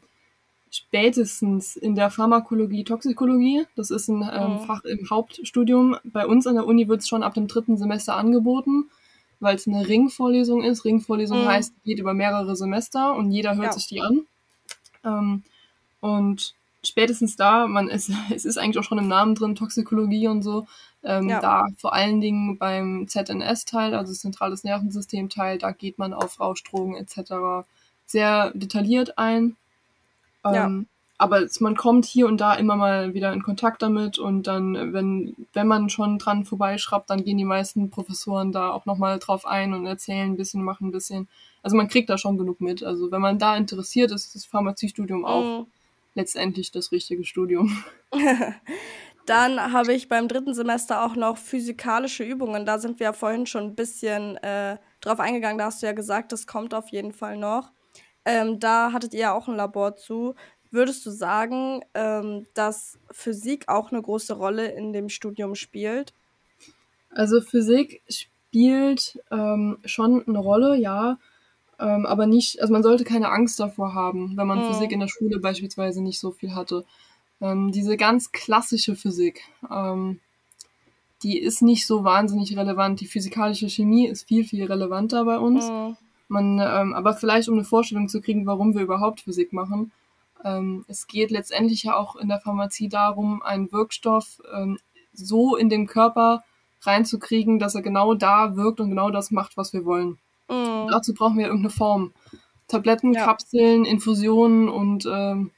spätestens 0.70 1.76
in 1.76 1.94
der 1.94 2.10
Pharmakologie, 2.10 2.84
Toxikologie, 2.84 3.66
das 3.76 3.90
ist 3.90 4.08
ein 4.08 4.28
ähm, 4.32 4.54
mhm. 4.54 4.60
Fach 4.60 4.84
im 4.84 5.08
Hauptstudium. 5.10 5.96
Bei 6.04 6.26
uns 6.26 6.46
an 6.46 6.56
der 6.56 6.66
Uni 6.66 6.88
wird 6.88 7.00
es 7.00 7.08
schon 7.08 7.22
ab 7.22 7.34
dem 7.34 7.46
dritten 7.46 7.76
Semester 7.76 8.16
angeboten, 8.16 8.90
weil 9.38 9.56
es 9.56 9.68
eine 9.68 9.86
Ringvorlesung 9.86 10.64
ist. 10.64 10.84
Ringvorlesung 10.84 11.42
mhm. 11.42 11.48
heißt, 11.48 11.84
geht 11.84 12.00
über 12.00 12.14
mehrere 12.14 12.56
Semester 12.56 13.14
und 13.14 13.30
jeder 13.30 13.54
hört 13.54 13.66
ja. 13.66 13.72
sich 13.72 13.86
die 13.86 14.00
an. 14.00 14.26
Ähm, 15.04 15.44
und 16.00 16.54
spätestens 16.84 17.36
da, 17.36 17.66
man 17.66 17.88
ist, 17.88 18.10
es 18.34 18.44
ist 18.44 18.58
eigentlich 18.58 18.78
auch 18.78 18.84
schon 18.84 18.98
im 18.98 19.08
Namen 19.08 19.34
drin, 19.34 19.54
Toxikologie 19.54 20.28
und 20.28 20.42
so, 20.42 20.66
ähm, 21.02 21.28
ja. 21.28 21.40
da 21.40 21.66
vor 21.78 21.94
allen 21.94 22.20
Dingen 22.20 22.58
beim 22.58 23.06
ZNS-Teil, 23.08 23.94
also 23.94 24.12
zentrales 24.12 24.64
Nervensystem-Teil, 24.64 25.58
da 25.58 25.72
geht 25.72 25.98
man 25.98 26.12
auf 26.12 26.40
Rauschdrogen 26.40 26.96
etc. 26.96 27.66
sehr 28.06 28.50
detailliert 28.54 29.16
ein. 29.18 29.56
Ähm, 30.44 30.54
ja. 30.54 30.70
Aber 31.16 31.42
es, 31.42 31.60
man 31.60 31.76
kommt 31.76 32.06
hier 32.06 32.26
und 32.26 32.40
da 32.40 32.54
immer 32.54 32.76
mal 32.76 33.12
wieder 33.12 33.30
in 33.34 33.42
Kontakt 33.42 33.82
damit 33.82 34.18
und 34.18 34.46
dann, 34.46 34.94
wenn, 34.94 35.36
wenn 35.52 35.66
man 35.66 35.90
schon 35.90 36.18
dran 36.18 36.46
vorbeischraubt, 36.46 37.10
dann 37.10 37.24
gehen 37.24 37.36
die 37.36 37.44
meisten 37.44 37.90
Professoren 37.90 38.52
da 38.52 38.70
auch 38.70 38.86
nochmal 38.86 39.18
drauf 39.18 39.44
ein 39.44 39.74
und 39.74 39.84
erzählen 39.84 40.30
ein 40.30 40.36
bisschen, 40.38 40.62
machen 40.62 40.88
ein 40.88 40.92
bisschen. 40.92 41.28
Also 41.62 41.76
man 41.76 41.88
kriegt 41.88 42.08
da 42.08 42.16
schon 42.16 42.38
genug 42.38 42.62
mit. 42.62 42.82
Also 42.82 43.10
wenn 43.10 43.20
man 43.20 43.38
da 43.38 43.54
interessiert 43.54 44.12
ist, 44.12 44.26
ist 44.26 44.34
das 44.34 44.44
Pharmaziestudium 44.46 45.26
auch. 45.26 45.60
Mhm 45.60 45.66
letztendlich 46.14 46.70
das 46.70 46.92
richtige 46.92 47.24
Studium. 47.24 47.82
Dann 49.26 49.72
habe 49.72 49.92
ich 49.92 50.08
beim 50.08 50.28
dritten 50.28 50.54
Semester 50.54 51.04
auch 51.04 51.14
noch 51.14 51.36
physikalische 51.36 52.24
Übungen. 52.24 52.66
Da 52.66 52.78
sind 52.78 52.98
wir 52.98 53.04
ja 53.04 53.12
vorhin 53.12 53.46
schon 53.46 53.64
ein 53.64 53.74
bisschen 53.74 54.36
äh, 54.38 54.78
drauf 55.00 55.20
eingegangen. 55.20 55.58
Da 55.58 55.66
hast 55.66 55.82
du 55.82 55.86
ja 55.86 55.92
gesagt, 55.92 56.32
das 56.32 56.46
kommt 56.46 56.74
auf 56.74 56.88
jeden 56.88 57.12
Fall 57.12 57.36
noch. 57.36 57.70
Ähm, 58.24 58.58
da 58.58 58.92
hattet 58.92 59.14
ihr 59.14 59.20
ja 59.20 59.32
auch 59.32 59.48
ein 59.48 59.56
Labor 59.56 59.96
zu. 59.96 60.34
Würdest 60.70 61.04
du 61.06 61.10
sagen, 61.10 61.82
ähm, 61.94 62.46
dass 62.54 62.98
Physik 63.10 63.68
auch 63.68 63.92
eine 63.92 64.02
große 64.02 64.34
Rolle 64.34 64.68
in 64.68 64.92
dem 64.92 65.08
Studium 65.08 65.54
spielt? 65.54 66.12
Also 67.10 67.40
Physik 67.40 68.02
spielt 68.08 69.20
ähm, 69.30 69.78
schon 69.84 70.26
eine 70.26 70.38
Rolle, 70.38 70.76
ja. 70.76 71.18
Ähm, 71.80 72.04
aber 72.04 72.26
nicht, 72.26 72.60
also 72.60 72.72
man 72.72 72.82
sollte 72.82 73.04
keine 73.04 73.30
Angst 73.30 73.58
davor 73.58 73.94
haben, 73.94 74.36
wenn 74.36 74.46
man 74.46 74.58
mhm. 74.58 74.72
Physik 74.72 74.92
in 74.92 75.00
der 75.00 75.08
Schule 75.08 75.38
beispielsweise 75.40 76.02
nicht 76.02 76.20
so 76.20 76.30
viel 76.30 76.54
hatte. 76.54 76.84
Ähm, 77.40 77.72
diese 77.72 77.96
ganz 77.96 78.32
klassische 78.32 78.96
Physik, 78.96 79.42
ähm, 79.70 80.20
die 81.22 81.38
ist 81.38 81.62
nicht 81.62 81.86
so 81.86 82.04
wahnsinnig 82.04 82.56
relevant. 82.56 83.00
Die 83.00 83.06
physikalische 83.06 83.68
Chemie 83.68 84.06
ist 84.06 84.28
viel, 84.28 84.44
viel 84.44 84.64
relevanter 84.64 85.24
bei 85.24 85.38
uns. 85.38 85.68
Mhm. 85.70 85.96
Man, 86.28 86.58
ähm, 86.60 86.94
aber 86.94 87.14
vielleicht 87.14 87.48
um 87.48 87.54
eine 87.54 87.64
Vorstellung 87.64 88.08
zu 88.08 88.20
kriegen, 88.20 88.46
warum 88.46 88.74
wir 88.74 88.82
überhaupt 88.82 89.22
Physik 89.22 89.52
machen. 89.52 89.90
Ähm, 90.44 90.84
es 90.86 91.06
geht 91.06 91.30
letztendlich 91.30 91.82
ja 91.82 91.96
auch 91.96 92.16
in 92.16 92.28
der 92.28 92.40
Pharmazie 92.40 92.88
darum, 92.88 93.42
einen 93.42 93.72
Wirkstoff 93.72 94.40
ähm, 94.54 94.78
so 95.12 95.56
in 95.56 95.68
den 95.68 95.86
Körper 95.86 96.44
reinzukriegen, 96.82 97.58
dass 97.58 97.74
er 97.74 97.82
genau 97.82 98.14
da 98.14 98.56
wirkt 98.56 98.80
und 98.80 98.90
genau 98.90 99.10
das 99.10 99.30
macht, 99.30 99.56
was 99.56 99.72
wir 99.72 99.84
wollen. 99.84 100.18
Mhm. 100.50 100.88
Dazu 100.90 101.14
brauchen 101.14 101.38
wir 101.38 101.46
irgendeine 101.46 101.70
Form. 101.70 102.12
Tabletten, 102.68 103.14
ja. 103.14 103.24
Kapseln, 103.24 103.84
Infusionen 103.84 104.68
und 104.68 105.06
ähm, 105.10 105.50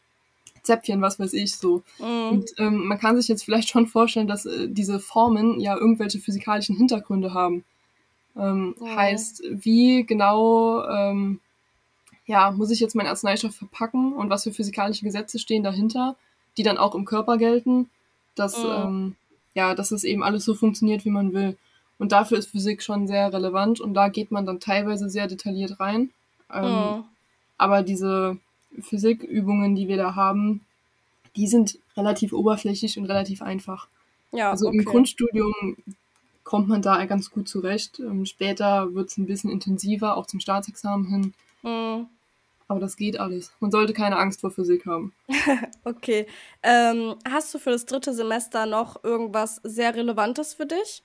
Zäpfchen, 0.63 1.03
was 1.03 1.19
weiß 1.19 1.33
ich 1.35 1.57
so. 1.57 1.83
Mhm. 1.99 2.29
Und 2.31 2.51
ähm, 2.59 2.87
man 2.87 2.99
kann 2.99 3.17
sich 3.17 3.29
jetzt 3.29 3.45
vielleicht 3.45 3.69
schon 3.69 3.87
vorstellen, 3.87 4.29
dass 4.29 4.47
äh, 4.47 4.69
diese 4.69 5.01
Formen 5.01 5.61
ja 5.61 5.77
irgendwelche 5.77 6.21
physikalischen 6.21 6.77
Hintergründe 6.77 7.35
haben. 7.35 7.65
Ähm, 8.37 8.75
mhm. 8.79 8.97
Heißt, 8.97 9.43
wie 9.51 10.05
genau 10.05 10.87
ähm, 10.89 11.41
ja, 12.27 12.51
muss 12.51 12.71
ich 12.71 12.81
jetzt 12.81 12.95
meinen 12.95 13.09
Arzneistoff 13.09 13.55
verpacken 13.55 14.13
und 14.13 14.31
was 14.31 14.45
für 14.45 14.53
physikalische 14.53 15.05
Gesetze 15.05 15.39
stehen 15.39 15.63
dahinter, 15.63 16.17
die 16.57 16.63
dann 16.63 16.79
auch 16.79 16.95
im 16.95 17.05
Körper 17.05 17.37
gelten, 17.37 17.91
dass, 18.35 18.63
mhm. 18.63 19.17
ja, 19.55 19.75
dass 19.75 19.91
es 19.91 20.05
eben 20.05 20.23
alles 20.23 20.45
so 20.45 20.55
funktioniert, 20.55 21.05
wie 21.05 21.11
man 21.11 21.33
will. 21.33 21.57
Und 21.99 22.13
dafür 22.13 22.39
ist 22.39 22.51
Physik 22.51 22.83
schon 22.83 23.07
sehr 23.07 23.33
relevant 23.33 23.81
und 23.81 23.95
da 23.95 24.09
geht 24.09 24.31
man 24.31 24.45
dann 24.47 24.61
teilweise 24.61 25.09
sehr 25.09 25.29
detailliert 25.29 25.79
rein. 25.79 26.11
Ähm, 26.53 26.65
oh. 26.65 27.05
Aber 27.59 27.83
diese 27.83 28.39
Physikübungen, 28.81 29.77
die 29.77 29.89
wir 29.89 29.97
da 29.97 30.15
haben, 30.15 30.65
die 31.37 31.47
sind 31.47 31.79
relativ 31.97 32.33
oberflächlich 32.33 32.99
und 32.99 33.07
relativ 33.07 33.43
einfach. 33.43 33.89
Ja, 34.33 34.51
also 34.51 34.69
okay. 34.69 34.79
im 34.79 34.85
Grundstudium 34.85 35.77
kommt 36.45 36.69
man 36.69 36.83
da 36.83 37.05
ganz 37.05 37.31
gut 37.31 37.49
zurecht. 37.49 37.99
Ähm, 38.01 38.27
später 38.27 38.95
wird 38.95 39.11
es 39.11 39.19
ein 39.19 39.27
bisschen 39.27 39.51
intensiver, 39.51 40.17
auch 40.17 40.27
zum 40.27 40.41
Staatsexamen 40.41 41.07
hin. 41.07 41.35
Mhm. 41.63 42.07
Aber 42.69 42.81
das 42.81 42.97
geht 42.97 43.21
alles. 43.21 43.53
Man 43.61 43.71
sollte 43.71 43.93
keine 43.93 44.17
Angst 44.17 44.41
vor 44.41 44.51
Physik 44.51 44.87
haben. 44.87 45.13
okay. 45.85 46.27
Ähm, 46.63 47.17
hast 47.29 47.53
du 47.53 47.59
für 47.59 47.71
das 47.71 47.85
dritte 47.85 48.15
Semester 48.15 48.67
noch 48.67 49.05
irgendwas 49.05 49.61
sehr 49.63 49.95
Relevantes 49.95 50.55
für 50.55 50.67
dich? 50.67 51.03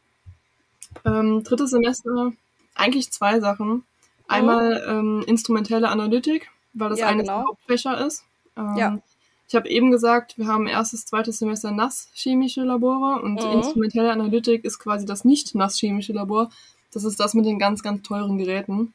Ähm, 1.06 1.44
drittes 1.44 1.72
Semester 1.72 2.34
eigentlich 2.76 3.12
zwei 3.12 3.40
Sachen. 3.40 3.84
Einmal 4.28 4.84
oh. 4.86 4.90
ähm, 4.92 5.24
instrumentelle 5.26 5.90
Analytik, 5.90 6.50
weil 6.74 6.90
das 6.90 7.00
ja, 7.00 7.08
eines 7.08 7.24
genau. 7.24 7.40
der 7.40 7.48
Hauptfächer 7.48 8.06
ist. 8.06 8.24
Ähm, 8.56 8.76
ja. 8.78 8.98
Ich 9.48 9.56
habe 9.56 9.70
eben 9.70 9.92
gesagt, 9.92 10.38
wir 10.38 10.48
haben 10.48 10.68
erstes, 10.68 11.06
zweites 11.06 11.40
Semester 11.40 11.72
nasschemische 11.72 12.64
Labore 12.64 13.22
und 13.22 13.42
mhm. 13.42 13.52
instrumentelle 13.52 14.12
Analytik 14.12 14.66
ist 14.66 14.80
quasi 14.80 15.06
das 15.06 15.24
nicht 15.24 15.56
nasschemische 15.56 16.12
Labor. 16.12 16.50
Das 16.92 17.06
ist 17.06 17.20
das 17.20 17.34
mit 17.34 17.46
den 17.46 17.60
ganz, 17.60 17.82
ganz 17.82 18.04
teuren 18.04 18.38
Geräten. 18.38 18.94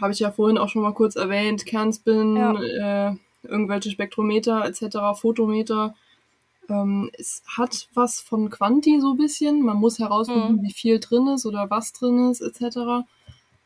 Habe 0.00 0.12
ich 0.12 0.18
ja 0.18 0.30
vorhin 0.30 0.58
auch 0.58 0.68
schon 0.68 0.82
mal 0.82 0.92
kurz 0.92 1.16
erwähnt. 1.16 1.64
Kernspin, 1.64 2.36
ja. 2.36 3.08
äh, 3.10 3.16
irgendwelche 3.42 3.90
Spektrometer 3.90 4.66
etc., 4.66 5.18
Photometer. 5.18 5.94
Ähm, 6.68 7.10
es 7.18 7.42
hat 7.46 7.88
was 7.94 8.20
von 8.20 8.48
Quanti 8.50 9.00
so 9.00 9.12
ein 9.12 9.16
bisschen. 9.16 9.62
Man 9.62 9.76
muss 9.78 9.98
herausfinden, 9.98 10.56
Mhm. 10.56 10.62
wie 10.62 10.72
viel 10.72 11.00
drin 11.00 11.26
ist 11.28 11.44
oder 11.46 11.70
was 11.70 11.92
drin 11.92 12.30
ist, 12.30 12.40
etc. 12.40 13.04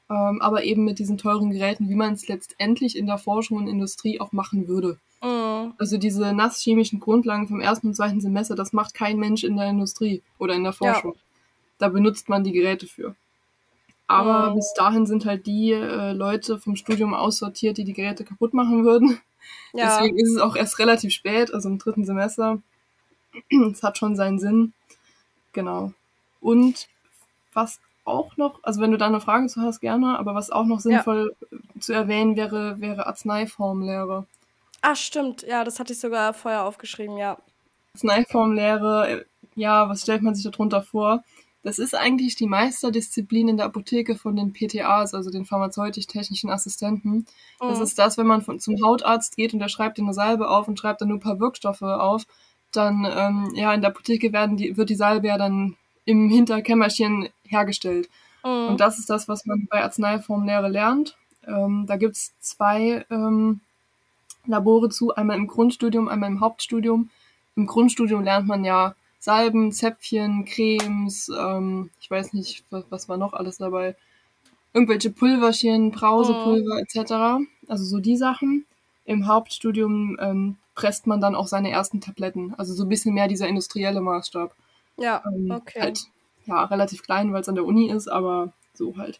Ähm, 0.08 0.40
aber 0.40 0.64
eben 0.64 0.84
mit 0.84 0.98
diesen 0.98 1.18
teuren 1.18 1.50
Geräten, 1.50 1.88
wie 1.88 1.94
man 1.94 2.14
es 2.14 2.28
letztendlich 2.28 2.96
in 2.96 3.06
der 3.06 3.18
Forschung 3.18 3.58
und 3.58 3.66
Industrie 3.66 4.20
auch 4.20 4.32
machen 4.32 4.68
würde. 4.68 4.98
Mhm. 5.22 5.74
Also 5.78 5.98
diese 5.98 6.32
nasschemischen 6.32 7.00
Grundlagen 7.00 7.48
vom 7.48 7.60
ersten 7.60 7.88
und 7.88 7.94
zweiten 7.94 8.20
Semester, 8.20 8.54
das 8.54 8.72
macht 8.72 8.94
kein 8.94 9.18
Mensch 9.18 9.44
in 9.44 9.56
der 9.56 9.68
Industrie 9.68 10.22
oder 10.38 10.54
in 10.54 10.62
der 10.62 10.72
Ja. 10.72 10.92
Forschung. 10.92 11.14
Da 11.78 11.88
benutzt 11.88 12.28
man 12.28 12.44
die 12.44 12.52
Geräte 12.52 12.86
für. 12.86 13.14
Aber 14.06 14.50
Mhm. 14.50 14.54
bis 14.56 14.72
dahin 14.74 15.04
sind 15.06 15.26
halt 15.26 15.46
die 15.46 15.72
äh, 15.72 16.12
Leute 16.12 16.58
vom 16.60 16.76
Studium 16.76 17.12
aussortiert, 17.12 17.76
die 17.76 17.84
die 17.84 17.92
Geräte 17.92 18.24
kaputt 18.24 18.54
machen 18.54 18.84
würden. 18.84 19.18
Ja. 19.74 19.98
Deswegen 19.98 20.18
ist 20.18 20.30
es 20.30 20.38
auch 20.38 20.56
erst 20.56 20.78
relativ 20.78 21.12
spät, 21.12 21.52
also 21.52 21.68
im 21.68 21.78
dritten 21.78 22.04
Semester. 22.04 22.62
Es 23.72 23.82
hat 23.82 23.98
schon 23.98 24.16
seinen 24.16 24.38
Sinn. 24.38 24.72
Genau. 25.52 25.92
Und 26.40 26.88
was 27.52 27.80
auch 28.04 28.36
noch, 28.36 28.60
also 28.62 28.80
wenn 28.80 28.92
du 28.92 28.98
da 28.98 29.06
eine 29.06 29.20
Frage 29.20 29.46
zu 29.48 29.60
hast, 29.62 29.80
gerne, 29.80 30.18
aber 30.18 30.34
was 30.34 30.50
auch 30.50 30.64
noch 30.66 30.80
sinnvoll 30.80 31.34
äh, 31.50 31.80
zu 31.80 31.92
erwähnen 31.92 32.36
wäre, 32.36 32.80
wäre 32.80 33.06
Arzneiformlehre. 33.06 34.26
Ah, 34.82 34.94
stimmt. 34.94 35.42
Ja, 35.42 35.64
das 35.64 35.80
hatte 35.80 35.92
ich 35.92 35.98
sogar 35.98 36.32
vorher 36.34 36.64
aufgeschrieben, 36.64 37.16
ja. 37.16 37.38
Arzneiformlehre, 37.94 39.08
äh, 39.08 39.24
ja, 39.54 39.88
was 39.88 40.02
stellt 40.02 40.22
man 40.22 40.34
sich 40.34 40.48
darunter 40.48 40.82
vor? 40.82 41.24
Das 41.62 41.78
ist 41.80 41.96
eigentlich 41.96 42.36
die 42.36 42.46
Meisterdisziplin 42.46 43.48
in 43.48 43.56
der 43.56 43.66
Apotheke 43.66 44.14
von 44.16 44.36
den 44.36 44.52
PTAs, 44.52 45.14
also 45.14 45.30
den 45.30 45.44
pharmazeutisch-technischen 45.46 46.48
Assistenten. 46.48 47.26
Das 47.58 47.78
Mhm. 47.78 47.82
ist 47.84 47.98
das, 47.98 48.16
wenn 48.18 48.26
man 48.26 48.42
von, 48.42 48.60
zum 48.60 48.76
Hautarzt 48.84 49.34
geht 49.36 49.52
und 49.52 49.58
der 49.58 49.68
schreibt 49.68 49.98
dir 49.98 50.02
eine 50.02 50.14
Salbe 50.14 50.48
auf 50.48 50.68
und 50.68 50.78
schreibt 50.78 51.00
dann 51.00 51.08
nur 51.08 51.16
ein 51.16 51.22
paar 51.22 51.40
Wirkstoffe 51.40 51.82
auf, 51.82 52.24
dann, 52.76 53.04
ähm, 53.04 53.52
ja, 53.54 53.72
in 53.74 53.80
der 53.80 53.90
Apotheke 53.90 54.32
werden 54.32 54.56
die, 54.56 54.76
wird 54.76 54.90
die 54.90 54.94
Salbe 54.94 55.28
ja 55.28 55.38
dann 55.38 55.76
im 56.04 56.28
Hinterkämmerchen 56.28 57.28
hergestellt. 57.44 58.08
Mhm. 58.44 58.68
Und 58.68 58.80
das 58.80 58.98
ist 58.98 59.10
das, 59.10 59.28
was 59.28 59.46
man 59.46 59.66
bei 59.70 59.82
Arzneiformlehre 59.82 60.68
lernt. 60.68 61.16
Ähm, 61.46 61.84
da 61.86 61.96
gibt's 61.96 62.34
zwei 62.40 63.04
ähm, 63.10 63.60
Labore 64.46 64.88
zu, 64.88 65.14
einmal 65.14 65.36
im 65.36 65.46
Grundstudium, 65.46 66.08
einmal 66.08 66.30
im 66.30 66.40
Hauptstudium. 66.40 67.10
Im 67.56 67.66
Grundstudium 67.66 68.22
lernt 68.22 68.46
man 68.46 68.64
ja 68.64 68.94
Salben, 69.18 69.72
Zäpfchen, 69.72 70.44
Cremes, 70.44 71.30
ähm, 71.36 71.90
ich 72.00 72.10
weiß 72.10 72.32
nicht, 72.32 72.64
was, 72.70 72.84
was 72.90 73.08
war 73.08 73.16
noch 73.16 73.32
alles 73.32 73.58
dabei. 73.58 73.96
Irgendwelche 74.72 75.10
Pulverchen, 75.10 75.90
Brausepulver 75.90 76.80
etc. 76.80 77.46
Also 77.66 77.84
so 77.84 77.98
die 77.98 78.16
Sachen. 78.16 78.66
Im 79.04 79.26
Hauptstudium 79.26 80.16
ähm, 80.20 80.56
presst 80.76 81.08
man 81.08 81.20
dann 81.20 81.34
auch 81.34 81.48
seine 81.48 81.70
ersten 81.70 82.00
Tabletten. 82.00 82.54
Also 82.56 82.74
so 82.74 82.84
ein 82.84 82.88
bisschen 82.88 83.14
mehr 83.14 83.26
dieser 83.26 83.48
industrielle 83.48 84.00
Maßstab. 84.00 84.54
ja, 84.96 85.22
Ähm, 85.26 85.50
okay. 85.50 85.80
Halt, 85.80 86.04
ja, 86.44 86.64
relativ 86.64 87.02
klein, 87.02 87.32
weil 87.32 87.40
es 87.40 87.48
an 87.48 87.56
der 87.56 87.64
Uni 87.64 87.90
ist, 87.90 88.06
aber 88.06 88.52
so 88.74 88.96
halt. 88.96 89.18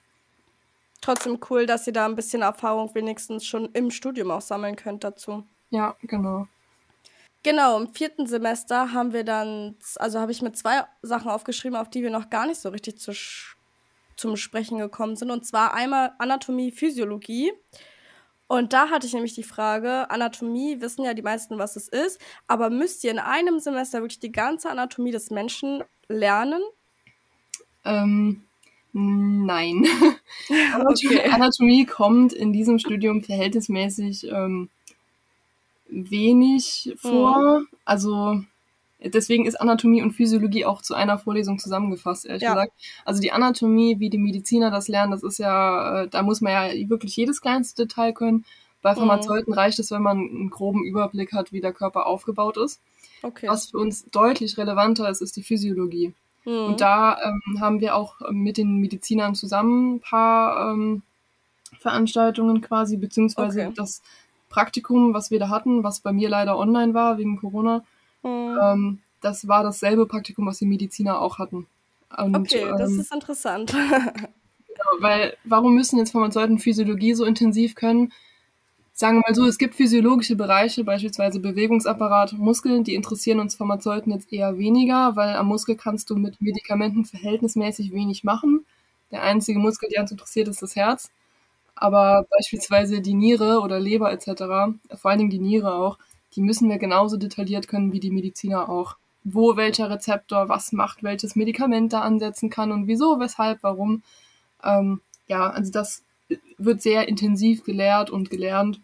Trotzdem 1.01 1.39
cool, 1.51 1.67
dass 1.67 1.87
ihr 1.87 1.93
da 1.93 2.07
ein 2.07 2.15
bisschen 2.15 2.43
Erfahrung 2.43 2.95
wenigstens 2.95 3.45
schon 3.45 3.71
im 3.73 3.91
Studium 3.91 4.31
auch 4.31 4.41
sammeln 4.41 4.77
könnt 4.77 5.03
dazu. 5.03 5.45
Ja, 5.71 5.97
genau. 6.03 6.47
Genau, 7.43 7.81
im 7.81 7.95
vierten 7.95 8.27
Semester 8.27 8.93
haben 8.93 9.13
wir 9.13 9.25
dann, 9.25 9.77
also 9.97 10.21
habe 10.21 10.33
ich 10.33 10.43
mit 10.43 10.57
zwei 10.57 10.85
Sachen 11.03 11.31
aufgeschrieben, 11.31 11.77
auf 11.77 11.89
die 11.89 12.03
wir 12.03 12.11
noch 12.11 12.29
gar 12.29 12.47
nicht 12.47 12.61
so 12.61 12.71
richtig 12.71 12.99
zu, 12.99 13.13
zum 14.17 14.37
Sprechen 14.37 14.79
gekommen 14.79 15.17
sind. 15.17 15.31
Und 15.31 15.47
zwar 15.47 15.73
einmal 15.73 16.13
Anatomie, 16.19 16.73
Physiologie. 16.73 17.53
Und 18.49 18.73
da 18.73 18.91
hatte 18.91 19.07
ich 19.07 19.13
nämlich 19.13 19.35
die 19.35 19.43
Frage, 19.43 20.11
Anatomie 20.11 20.81
wissen 20.81 21.05
ja 21.05 21.15
die 21.15 21.23
meisten, 21.23 21.59
was 21.59 21.77
es 21.77 21.89
ist, 21.89 22.21
aber 22.47 22.71
müsst 22.71 23.03
ihr 23.03 23.11
in 23.11 23.19
einem 23.19 23.59
Semester 23.59 24.01
wirklich 24.01 24.21
die 24.21 24.33
ganze 24.33 24.71
Anatomie 24.71 25.11
des 25.11 25.31
Menschen 25.31 25.83
lernen? 26.09 26.63
Ähm, 27.85 28.45
nein. 28.93 29.87
Anatomie. 30.75 31.21
Anatomie 31.23 31.87
kommt 31.87 32.33
in 32.33 32.53
diesem 32.53 32.79
Studium 32.79 33.23
verhältnismäßig 33.23 34.29
ähm, 34.31 34.69
wenig 35.89 36.95
vor. 36.99 37.63
Also 37.85 38.43
deswegen 39.05 39.47
ist 39.47 39.61
Anatomie 39.61 40.03
und 40.03 40.13
Physiologie 40.13 40.65
auch 40.65 40.83
zu 40.83 40.95
einer 40.95 41.19
Vorlesung 41.19 41.59
zusammengefasst, 41.59 42.27
ehrlich 42.27 42.43
Ja. 42.43 42.55
gesagt. 42.55 42.73
Also 43.05 43.21
die 43.21 43.33
Anatomie, 43.33 43.99
wie 43.99 44.11
die 44.11 44.19
Mediziner 44.19 44.71
das 44.71 44.89
lernen, 44.89 45.13
das 45.13 45.23
ist 45.23 45.39
ja, 45.39 46.03
äh, 46.03 46.09
da 46.09 46.23
muss 46.23 46.41
man 46.41 46.53
ja 46.53 46.89
wirklich 46.89 47.17
jedes 47.17 47.41
kleinste 47.41 47.87
Detail 47.87 48.13
können. 48.13 48.45
Bei 48.83 48.93
Mhm. 48.93 48.99
Pharmazeuten 48.99 49.53
reicht 49.53 49.79
es, 49.79 49.91
wenn 49.91 50.03
man 50.03 50.19
einen 50.19 50.51
groben 50.51 50.85
Überblick 50.85 51.33
hat, 51.33 51.53
wie 51.53 51.61
der 51.61 51.73
Körper 51.73 52.07
aufgebaut 52.07 52.57
ist. 52.57 52.81
Okay. 53.23 53.49
Was 53.49 53.71
für 53.71 53.79
uns 53.79 54.05
deutlich 54.11 54.57
relevanter 54.59 55.09
ist, 55.11 55.23
ist 55.23 55.37
die 55.37 55.43
Physiologie. 55.43 56.15
Hm. 56.45 56.67
Und 56.67 56.81
da 56.81 57.19
ähm, 57.25 57.61
haben 57.61 57.81
wir 57.81 57.97
auch 57.97 58.21
ähm, 58.29 58.39
mit 58.43 58.57
den 58.57 58.77
Medizinern 58.77 59.35
zusammen 59.35 59.97
ein 59.97 60.01
paar 60.01 60.71
ähm, 60.73 61.03
Veranstaltungen 61.81 62.61
quasi, 62.61 62.97
beziehungsweise 62.97 63.61
Okay. 63.67 63.73
das 63.77 64.03
Praktikum, 64.49 65.13
was 65.15 65.31
wir 65.31 65.39
da 65.41 65.49
hatten, 65.49 65.83
was 65.83 66.01
bei 66.01 66.13
mir 66.13 66.29
leider 66.29 66.57
online 66.57 66.95
war 66.95 67.19
wegen 67.19 67.37
Corona, 67.39 67.83
Hm. 68.27 68.59
ähm, 68.63 68.99
das 69.21 69.49
war 69.49 69.63
dasselbe 69.63 70.07
Praktikum, 70.07 70.47
was 70.47 70.59
die 70.59 70.67
Mediziner 70.67 71.21
auch 71.21 71.39
hatten. 71.39 71.67
Und, 72.17 72.37
Okay, 72.37 72.67
das 72.79 72.91
ähm, 72.91 73.01
ist 73.01 73.13
interessant. 73.13 73.75
weil 75.01 75.37
warum 75.45 75.75
müssen 75.75 75.99
jetzt 75.99 76.13
Pharmazeuten 76.13 76.59
Physiologie 76.59 77.15
so 77.15 77.25
intensiv 77.25 77.75
können? 77.75 78.13
Sagen 78.93 79.19
wir 79.19 79.25
mal 79.29 79.35
so, 79.35 79.45
es 79.45 79.59
gibt 79.59 79.75
physiologische 79.75 80.37
Bereiche, 80.37 80.83
beispielsweise 80.83 81.39
Bewegungsapparat, 81.39 82.33
Muskeln, 82.35 82.83
die 82.83 82.95
interessieren 82.95 83.41
uns 83.41 83.55
Pharmazeuten 83.55 84.11
jetzt 84.11 84.33
eher 84.33 84.57
weniger, 84.57 85.17
weil 85.17 85.37
am 85.37 85.49
Muskel 85.49 85.77
kannst 85.77 86.09
du 86.09 86.17
mit 86.17 86.41
Medikamenten 86.41 87.05
verhältnismäßig 87.05 87.93
wenig 87.93 88.25
machen. 88.25 88.65
Der 89.11 89.23
einzige 89.23 89.59
Muskel, 89.59 89.91
der 89.91 90.01
uns 90.01 90.13
interessiert, 90.13 90.49
ist 90.49 90.63
das 90.63 90.77
Herz. 90.77 91.11
Aber 91.75 92.27
beispielsweise 92.31 93.03
die 93.03 93.13
Niere 93.13 93.61
oder 93.61 93.79
Leber 93.79 94.11
etc., 94.13 94.25
vor 94.95 95.11
allen 95.11 95.19
Dingen 95.19 95.31
die 95.31 95.39
Niere 95.41 95.75
auch, 95.75 95.99
die 96.37 96.43
müssen 96.43 96.69
wir 96.69 96.79
genauso 96.79 97.17
detailliert 97.17 97.67
können 97.69 97.93
wie 97.93 98.01
die 98.01 98.11
Mediziner 98.11 98.69
auch. 98.69 98.97
Wo 99.25 99.57
welcher 99.57 99.91
Rezeptor 99.91 100.49
was 100.49 100.71
macht, 100.73 101.03
welches 101.03 101.35
Medikament 101.35 101.93
da 101.93 102.03
ansetzen 102.03 102.49
kann 102.49 102.71
und 102.71 102.87
wieso, 102.87 103.19
weshalb, 103.19 103.63
warum. 103.63 104.03
Ähm, 104.63 105.01
ja, 105.27 105.51
also 105.51 105.73
das 105.73 106.05
wird 106.59 106.83
sehr 106.83 107.09
intensiv 107.09 107.65
gelehrt 107.65 108.11
und 108.11 108.31
gelernt. 108.31 108.81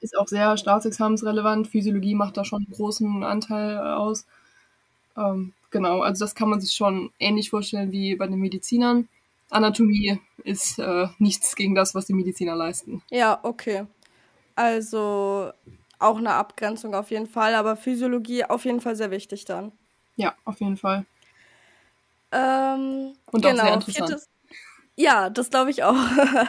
Ist 0.00 0.18
auch 0.18 0.26
sehr 0.26 0.56
staatsexamensrelevant. 0.56 1.68
Physiologie 1.68 2.16
macht 2.16 2.36
da 2.36 2.44
schon 2.44 2.64
einen 2.64 2.74
großen 2.74 3.22
Anteil 3.22 3.78
aus. 3.78 4.26
Ähm, 5.16 5.52
genau, 5.70 6.00
also 6.00 6.24
das 6.24 6.34
kann 6.34 6.48
man 6.48 6.60
sich 6.60 6.72
schon 6.72 7.12
ähnlich 7.20 7.50
vorstellen 7.50 7.92
wie 7.92 8.16
bei 8.16 8.26
den 8.26 8.40
Medizinern. 8.40 9.08
Anatomie 9.50 10.18
ist 10.44 10.78
äh, 10.78 11.06
nichts 11.18 11.54
gegen 11.54 11.74
das, 11.74 11.94
was 11.94 12.06
die 12.06 12.14
Mediziner 12.14 12.56
leisten. 12.56 13.02
Ja, 13.10 13.38
okay. 13.42 13.86
Also 14.54 15.52
auch 16.02 16.18
eine 16.18 16.32
Abgrenzung 16.34 16.94
auf 16.94 17.10
jeden 17.10 17.26
Fall, 17.26 17.54
aber 17.54 17.76
Physiologie 17.76 18.44
auf 18.44 18.64
jeden 18.64 18.80
Fall 18.80 18.96
sehr 18.96 19.10
wichtig 19.10 19.44
dann. 19.44 19.72
Ja, 20.16 20.34
auf 20.44 20.60
jeden 20.60 20.76
Fall. 20.76 21.06
Ähm, 22.30 23.14
Und 23.30 23.46
auch 23.46 23.50
genau, 23.50 23.64
sehr 23.64 23.74
interessant. 23.74 24.08
viertes, 24.08 24.28
ja, 24.96 25.30
das 25.30 25.50
glaube 25.50 25.70
ich 25.70 25.82
auch. 25.84 25.96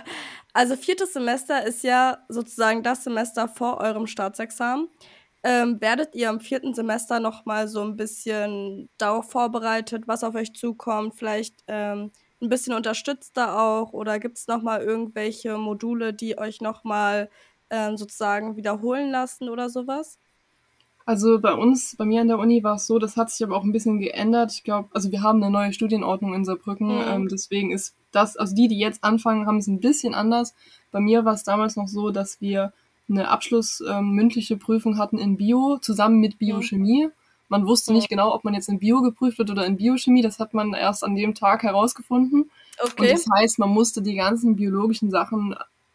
Also 0.55 0.75
viertes 0.75 1.13
Semester 1.13 1.65
ist 1.65 1.83
ja 1.83 2.19
sozusagen 2.29 2.83
das 2.83 3.03
Semester 3.03 3.47
vor 3.47 3.79
eurem 3.79 4.05
Staatsexamen. 4.05 4.87
Ähm, 5.43 5.81
werdet 5.81 6.15
ihr 6.15 6.29
im 6.29 6.39
vierten 6.39 6.75
Semester 6.75 7.19
noch 7.19 7.45
mal 7.45 7.67
so 7.67 7.81
ein 7.81 7.95
bisschen 7.95 8.89
darauf 8.99 9.31
vorbereitet, 9.31 10.07
was 10.07 10.23
auf 10.23 10.35
euch 10.35 10.53
zukommt? 10.53 11.15
Vielleicht 11.15 11.63
ähm, 11.67 12.11
ein 12.41 12.49
bisschen 12.49 12.75
unterstützter 12.75 13.59
auch? 13.59 13.93
Oder 13.93 14.19
gibt 14.19 14.37
es 14.37 14.47
noch 14.47 14.61
mal 14.61 14.81
irgendwelche 14.81 15.57
Module, 15.57 16.13
die 16.13 16.37
euch 16.37 16.61
noch 16.61 16.83
mal 16.83 17.29
ähm, 17.73 17.97
sozusagen 17.97 18.55
wiederholen 18.55 19.09
lassen 19.11 19.49
oder 19.49 19.69
sowas? 19.69 20.17
Also 21.05 21.39
bei 21.39 21.53
uns, 21.53 21.95
bei 21.97 22.05
mir 22.05 22.21
an 22.21 22.29
der 22.29 22.39
Uni 22.39 22.63
war 22.63 22.75
es 22.75 22.87
so, 22.87 22.97
das 22.97 23.17
hat 23.17 23.29
sich 23.29 23.43
aber 23.45 23.57
auch 23.57 23.63
ein 23.65 23.73
bisschen 23.73 23.99
geändert. 23.99 24.53
Ich 24.53 24.63
glaube, 24.63 24.87
also 24.93 25.11
wir 25.11 25.21
haben 25.21 25.43
eine 25.43 25.51
neue 25.51 25.73
Studienordnung 25.73 26.33
in 26.33 26.45
Saarbrücken, 26.45 26.95
Mhm. 26.95 27.03
ähm, 27.07 27.27
deswegen 27.27 27.71
ist 27.71 27.93
das, 28.13 28.37
also 28.37 28.55
die, 28.55 28.69
die 28.69 28.77
jetzt 28.79 29.03
anfangen, 29.03 29.45
haben 29.45 29.57
es 29.57 29.67
ein 29.67 29.81
bisschen 29.81 30.13
anders. 30.13 30.53
Bei 30.91 31.01
mir 31.01 31.25
war 31.25 31.33
es 31.33 31.43
damals 31.43 31.75
noch 31.75 31.89
so, 31.89 32.11
dass 32.11 32.39
wir 32.39 32.71
eine 33.09 33.27
Abschluss 33.27 33.83
ähm, 33.85 34.11
mündliche 34.11 34.55
Prüfung 34.55 34.97
hatten 34.97 35.17
in 35.17 35.35
Bio 35.35 35.77
zusammen 35.81 36.19
mit 36.21 36.37
Biochemie. 36.37 37.09
Man 37.49 37.67
wusste 37.67 37.91
Mhm. 37.91 37.97
nicht 37.97 38.07
genau, 38.09 38.33
ob 38.33 38.45
man 38.45 38.53
jetzt 38.53 38.69
in 38.69 38.79
Bio 38.79 39.01
geprüft 39.01 39.39
wird 39.39 39.51
oder 39.51 39.65
in 39.65 39.75
Biochemie. 39.75 40.21
Das 40.21 40.39
hat 40.39 40.53
man 40.53 40.73
erst 40.73 41.03
an 41.03 41.15
dem 41.15 41.35
Tag 41.35 41.63
herausgefunden. 41.63 42.43
Und 42.43 42.51
Okay. 42.93 43.11
das 43.11 43.25
heißt, 43.35 43.59
man 43.59 43.69
musste 43.71 44.01
die 44.01 44.15
ganzen 44.15 44.55
biologischen 44.55 45.11
Sachen 45.11 45.53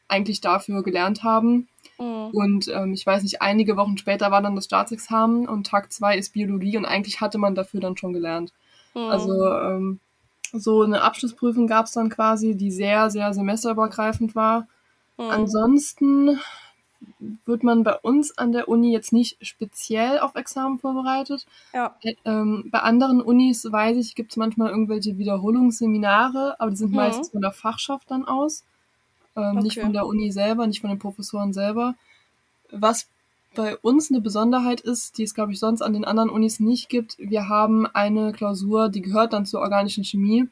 eigentlich 0.09 0.41
dafür 0.41 0.83
gelernt 0.83 1.23
haben. 1.23 1.69
Mhm. 1.99 2.31
Und 2.33 2.69
ähm, 2.69 2.93
ich 2.95 3.07
weiß 3.07 3.23
nicht, 3.23 3.43
einige 3.43 3.77
Wochen 3.77 3.99
später 3.99 4.31
war 4.31 4.43
dann 4.43 4.57
das 4.57 4.65
Staatsexamen 4.67 5.49
und 5.49 5.67
Tag 5.67 5.93
zwei 5.93 6.17
ist 6.17 6.33
Biologie 6.33 6.77
und 6.77 6.87
eigentlich 6.87 7.21
hatte 7.21 7.39
man 7.39 7.55
dafür 7.55 7.81
dann 7.81 7.97
schon 7.97 8.13
gelernt. 8.13 8.53
Mhm. 8.95 9.01
Also 9.03 9.53
ähm, 9.53 10.01
so 10.53 10.83
eine 10.83 11.03
Abschlussprüfung 11.03 11.67
gab 11.67 11.87
es 11.87 11.93
dann 11.93 12.09
quasi, 12.09 12.57
die 12.57 12.71
sehr, 12.71 13.11
sehr 13.11 13.35
semesterübergreifend 13.35 14.35
war. 14.35 14.67
Mhm. 15.19 15.31
Ansonsten 15.31 16.41
wird 17.45 17.63
man 17.63 17.85
bei 17.85 17.95
uns 17.97 18.37
an 18.39 18.53
der 18.53 18.69
Uni 18.69 18.93
jetzt 18.93 19.13
nicht 19.13 19.39
speziell 19.45 20.19
auf 20.19 20.35
Examen 20.35 20.79
vorbereitet. 20.79 21.47
Ja. 21.73 21.95
Ähm, 22.25 22.69
bei 22.71 22.81
anderen 22.81 23.21
Unis, 23.21 23.71
weiß 23.71 23.97
ich, 23.99 24.15
gibt 24.15 24.33
es 24.33 24.37
manchmal 24.37 24.71
irgendwelche 24.71 25.17
Wiederholungsseminare, 25.19 26.57
aber 26.59 26.71
die 26.71 26.77
sind 26.77 26.91
Mhm. 26.91 26.97
meistens 26.97 27.31
von 27.31 27.41
der 27.41 27.53
Fachschaft 27.53 28.11
dann 28.11 28.25
aus. 28.25 28.65
Ähm, 29.39 29.63
Nicht 29.63 29.79
Okay. 29.79 29.83
von 29.83 29.93
der 29.95 30.07
Uni 30.07 30.33
selber, 30.33 30.67
nicht 30.67 30.83
von 30.83 30.91
den 30.91 30.99
Professoren 31.01 31.53
selber. 31.55 31.97
Was 32.71 33.09
bei 33.55 33.77
uns 33.79 34.11
eine 34.11 34.21
Besonderheit 34.21 34.81
ist, 34.81 35.19
die 35.19 35.25
es, 35.25 35.35
glaube 35.35 35.53
ich, 35.53 35.59
sonst 35.59 35.83
an 35.83 35.95
den 35.95 36.05
anderen 36.05 36.31
Unis 36.31 36.61
nicht 36.61 36.89
gibt, 36.89 37.17
wir 37.19 37.49
haben 37.49 37.87
eine 37.87 38.33
Klausur, 38.33 38.89
die 38.91 39.03
gehört 39.03 39.33
dann 39.33 39.47
zur 39.47 39.61
organischen 39.61 40.05
Chemie. 40.05 40.49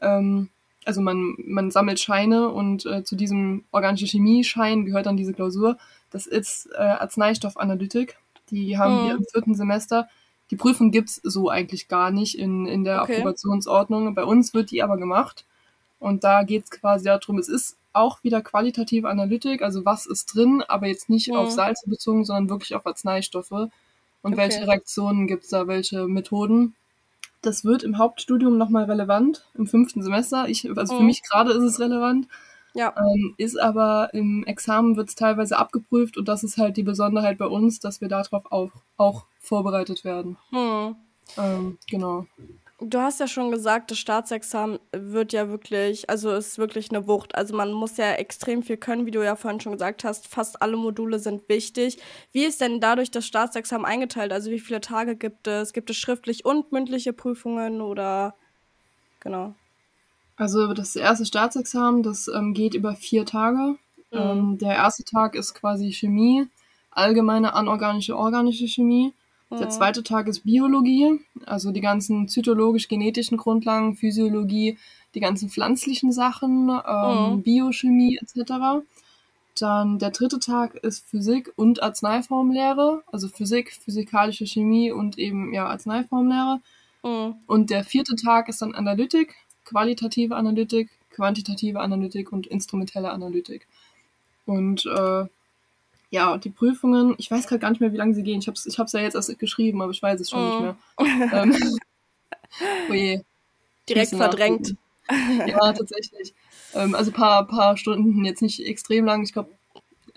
Ähm, 0.00 0.48
also 0.84 1.00
man, 1.00 1.34
man 1.44 1.70
sammelt 1.70 2.00
Scheine 2.00 2.50
und 2.50 2.86
äh, 2.86 3.02
zu 3.04 3.16
diesem 3.16 3.64
organische 3.72 4.06
Chemie-Schein 4.06 4.84
gehört 4.84 5.06
dann 5.06 5.16
diese 5.16 5.32
Klausur. 5.34 5.78
Das 6.10 6.26
ist 6.26 6.68
äh, 6.74 6.78
Arzneistoffanalytik. 6.82 8.16
Die 8.50 8.78
haben 8.78 9.02
Mhm. 9.02 9.02
wir 9.02 9.16
im 9.16 9.24
vierten 9.32 9.54
Semester. 9.54 10.08
Die 10.50 10.56
Prüfung 10.56 10.92
gibt's 10.92 11.20
so 11.24 11.50
eigentlich 11.50 11.88
gar 11.88 12.10
nicht 12.12 12.38
in, 12.38 12.66
in 12.66 12.84
der 12.84 13.02
Okay. 13.02 13.02
Approbationsordnung. 13.02 14.14
Bei 14.14 14.24
uns 14.24 14.54
wird 14.54 14.70
die 14.70 14.82
aber 14.82 14.96
gemacht. 14.96 15.44
Und 15.98 16.24
da 16.24 16.42
geht's 16.42 16.70
quasi 16.70 17.04
darum, 17.06 17.38
es 17.38 17.48
ist 17.48 17.76
auch 17.92 18.22
wieder 18.22 18.42
qualitative 18.42 19.08
Analytik, 19.08 19.62
also 19.62 19.84
was 19.86 20.06
ist 20.06 20.26
drin, 20.34 20.62
aber 20.68 20.86
jetzt 20.86 21.08
nicht 21.08 21.28
Mhm. 21.30 21.36
auf 21.36 21.50
Salze 21.50 21.88
bezogen, 21.88 22.24
sondern 22.24 22.50
wirklich 22.50 22.74
auf 22.74 22.86
Arzneistoffe. 22.86 23.70
Und 24.22 24.32
Okay. 24.34 24.36
welche 24.36 24.66
Reaktionen 24.68 25.26
gibt's 25.26 25.48
da, 25.48 25.66
welche 25.66 26.06
Methoden. 26.06 26.74
Das 27.42 27.64
wird 27.64 27.82
im 27.84 27.96
Hauptstudium 27.98 28.58
nochmal 28.58 28.84
relevant, 28.84 29.46
im 29.54 29.66
fünften 29.66 30.02
Semester. 30.02 30.48
Ich, 30.48 30.68
also 30.76 30.94
für 30.96 31.00
Mhm. 31.00 31.06
mich 31.06 31.22
gerade 31.22 31.52
ist 31.52 31.62
es 31.62 31.78
relevant, 31.80 32.26
Ja. 32.74 32.92
ähm, 32.98 33.34
ist 33.38 33.58
aber 33.58 34.10
im 34.12 34.44
Examen 34.44 34.96
wird 34.96 35.08
es 35.10 35.14
teilweise 35.14 35.56
abgeprüft 35.58 36.18
und 36.18 36.26
das 36.28 36.42
ist 36.44 36.58
halt 36.58 36.76
die 36.76 36.82
Besonderheit 36.82 37.38
bei 37.38 37.46
uns, 37.46 37.78
dass 37.80 38.00
wir 38.00 38.08
darauf 38.08 38.50
auch, 38.50 38.70
auch 38.96 39.24
vorbereitet 39.40 40.04
werden. 40.04 40.36
Hm. 40.50 40.96
Ähm, 41.38 41.78
genau. 41.88 42.26
Du 42.88 43.00
hast 43.00 43.18
ja 43.18 43.26
schon 43.26 43.50
gesagt, 43.50 43.90
das 43.90 43.98
Staatsexamen 43.98 44.78
wird 44.92 45.32
ja 45.32 45.48
wirklich, 45.48 46.08
also 46.08 46.30
ist 46.30 46.56
wirklich 46.56 46.90
eine 46.90 47.08
Wucht. 47.08 47.34
Also 47.34 47.56
man 47.56 47.72
muss 47.72 47.96
ja 47.96 48.12
extrem 48.12 48.62
viel 48.62 48.76
können, 48.76 49.06
wie 49.06 49.10
du 49.10 49.24
ja 49.24 49.34
vorhin 49.34 49.58
schon 49.60 49.72
gesagt 49.72 50.04
hast. 50.04 50.28
Fast 50.28 50.62
alle 50.62 50.76
Module 50.76 51.18
sind 51.18 51.48
wichtig. 51.48 51.98
Wie 52.30 52.44
ist 52.44 52.60
denn 52.60 52.80
dadurch 52.80 53.10
das 53.10 53.26
Staatsexamen 53.26 53.84
eingeteilt? 53.84 54.32
Also 54.32 54.52
wie 54.52 54.60
viele 54.60 54.80
Tage 54.80 55.16
gibt 55.16 55.48
es? 55.48 55.72
Gibt 55.72 55.90
es 55.90 55.96
schriftlich 55.96 56.44
und 56.44 56.70
mündliche 56.70 57.12
Prüfungen 57.12 57.80
oder 57.80 58.36
genau? 59.18 59.56
Also 60.36 60.72
das 60.72 60.94
erste 60.94 61.26
Staatsexamen, 61.26 62.04
das 62.04 62.28
ähm, 62.28 62.54
geht 62.54 62.74
über 62.74 62.94
vier 62.94 63.26
Tage. 63.26 63.78
Mhm. 64.12 64.18
Ähm, 64.18 64.58
der 64.58 64.76
erste 64.76 65.02
Tag 65.02 65.34
ist 65.34 65.54
quasi 65.54 65.90
Chemie, 65.90 66.46
allgemeine 66.92 67.54
anorganische, 67.54 68.16
organische 68.16 68.68
Chemie. 68.68 69.12
Der 69.50 69.70
zweite 69.70 70.02
Tag 70.02 70.26
ist 70.26 70.40
Biologie, 70.40 71.20
also 71.44 71.70
die 71.70 71.80
ganzen 71.80 72.26
zytologisch-genetischen 72.28 73.36
Grundlagen, 73.36 73.94
Physiologie, 73.94 74.76
die 75.14 75.20
ganzen 75.20 75.48
pflanzlichen 75.48 76.10
Sachen, 76.10 76.68
ähm, 76.68 77.36
Mhm. 77.36 77.42
Biochemie 77.42 78.18
etc. 78.20 78.82
Dann 79.58 79.98
der 79.98 80.10
dritte 80.10 80.40
Tag 80.40 80.74
ist 80.74 81.08
Physik 81.08 81.52
und 81.56 81.82
Arzneiformlehre, 81.82 83.04
also 83.10 83.28
Physik, 83.28 83.72
physikalische 83.72 84.46
Chemie 84.46 84.90
und 84.90 85.16
eben 85.16 85.52
ja 85.54 85.66
Arzneiformlehre. 85.66 86.60
Mhm. 87.04 87.36
Und 87.46 87.70
der 87.70 87.84
vierte 87.84 88.16
Tag 88.16 88.48
ist 88.48 88.60
dann 88.62 88.74
Analytik, 88.74 89.36
qualitative 89.64 90.34
Analytik, 90.34 90.90
quantitative 91.10 91.80
Analytik 91.80 92.32
und 92.32 92.46
instrumentelle 92.48 93.10
Analytik. 93.10 93.68
Und 94.44 94.84
äh, 94.86 95.24
ja, 96.10 96.36
die 96.38 96.50
Prüfungen, 96.50 97.14
ich 97.18 97.30
weiß 97.30 97.46
gerade 97.46 97.58
gar 97.58 97.70
nicht 97.70 97.80
mehr, 97.80 97.92
wie 97.92 97.96
lange 97.96 98.14
sie 98.14 98.22
gehen. 98.22 98.38
Ich 98.38 98.46
habe 98.46 98.56
es 98.56 98.66
ich 98.66 98.78
hab's 98.78 98.92
ja 98.92 99.00
jetzt 99.00 99.14
erst 99.14 99.38
geschrieben, 99.38 99.82
aber 99.82 99.90
ich 99.90 100.02
weiß 100.02 100.20
es 100.20 100.30
schon 100.30 100.40
Mhm. 100.40 100.46
nicht 100.46 100.60
mehr. 100.60 100.76
Ähm, 101.32 101.78
oh 102.88 102.92
je. 102.92 103.20
Direkt 103.88 104.14
verdrängt. 104.14 104.76
Ja, 105.46 105.72
tatsächlich. 105.72 106.34
Ähm, 106.74 106.94
also 106.94 107.12
paar, 107.12 107.46
paar 107.46 107.76
Stunden, 107.76 108.24
jetzt 108.24 108.42
nicht 108.42 108.64
extrem 108.64 109.04
lang, 109.04 109.22
ich 109.22 109.32
glaube, 109.32 109.50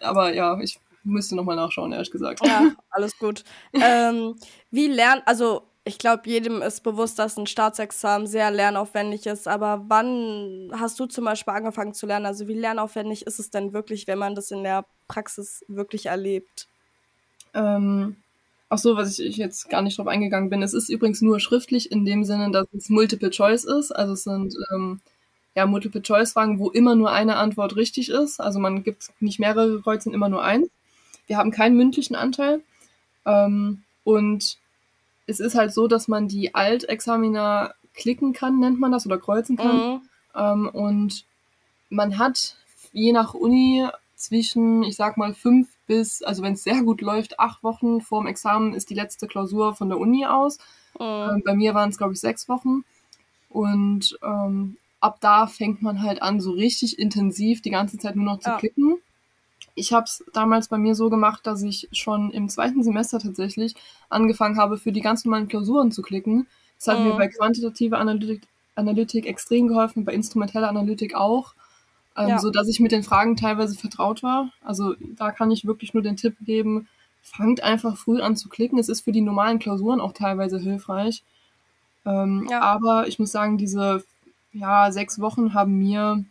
aber 0.01 0.33
ja, 0.33 0.59
ich 0.61 0.79
müsste 1.03 1.35
nochmal 1.35 1.55
nachschauen, 1.55 1.91
ehrlich 1.91 2.11
gesagt. 2.11 2.45
Ja, 2.45 2.71
alles 2.89 3.17
gut. 3.17 3.43
ähm, 3.73 4.35
wie 4.71 4.87
lernt, 4.87 5.23
also 5.25 5.63
ich 5.89 5.97
glaube, 5.97 6.21
jedem 6.25 6.61
ist 6.61 6.83
bewusst, 6.83 7.17
dass 7.17 7.35
ein 7.35 7.47
Staatsexamen 7.47 8.27
sehr 8.27 8.51
lernaufwendig 8.51 9.25
ist, 9.25 9.47
aber 9.47 9.83
wann 9.87 10.71
hast 10.71 10.99
du 10.99 11.07
zum 11.07 11.25
Beispiel 11.25 11.53
angefangen 11.53 11.95
zu 11.95 12.05
lernen? 12.05 12.27
Also 12.27 12.47
wie 12.47 12.53
lernaufwendig 12.53 13.25
ist 13.25 13.39
es 13.39 13.49
denn 13.49 13.73
wirklich, 13.73 14.05
wenn 14.05 14.19
man 14.19 14.35
das 14.35 14.51
in 14.51 14.63
der 14.63 14.85
Praxis 15.07 15.65
wirklich 15.67 16.05
erlebt? 16.05 16.67
Ähm, 17.55 18.17
ach 18.69 18.77
so, 18.77 18.95
was 18.95 19.17
ich, 19.17 19.25
ich 19.25 19.37
jetzt 19.37 19.67
gar 19.69 19.81
nicht 19.81 19.97
drauf 19.97 20.05
eingegangen 20.05 20.51
bin. 20.51 20.61
Es 20.61 20.75
ist 20.75 20.89
übrigens 20.89 21.23
nur 21.23 21.39
schriftlich 21.39 21.91
in 21.91 22.05
dem 22.05 22.23
Sinne, 22.23 22.51
dass 22.51 22.67
es 22.71 22.89
Multiple 22.89 23.31
Choice 23.31 23.63
ist. 23.63 23.91
Also 23.91 24.13
es 24.13 24.23
sind 24.25 24.53
ähm, 24.71 25.01
ja 25.55 25.65
Multiple 25.65 26.03
Choice 26.03 26.33
Fragen, 26.33 26.59
wo 26.59 26.69
immer 26.69 26.93
nur 26.93 27.11
eine 27.11 27.37
Antwort 27.37 27.75
richtig 27.75 28.09
ist. 28.09 28.39
Also 28.39 28.59
man 28.59 28.83
gibt 28.83 29.09
nicht 29.19 29.39
mehrere 29.39 29.81
Kreuzen, 29.81 30.13
immer 30.13 30.29
nur 30.29 30.43
eins. 30.43 30.69
Wir 31.25 31.37
haben 31.37 31.49
keinen 31.49 31.77
mündlichen 31.77 32.15
Anteil. 32.15 32.61
Ähm, 33.25 33.81
und 34.03 34.59
es 35.29 35.39
ist 35.39 35.55
halt 35.55 35.73
so, 35.73 35.87
dass 35.87 36.07
man 36.07 36.27
die 36.27 36.55
Altexamina 36.55 37.73
klicken 37.93 38.33
kann, 38.33 38.59
nennt 38.59 38.79
man 38.79 38.91
das, 38.91 39.05
oder 39.05 39.17
kreuzen 39.17 39.57
kann. 39.57 39.77
Mhm. 39.77 40.01
Ähm, 40.35 40.69
und 40.69 41.25
man 41.89 42.17
hat 42.17 42.55
je 42.91 43.11
nach 43.11 43.33
Uni 43.33 43.87
zwischen, 44.15 44.83
ich 44.83 44.95
sag 44.95 45.17
mal, 45.17 45.33
fünf 45.33 45.69
bis, 45.87 46.21
also 46.23 46.43
wenn 46.43 46.53
es 46.53 46.63
sehr 46.63 46.81
gut 46.83 47.01
läuft, 47.01 47.39
acht 47.39 47.63
Wochen 47.63 48.01
vorm 48.01 48.27
Examen 48.27 48.73
ist 48.73 48.89
die 48.89 48.95
letzte 48.95 49.27
Klausur 49.27 49.75
von 49.75 49.89
der 49.89 49.97
Uni 49.99 50.25
aus. 50.25 50.57
Mhm. 50.99 51.05
Ähm, 51.05 51.41
bei 51.45 51.55
mir 51.55 51.73
waren 51.73 51.89
es, 51.89 51.97
glaube 51.97 52.13
ich, 52.13 52.19
sechs 52.19 52.49
Wochen. 52.49 52.83
Und 53.49 54.17
ähm, 54.21 54.77
ab 54.99 55.17
da 55.21 55.47
fängt 55.47 55.81
man 55.81 56.01
halt 56.03 56.21
an, 56.21 56.41
so 56.41 56.51
richtig 56.51 56.99
intensiv 56.99 57.61
die 57.61 57.71
ganze 57.71 57.97
Zeit 57.97 58.15
nur 58.15 58.25
noch 58.25 58.39
zu 58.39 58.49
Ja. 58.49 58.57
klicken. 58.57 58.97
Ich 59.79 59.93
habe 59.93 60.05
es 60.05 60.23
damals 60.33 60.67
bei 60.67 60.77
mir 60.77 60.93
so 60.95 61.09
gemacht, 61.09 61.47
dass 61.47 61.61
ich 61.63 61.87
schon 61.91 62.31
im 62.31 62.49
zweiten 62.49 62.83
Semester 62.83 63.19
tatsächlich 63.19 63.75
angefangen 64.09 64.57
habe, 64.57 64.77
für 64.77 64.91
die 64.91 65.01
ganz 65.01 65.25
normalen 65.25 65.47
Klausuren 65.47 65.91
zu 65.91 66.01
klicken. 66.01 66.47
Das 66.77 66.87
hat 66.89 66.99
mir 67.03 67.13
Mhm. 67.13 67.17
bei 67.17 67.27
quantitative 67.29 67.97
Analytik, 67.97 68.41
Analytik 68.75 69.25
extrem 69.25 69.67
geholfen, 69.67 70.05
bei 70.05 70.13
instrumenteller 70.13 70.69
Analytik 70.69 71.15
auch, 71.15 71.53
ähm, 72.17 72.29
Ja. 72.29 72.39
so 72.39 72.49
dass 72.51 72.67
ich 72.67 72.79
mit 72.79 72.91
den 72.91 73.03
Fragen 73.03 73.35
teilweise 73.35 73.75
vertraut 73.77 74.23
war. 74.23 74.51
Also 74.63 74.95
da 75.17 75.31
kann 75.31 75.51
ich 75.51 75.65
wirklich 75.65 75.93
nur 75.93 76.03
den 76.03 76.15
Tipp 76.17 76.35
geben, 76.41 76.87
fangt 77.21 77.61
einfach 77.63 77.97
früh 77.97 78.21
an 78.21 78.35
zu 78.37 78.49
klicken. 78.49 78.79
Es 78.79 78.89
ist 78.89 79.01
für 79.01 79.11
die 79.11 79.21
normalen 79.21 79.59
Klausuren 79.59 79.99
auch 80.01 80.13
teilweise 80.13 80.59
hilfreich. 80.59 81.23
Ähm, 82.05 82.47
Ja. 82.49 82.61
Aber 82.61 83.07
ich 83.07 83.19
muss 83.19 83.31
sagen, 83.31 83.57
diese 83.57 84.03
ja, 84.53 84.91
sechs 84.91 85.19
Wochen 85.19 85.53
haben 85.53 85.77
mir 85.77 86.23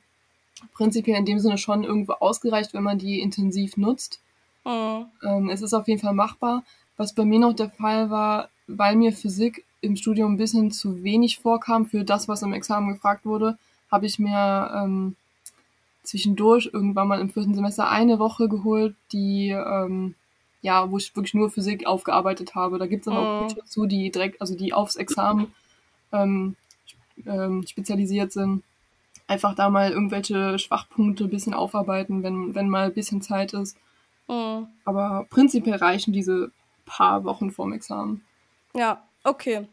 prinzipiell 0.75 1.19
in 1.19 1.25
dem 1.25 1.39
Sinne 1.39 1.59
schon 1.59 1.85
irgendwo 1.85 2.15
ausgereicht, 2.15 2.75
wenn 2.75 2.83
man 2.83 2.99
die 2.99 3.21
intensiv 3.21 3.77
nutzt. 3.77 4.21
Mhm. 4.65 5.07
Ähm, 5.23 5.51
es 5.51 5.63
ist 5.63 5.75
auf 5.75 5.89
jeden 5.89 6.01
Fall 6.01 6.15
machbar. 6.15 6.65
Was 6.97 7.13
bei 7.15 7.25
mir 7.25 7.39
noch 7.39 7.53
der 7.55 7.71
Fall 7.71 8.11
war, 8.11 8.49
weil 8.67 8.97
mir 8.97 9.13
Physik 9.13 9.65
im 9.81 9.97
Studium 9.97 10.35
ein 10.35 10.39
bisschen 10.39 10.71
zu 10.73 11.03
wenig 11.05 11.39
vorkam 11.39 11.87
für 11.87 12.05
das, 12.05 12.29
was 12.29 12.43
im 12.43 12.53
Examen 12.53 12.93
gefragt 12.93 13.25
wurde, 13.25 13.57
habe 13.91 14.07
ich 14.07 14.19
mir 14.19 14.71
ähm, 14.75 15.17
zwischendurch 16.03 16.71
irgendwann 16.73 17.09
mal 17.09 17.21
im 17.21 17.31
vierten 17.31 17.55
Semester 17.55 17.89
eine 17.89 18.19
Woche 18.19 18.49
geholt, 18.49 18.97
die 19.13 19.51
ähm, 19.51 20.15
ja, 20.61 20.91
wo 20.91 20.99
ich 20.99 21.15
wirklich 21.15 21.35
nur 21.35 21.51
Physik 21.51 21.87
aufgearbeitet 21.87 22.55
habe. 22.55 22.79
Da 22.79 22.87
gibt 22.87 23.03
es 23.03 23.09
aber 23.09 23.21
auch 23.21 23.43
Mhm. 23.43 23.49
Bücher 23.49 23.65
zu, 23.65 23.87
die 23.87 24.11
direkt, 24.11 24.41
also 24.41 24.57
die 24.57 24.73
aufs 24.73 24.97
Examen 24.97 25.55
ähm, 26.13 26.57
ähm, 27.27 27.65
spezialisiert 27.67 28.33
sind. 28.33 28.65
Einfach 29.29 29.55
da 29.55 29.70
mal 29.70 29.93
irgendwelche 29.93 30.59
Schwachpunkte 30.59 31.24
ein 31.24 31.31
bisschen 31.31 31.55
aufarbeiten, 31.55 32.24
wenn, 32.24 32.55
wenn 32.55 32.68
mal 32.68 32.87
ein 32.87 32.95
bisschen 32.95 33.22
Zeit 33.22 33.53
ist. 33.53 33.76
Mhm. 34.26 34.66
Aber 34.85 35.26
prinzipiell 35.31 35.76
reichen 35.76 36.12
diese 36.12 36.51
paar 36.85 37.24
Wochen 37.24 37.53
vorm 37.53 37.72
Examen. 37.72 38.24
Ja, 38.74 39.03
okay. 39.24 39.68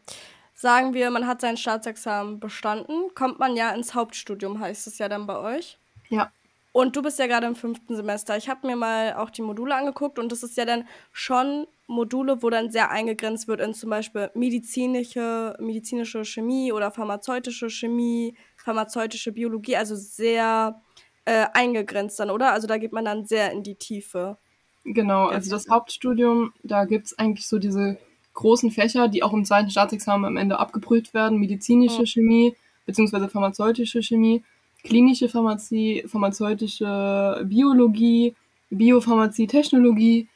Sagen 0.54 0.94
wir, 0.94 1.10
man 1.10 1.26
hat 1.26 1.40
sein 1.40 1.56
Staatsexamen 1.56 2.40
bestanden, 2.40 3.14
kommt 3.14 3.38
man 3.38 3.56
ja 3.56 3.70
ins 3.72 3.94
Hauptstudium, 3.94 4.60
heißt 4.60 4.86
es 4.86 4.98
ja 4.98 5.08
dann 5.08 5.26
bei 5.26 5.38
euch. 5.38 5.78
Ja. 6.08 6.30
Und 6.72 6.94
du 6.94 7.00
bist 7.00 7.18
ja 7.18 7.26
gerade 7.26 7.46
im 7.46 7.56
fünften 7.56 7.96
Semester. 7.96 8.36
Ich 8.36 8.50
habe 8.50 8.66
mir 8.66 8.76
mal 8.76 9.14
auch 9.14 9.30
die 9.30 9.42
Module 9.42 9.74
angeguckt 9.74 10.18
und 10.18 10.30
das 10.30 10.42
ist 10.42 10.58
ja 10.58 10.66
dann 10.66 10.86
schon 11.10 11.66
Module, 11.86 12.42
wo 12.42 12.50
dann 12.50 12.70
sehr 12.70 12.90
eingegrenzt 12.90 13.48
wird 13.48 13.60
in 13.60 13.72
zum 13.72 13.88
Beispiel 13.88 14.30
medizinische, 14.34 15.56
medizinische 15.58 16.24
Chemie 16.24 16.72
oder 16.72 16.90
pharmazeutische 16.90 17.70
Chemie, 17.70 18.36
pharmazeutische 18.66 19.30
Biologie, 19.30 19.76
also 19.76 19.94
sehr 19.94 20.82
äh, 21.24 21.46
eingegrenzt 21.54 22.18
dann, 22.18 22.30
oder? 22.30 22.52
Also 22.52 22.66
da 22.66 22.78
geht 22.78 22.92
man 22.92 23.04
dann 23.04 23.24
sehr 23.24 23.52
in 23.52 23.62
die 23.62 23.76
Tiefe. 23.76 24.38
Genau, 24.84 25.26
also 25.28 25.50
das 25.50 25.68
Hauptstudium, 25.68 26.52
da 26.64 26.84
gibt's 26.84 27.16
eigentlich 27.16 27.46
so 27.46 27.58
diese 27.60 27.96
großen 28.34 28.72
Fächer, 28.72 29.06
die 29.06 29.22
auch 29.22 29.32
im 29.32 29.44
zweiten 29.44 29.70
Staatsexamen 29.70 30.24
am 30.24 30.36
Ende 30.36 30.58
abgeprüft 30.58 31.14
werden. 31.14 31.38
Medizinische 31.38 32.00
Mhm. 32.00 32.06
Chemie, 32.06 32.56
beziehungsweise 32.86 33.28
pharmazeutische 33.28 34.02
Chemie, 34.02 34.42
klinische 34.82 35.28
Pharmazie, 35.28 36.04
pharmazeutische 36.08 37.44
Biologie, 37.44 38.34
Biopharmazie, 38.70 39.46
Technologie 39.46 40.28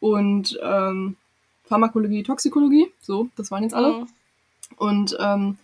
und 0.00 0.58
ähm, 0.62 1.16
Pharmakologie, 1.64 2.22
Toxikologie. 2.22 2.90
So, 3.00 3.28
das 3.36 3.50
waren 3.50 3.62
jetzt 3.62 3.74
alle. 3.74 3.92
Mhm. 3.92 4.06
Und 4.76 5.16
ähm, 5.20 5.58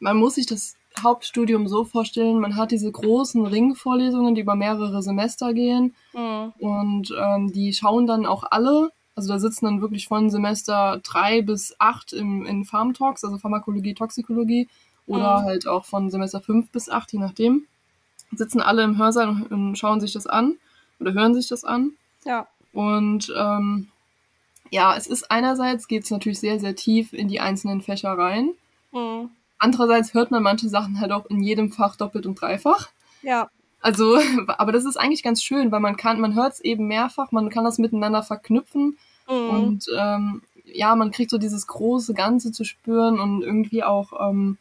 man 0.00 0.16
muss 0.16 0.34
sich 0.34 0.46
das 0.46 0.76
Hauptstudium 1.00 1.68
so 1.68 1.84
vorstellen, 1.84 2.40
man 2.40 2.56
hat 2.56 2.70
diese 2.70 2.90
großen 2.90 3.46
Ringvorlesungen, 3.46 4.34
die 4.34 4.40
über 4.40 4.54
mehrere 4.54 5.02
Semester 5.02 5.54
gehen. 5.54 5.94
Mhm. 6.12 6.52
Und 6.58 7.14
ähm, 7.18 7.52
die 7.52 7.72
schauen 7.72 8.06
dann 8.06 8.26
auch 8.26 8.44
alle. 8.50 8.90
Also 9.14 9.28
da 9.28 9.38
sitzen 9.38 9.66
dann 9.66 9.80
wirklich 9.80 10.08
von 10.08 10.30
Semester 10.30 11.00
drei 11.02 11.42
bis 11.42 11.76
acht 11.78 12.12
im, 12.12 12.46
in 12.46 12.64
Farm 12.64 12.94
Talks, 12.94 13.24
also 13.24 13.38
Pharmakologie, 13.38 13.94
Toxikologie, 13.94 14.68
oder 15.06 15.40
mhm. 15.40 15.44
halt 15.44 15.66
auch 15.66 15.84
von 15.84 16.10
Semester 16.10 16.40
fünf 16.40 16.70
bis 16.70 16.88
acht, 16.88 17.12
je 17.12 17.18
nachdem. 17.18 17.66
Sitzen 18.34 18.60
alle 18.62 18.82
im 18.82 18.96
Hörsaal 18.96 19.28
und, 19.28 19.52
und 19.52 19.76
schauen 19.76 20.00
sich 20.00 20.12
das 20.12 20.26
an 20.26 20.56
oder 20.98 21.12
hören 21.12 21.34
sich 21.34 21.48
das 21.48 21.64
an. 21.64 21.92
Ja. 22.24 22.46
Und 22.72 23.32
ähm, 23.36 23.88
ja, 24.70 24.96
es 24.96 25.06
ist 25.06 25.30
einerseits 25.30 25.86
geht 25.86 26.04
es 26.04 26.10
natürlich 26.10 26.40
sehr, 26.40 26.58
sehr 26.58 26.74
tief 26.74 27.12
in 27.12 27.28
die 27.28 27.40
einzelnen 27.40 27.82
Fächer 27.82 28.16
rein. 28.16 28.52
Mhm. 28.92 29.30
Andererseits 29.62 30.12
hört 30.12 30.32
man 30.32 30.42
manche 30.42 30.68
Sachen 30.68 30.98
halt 30.98 31.12
auch 31.12 31.26
in 31.26 31.40
jedem 31.40 31.70
Fach 31.70 31.94
doppelt 31.94 32.26
und 32.26 32.40
dreifach. 32.40 32.88
Ja. 33.22 33.48
Also, 33.80 34.18
aber 34.58 34.72
das 34.72 34.84
ist 34.84 34.96
eigentlich 34.96 35.22
ganz 35.22 35.40
schön, 35.40 35.70
weil 35.70 35.78
man 35.78 35.96
kann, 35.96 36.20
man 36.20 36.34
hört 36.34 36.54
es 36.54 36.60
eben 36.62 36.88
mehrfach, 36.88 37.30
man 37.30 37.48
kann 37.48 37.62
das 37.62 37.78
miteinander 37.78 38.24
verknüpfen 38.24 38.98
mhm. 39.28 39.50
und 39.50 39.86
ähm, 39.96 40.42
ja, 40.64 40.96
man 40.96 41.12
kriegt 41.12 41.30
so 41.30 41.38
dieses 41.38 41.68
große 41.68 42.12
Ganze 42.12 42.50
zu 42.50 42.64
spüren 42.64 43.20
und 43.20 43.42
irgendwie 43.42 43.84
auch 43.84 44.12
ähm, 44.18 44.58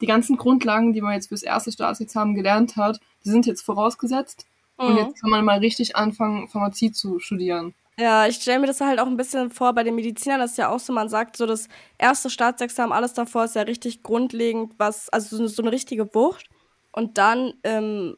die 0.00 0.06
ganzen 0.06 0.36
Grundlagen, 0.36 0.92
die 0.92 1.00
man 1.00 1.14
jetzt 1.14 1.28
fürs 1.28 1.44
erste 1.44 1.70
Staatsexamen 1.70 2.34
gelernt 2.34 2.76
hat, 2.76 2.98
die 3.24 3.30
sind 3.30 3.46
jetzt 3.46 3.62
vorausgesetzt 3.62 4.46
mhm. 4.80 4.84
und 4.84 4.96
jetzt 4.96 5.20
kann 5.20 5.30
man 5.30 5.44
mal 5.44 5.58
richtig 5.58 5.94
anfangen, 5.94 6.48
Pharmazie 6.48 6.90
zu 6.90 7.20
studieren. 7.20 7.72
Ja, 7.96 8.26
ich 8.26 8.36
stelle 8.36 8.58
mir 8.58 8.66
das 8.66 8.80
halt 8.80 8.98
auch 8.98 9.06
ein 9.06 9.16
bisschen 9.16 9.50
vor, 9.50 9.72
bei 9.72 9.84
den 9.84 9.94
Medizinern 9.94 10.40
das 10.40 10.52
ist 10.52 10.58
ja 10.58 10.68
auch 10.68 10.80
so, 10.80 10.92
man 10.92 11.08
sagt 11.08 11.36
so, 11.36 11.46
das 11.46 11.68
erste 11.96 12.28
Staatsexamen, 12.28 12.92
alles 12.92 13.14
davor 13.14 13.44
ist 13.44 13.54
ja 13.54 13.62
richtig 13.62 14.02
grundlegend, 14.02 14.74
was, 14.78 15.08
also 15.10 15.36
so, 15.36 15.46
so 15.46 15.62
eine 15.62 15.70
richtige 15.70 16.12
Wucht. 16.14 16.48
Und 16.90 17.18
dann 17.18 17.54
ähm, 17.62 18.16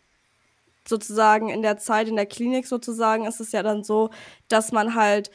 sozusagen 0.89 1.51
in 1.51 1.63
der 1.63 1.77
Zeit 1.77 2.09
in 2.09 2.17
der 2.17 2.27
Klinik 2.27 2.67
sozusagen 2.67 3.27
ist 3.27 3.41
es 3.41 3.53
ja 3.53 3.63
dann 3.63 3.85
so, 3.85 4.11
dass 4.49 4.73
man 4.73 4.95
halt 4.95 5.31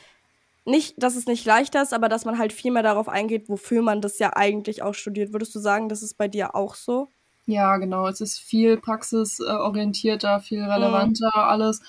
nicht, 0.66 1.02
dass 1.02 1.16
es 1.16 1.26
nicht 1.26 1.46
leichter 1.46 1.82
ist, 1.82 1.94
aber 1.94 2.10
dass 2.10 2.26
man 2.26 2.38
halt 2.38 2.54
viel 2.54 2.72
mehr 2.72 2.84
darauf 2.84 3.10
eingeht, 3.10 3.50
wofür 3.50 3.82
man 3.82 4.02
das 4.02 4.20
ja 4.20 4.36
eigentlich 4.36 4.84
auch 4.84 4.94
studiert. 4.94 5.34
Würdest 5.34 5.54
du 5.56 5.60
sagen, 5.60 5.90
das 5.90 6.04
ist 6.04 6.18
bei 6.18 6.28
dir 6.28 6.56
auch 6.56 6.76
so? 6.76 7.08
Ja, 7.48 7.78
genau. 7.78 8.08
Es 8.08 8.22
ist 8.22 8.40
viel 8.40 8.78
praxisorientierter, 8.78 10.40
viel 10.40 10.64
relevanter 10.64 11.32
mhm. 11.36 11.42
alles 11.42 11.82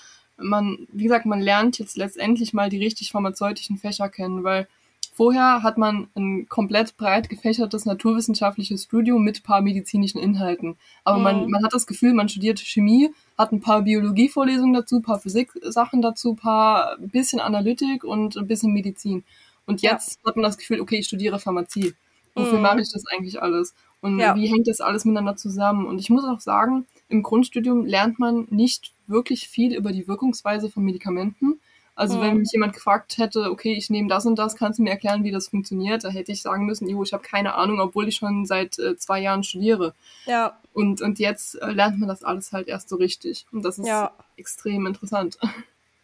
man, 0.42 0.86
wie 0.92 1.04
gesagt, 1.04 1.26
man 1.26 1.40
lernt 1.40 1.78
jetzt 1.78 1.96
letztendlich 1.96 2.52
mal 2.52 2.68
die 2.68 2.78
richtig 2.78 3.12
pharmazeutischen 3.12 3.78
Fächer 3.78 4.08
kennen, 4.08 4.44
weil 4.44 4.68
vorher 5.14 5.62
hat 5.62 5.78
man 5.78 6.08
ein 6.16 6.48
komplett 6.48 6.96
breit 6.96 7.28
gefächertes 7.28 7.84
naturwissenschaftliches 7.84 8.84
Studium 8.84 9.22
mit 9.22 9.42
paar 9.42 9.60
medizinischen 9.60 10.18
Inhalten. 10.18 10.76
Aber 11.04 11.18
mhm. 11.18 11.24
man, 11.24 11.50
man 11.50 11.64
hat 11.64 11.74
das 11.74 11.86
Gefühl, 11.86 12.14
man 12.14 12.28
studiert 12.28 12.60
Chemie, 12.60 13.10
hat 13.38 13.52
ein 13.52 13.60
paar 13.60 13.82
Biologievorlesungen 13.82 14.74
dazu, 14.74 15.00
paar 15.00 15.18
Physik-Sachen 15.18 16.02
dazu, 16.02 16.34
paar 16.34 16.96
bisschen 16.98 17.40
Analytik 17.40 18.04
und 18.04 18.36
ein 18.36 18.46
bisschen 18.46 18.72
Medizin. 18.72 19.24
Und 19.66 19.82
jetzt 19.82 20.18
ja. 20.22 20.28
hat 20.28 20.36
man 20.36 20.44
das 20.44 20.58
Gefühl, 20.58 20.80
okay, 20.80 20.98
ich 20.98 21.06
studiere 21.06 21.38
Pharmazie. 21.38 21.94
Wofür 22.34 22.56
mhm. 22.56 22.62
mache 22.62 22.80
ich 22.80 22.90
das 22.92 23.04
eigentlich 23.06 23.42
alles? 23.42 23.74
Und 24.00 24.18
ja. 24.18 24.34
wie 24.34 24.46
hängt 24.46 24.66
das 24.66 24.80
alles 24.80 25.04
miteinander 25.04 25.36
zusammen? 25.36 25.86
Und 25.86 26.00
ich 26.00 26.10
muss 26.10 26.24
auch 26.24 26.40
sagen, 26.40 26.86
im 27.12 27.22
Grundstudium 27.22 27.84
lernt 27.84 28.18
man 28.18 28.46
nicht 28.50 28.92
wirklich 29.06 29.48
viel 29.48 29.74
über 29.74 29.92
die 29.92 30.08
Wirkungsweise 30.08 30.70
von 30.70 30.82
Medikamenten. 30.82 31.60
Also 31.94 32.16
mhm. 32.16 32.22
wenn 32.22 32.36
mich 32.38 32.52
jemand 32.52 32.72
gefragt 32.72 33.18
hätte, 33.18 33.50
okay, 33.50 33.74
ich 33.74 33.90
nehme 33.90 34.08
das 34.08 34.24
und 34.24 34.38
das, 34.38 34.56
kannst 34.56 34.78
du 34.78 34.82
mir 34.82 34.90
erklären, 34.90 35.24
wie 35.24 35.30
das 35.30 35.48
funktioniert, 35.48 36.04
da 36.04 36.08
hätte 36.08 36.32
ich 36.32 36.40
sagen 36.40 36.64
müssen, 36.64 36.88
jo, 36.88 37.02
ich 37.02 37.12
habe 37.12 37.22
keine 37.22 37.54
Ahnung, 37.54 37.80
obwohl 37.80 38.08
ich 38.08 38.16
schon 38.16 38.46
seit 38.46 38.78
äh, 38.78 38.96
zwei 38.96 39.20
Jahren 39.20 39.44
studiere. 39.44 39.94
Ja. 40.24 40.58
Und, 40.72 41.02
und 41.02 41.18
jetzt 41.18 41.60
äh, 41.60 41.70
lernt 41.70 41.98
man 41.98 42.08
das 42.08 42.24
alles 42.24 42.52
halt 42.52 42.66
erst 42.66 42.88
so 42.88 42.96
richtig. 42.96 43.44
Und 43.52 43.62
das 43.62 43.78
ist 43.78 43.86
ja. 43.86 44.12
extrem 44.36 44.86
interessant. 44.86 45.38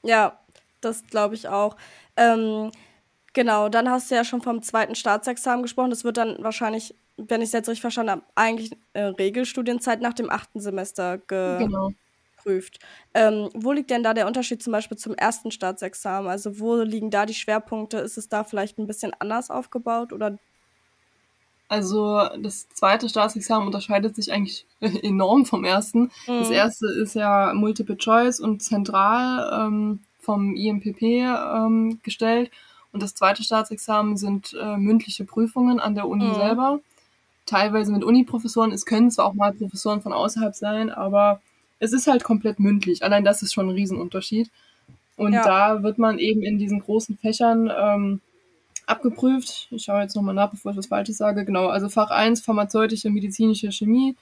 Ja, 0.02 0.38
das 0.80 1.06
glaube 1.06 1.34
ich 1.34 1.48
auch. 1.48 1.76
Ähm, 2.16 2.70
genau, 3.32 3.68
dann 3.68 3.90
hast 3.90 4.10
du 4.10 4.14
ja 4.14 4.24
schon 4.24 4.42
vom 4.42 4.62
zweiten 4.62 4.94
Staatsexamen 4.94 5.62
gesprochen. 5.62 5.90
Das 5.90 6.04
wird 6.04 6.18
dann 6.18 6.36
wahrscheinlich 6.40 6.94
wenn 7.18 7.42
ich 7.42 7.48
es 7.48 7.52
jetzt 7.52 7.68
richtig 7.68 7.82
verstanden 7.82 8.12
habe, 8.12 8.22
eigentlich 8.34 8.76
äh, 8.92 9.02
Regelstudienzeit 9.02 10.00
nach 10.00 10.14
dem 10.14 10.30
achten 10.30 10.60
Semester 10.60 11.18
genau. 11.18 11.90
geprüft. 12.36 12.78
Ähm, 13.12 13.50
wo 13.54 13.72
liegt 13.72 13.90
denn 13.90 14.02
da 14.02 14.14
der 14.14 14.26
Unterschied 14.26 14.62
zum 14.62 14.72
Beispiel 14.72 14.96
zum 14.96 15.14
ersten 15.14 15.50
Staatsexamen? 15.50 16.30
Also 16.30 16.60
wo 16.60 16.76
liegen 16.76 17.10
da 17.10 17.26
die 17.26 17.34
Schwerpunkte? 17.34 17.98
Ist 17.98 18.18
es 18.18 18.28
da 18.28 18.44
vielleicht 18.44 18.78
ein 18.78 18.86
bisschen 18.86 19.12
anders 19.18 19.50
aufgebaut 19.50 20.12
oder? 20.12 20.38
Also 21.68 22.22
das 22.40 22.68
zweite 22.70 23.08
Staatsexamen 23.08 23.66
unterscheidet 23.66 24.16
sich 24.16 24.32
eigentlich 24.32 24.64
enorm 24.80 25.44
vom 25.44 25.64
ersten. 25.64 26.10
Mhm. 26.26 26.38
Das 26.38 26.50
erste 26.50 26.86
ist 26.86 27.14
ja 27.14 27.52
Multiple 27.52 27.98
Choice 27.98 28.40
und 28.40 28.62
zentral 28.62 29.66
ähm, 29.66 30.00
vom 30.20 30.54
IMPP 30.54 31.02
ähm, 31.02 32.00
gestellt. 32.02 32.50
Und 32.92 33.02
das 33.02 33.14
zweite 33.14 33.42
Staatsexamen 33.42 34.16
sind 34.16 34.56
äh, 34.58 34.76
mündliche 34.78 35.24
Prüfungen 35.24 35.78
an 35.78 35.94
der 35.94 36.08
Uni 36.08 36.24
mhm. 36.24 36.34
selber 36.36 36.80
teilweise 37.48 37.92
mit 37.92 38.04
Uni-Professoren. 38.04 38.72
Es 38.72 38.86
können 38.86 39.10
zwar 39.10 39.26
auch 39.26 39.34
mal 39.34 39.52
Professoren 39.52 40.02
von 40.02 40.12
außerhalb 40.12 40.54
sein, 40.54 40.90
aber 40.90 41.40
es 41.78 41.92
ist 41.92 42.06
halt 42.06 42.24
komplett 42.24 42.60
mündlich. 42.60 43.02
Allein 43.02 43.24
das 43.24 43.42
ist 43.42 43.54
schon 43.54 43.68
ein 43.68 43.74
Riesenunterschied. 43.74 44.50
Und 45.16 45.32
ja. 45.32 45.42
da 45.42 45.82
wird 45.82 45.98
man 45.98 46.18
eben 46.18 46.42
in 46.42 46.58
diesen 46.58 46.80
großen 46.80 47.18
Fächern 47.18 47.70
ähm, 47.76 48.20
abgeprüft. 48.86 49.68
Ich 49.70 49.84
schaue 49.84 50.02
jetzt 50.02 50.14
nochmal 50.14 50.34
nach, 50.34 50.50
bevor 50.50 50.72
ich 50.72 50.78
was 50.78 50.86
Falsches 50.86 51.18
sage. 51.18 51.44
Genau, 51.44 51.66
also 51.66 51.88
Fach 51.88 52.10
1 52.10 52.40
pharmazeutische 52.40 53.10
medizinische 53.10 53.72
Chemie, 53.72 54.16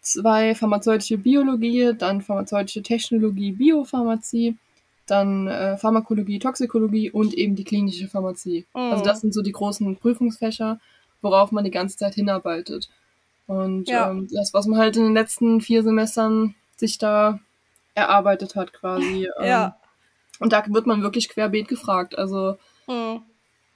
2 0.00 0.54
pharmazeutische 0.54 1.18
Biologie, 1.18 1.92
dann 1.96 2.22
pharmazeutische 2.22 2.82
Technologie, 2.82 3.52
Biopharmazie, 3.52 4.56
dann 5.06 5.46
äh, 5.46 5.76
Pharmakologie, 5.76 6.40
Toxikologie 6.40 7.10
und 7.10 7.34
eben 7.34 7.54
die 7.54 7.64
klinische 7.64 8.08
Pharmazie. 8.08 8.66
Mhm. 8.74 8.80
Also 8.80 9.04
das 9.04 9.20
sind 9.20 9.32
so 9.32 9.42
die 9.42 9.52
großen 9.52 9.96
Prüfungsfächer 9.96 10.80
worauf 11.22 11.52
man 11.52 11.64
die 11.64 11.70
ganze 11.70 11.96
Zeit 11.96 12.14
hinarbeitet. 12.14 12.88
Und 13.46 13.88
ja. 13.88 14.10
ähm, 14.10 14.28
das, 14.32 14.52
was 14.54 14.66
man 14.66 14.78
halt 14.78 14.96
in 14.96 15.04
den 15.04 15.14
letzten 15.14 15.60
vier 15.60 15.82
Semestern 15.82 16.54
sich 16.76 16.98
da 16.98 17.40
erarbeitet 17.94 18.54
hat, 18.56 18.72
quasi. 18.72 19.28
Ähm, 19.38 19.46
ja. 19.46 19.76
Und 20.38 20.52
da 20.52 20.64
wird 20.68 20.86
man 20.86 21.02
wirklich 21.02 21.28
querbeet 21.28 21.68
gefragt. 21.68 22.18
Also, 22.18 22.56
mhm. 22.86 23.22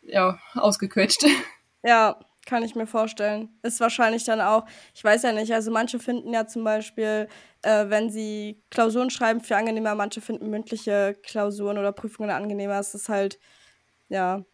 ja, 0.02 0.38
ausgequetscht. 0.54 1.24
Ja, 1.82 2.20
kann 2.44 2.62
ich 2.62 2.74
mir 2.74 2.86
vorstellen. 2.86 3.48
Ist 3.62 3.80
wahrscheinlich 3.80 4.24
dann 4.24 4.42
auch, 4.42 4.66
ich 4.94 5.02
weiß 5.02 5.22
ja 5.22 5.32
nicht, 5.32 5.50
also 5.54 5.70
manche 5.70 5.98
finden 5.98 6.34
ja 6.34 6.46
zum 6.46 6.62
Beispiel, 6.62 7.26
äh, 7.62 7.86
wenn 7.88 8.10
sie 8.10 8.62
Klausuren 8.68 9.08
schreiben, 9.08 9.40
für 9.40 9.56
angenehmer, 9.56 9.94
manche 9.94 10.20
finden 10.20 10.50
mündliche 10.50 11.16
Klausuren 11.22 11.78
oder 11.78 11.92
Prüfungen 11.92 12.28
angenehmer. 12.28 12.78
Es 12.78 12.94
ist 12.94 13.08
halt, 13.08 13.38
ja, 14.10 14.44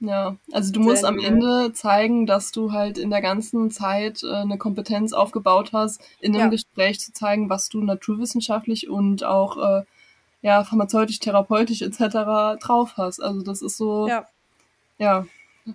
ja, 0.00 0.36
also 0.50 0.72
du 0.72 0.80
musst 0.80 1.04
am 1.04 1.18
Ende 1.18 1.72
zeigen, 1.74 2.26
dass 2.26 2.52
du 2.52 2.72
halt 2.72 2.96
in 2.96 3.10
der 3.10 3.20
ganzen 3.20 3.70
Zeit 3.70 4.22
äh, 4.22 4.32
eine 4.32 4.56
Kompetenz 4.56 5.12
aufgebaut 5.12 5.70
hast, 5.74 6.00
in 6.20 6.32
einem 6.32 6.44
ja. 6.44 6.48
Gespräch 6.48 6.98
zu 7.00 7.12
zeigen, 7.12 7.50
was 7.50 7.68
du 7.68 7.82
naturwissenschaftlich 7.82 8.88
und 8.88 9.24
auch 9.24 9.58
äh, 9.58 9.84
ja 10.40 10.64
pharmazeutisch, 10.64 11.18
therapeutisch 11.18 11.82
etc. 11.82 12.58
drauf 12.62 12.94
hast. 12.96 13.20
Also 13.20 13.42
das 13.42 13.60
ist 13.60 13.76
so, 13.76 14.08
ja. 14.08 14.26
ja. 14.98 15.26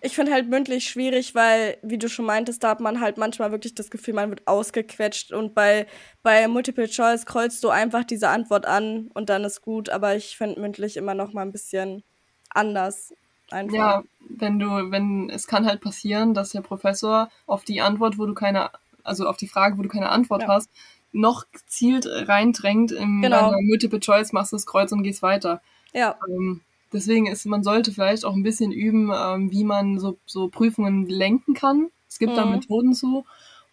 Ich 0.01 0.15
finde 0.15 0.33
halt 0.33 0.49
mündlich 0.49 0.89
schwierig, 0.89 1.35
weil, 1.35 1.77
wie 1.83 1.99
du 1.99 2.09
schon 2.09 2.25
meintest, 2.25 2.63
da 2.63 2.69
hat 2.69 2.79
man 2.79 3.01
halt 3.01 3.17
manchmal 3.17 3.51
wirklich 3.51 3.75
das 3.75 3.91
Gefühl, 3.91 4.15
man 4.15 4.31
wird 4.31 4.47
ausgequetscht 4.47 5.31
und 5.31 5.53
bei, 5.53 5.85
bei 6.23 6.47
Multiple 6.47 6.89
Choice 6.89 7.27
kreuzt 7.27 7.63
du 7.63 7.69
einfach 7.69 8.03
diese 8.03 8.29
Antwort 8.29 8.65
an 8.65 9.09
und 9.13 9.29
dann 9.29 9.43
ist 9.43 9.61
gut, 9.61 9.89
aber 9.89 10.15
ich 10.15 10.35
finde 10.35 10.59
mündlich 10.59 10.97
immer 10.97 11.13
noch 11.13 11.31
mal 11.31 11.43
ein 11.43 11.51
bisschen 11.51 12.03
anders. 12.49 13.13
Einfach. 13.51 13.75
Ja, 13.75 14.03
wenn 14.27 14.59
du, 14.59 14.67
wenn, 14.91 15.29
es 15.29 15.47
kann 15.47 15.65
halt 15.65 15.81
passieren, 15.81 16.33
dass 16.33 16.49
der 16.49 16.61
Professor 16.61 17.29
auf 17.45 17.63
die 17.63 17.81
Antwort, 17.81 18.17
wo 18.17 18.25
du 18.25 18.33
keine, 18.33 18.71
also 19.03 19.27
auf 19.27 19.37
die 19.37 19.47
Frage, 19.47 19.77
wo 19.77 19.83
du 19.83 19.89
keine 19.89 20.09
Antwort 20.09 20.43
ja. 20.43 20.47
hast, 20.47 20.69
noch 21.11 21.45
gezielt 21.51 22.05
reindrängt 22.07 22.91
in 22.91 23.21
genau. 23.21 23.53
Multiple 23.61 23.99
Choice, 23.99 24.33
machst 24.33 24.51
du 24.51 24.57
das 24.57 24.65
Kreuz 24.65 24.91
und 24.91 25.03
gehst 25.03 25.21
weiter. 25.21 25.61
Ja. 25.93 26.17
Ähm, 26.27 26.61
deswegen 26.91 27.27
ist, 27.27 27.45
man 27.45 27.63
sollte 27.63 27.91
vielleicht 27.91 28.25
auch 28.25 28.33
ein 28.33 28.43
bisschen 28.43 28.71
üben, 28.71 29.11
ähm, 29.15 29.51
wie 29.51 29.63
man 29.63 29.99
so, 29.99 30.17
so 30.25 30.49
Prüfungen 30.49 31.07
lenken 31.07 31.53
kann. 31.53 31.89
Es 32.09 32.19
gibt 32.19 32.33
mhm. 32.33 32.37
da 32.37 32.45
Methoden 32.45 32.93
zu. 32.93 33.25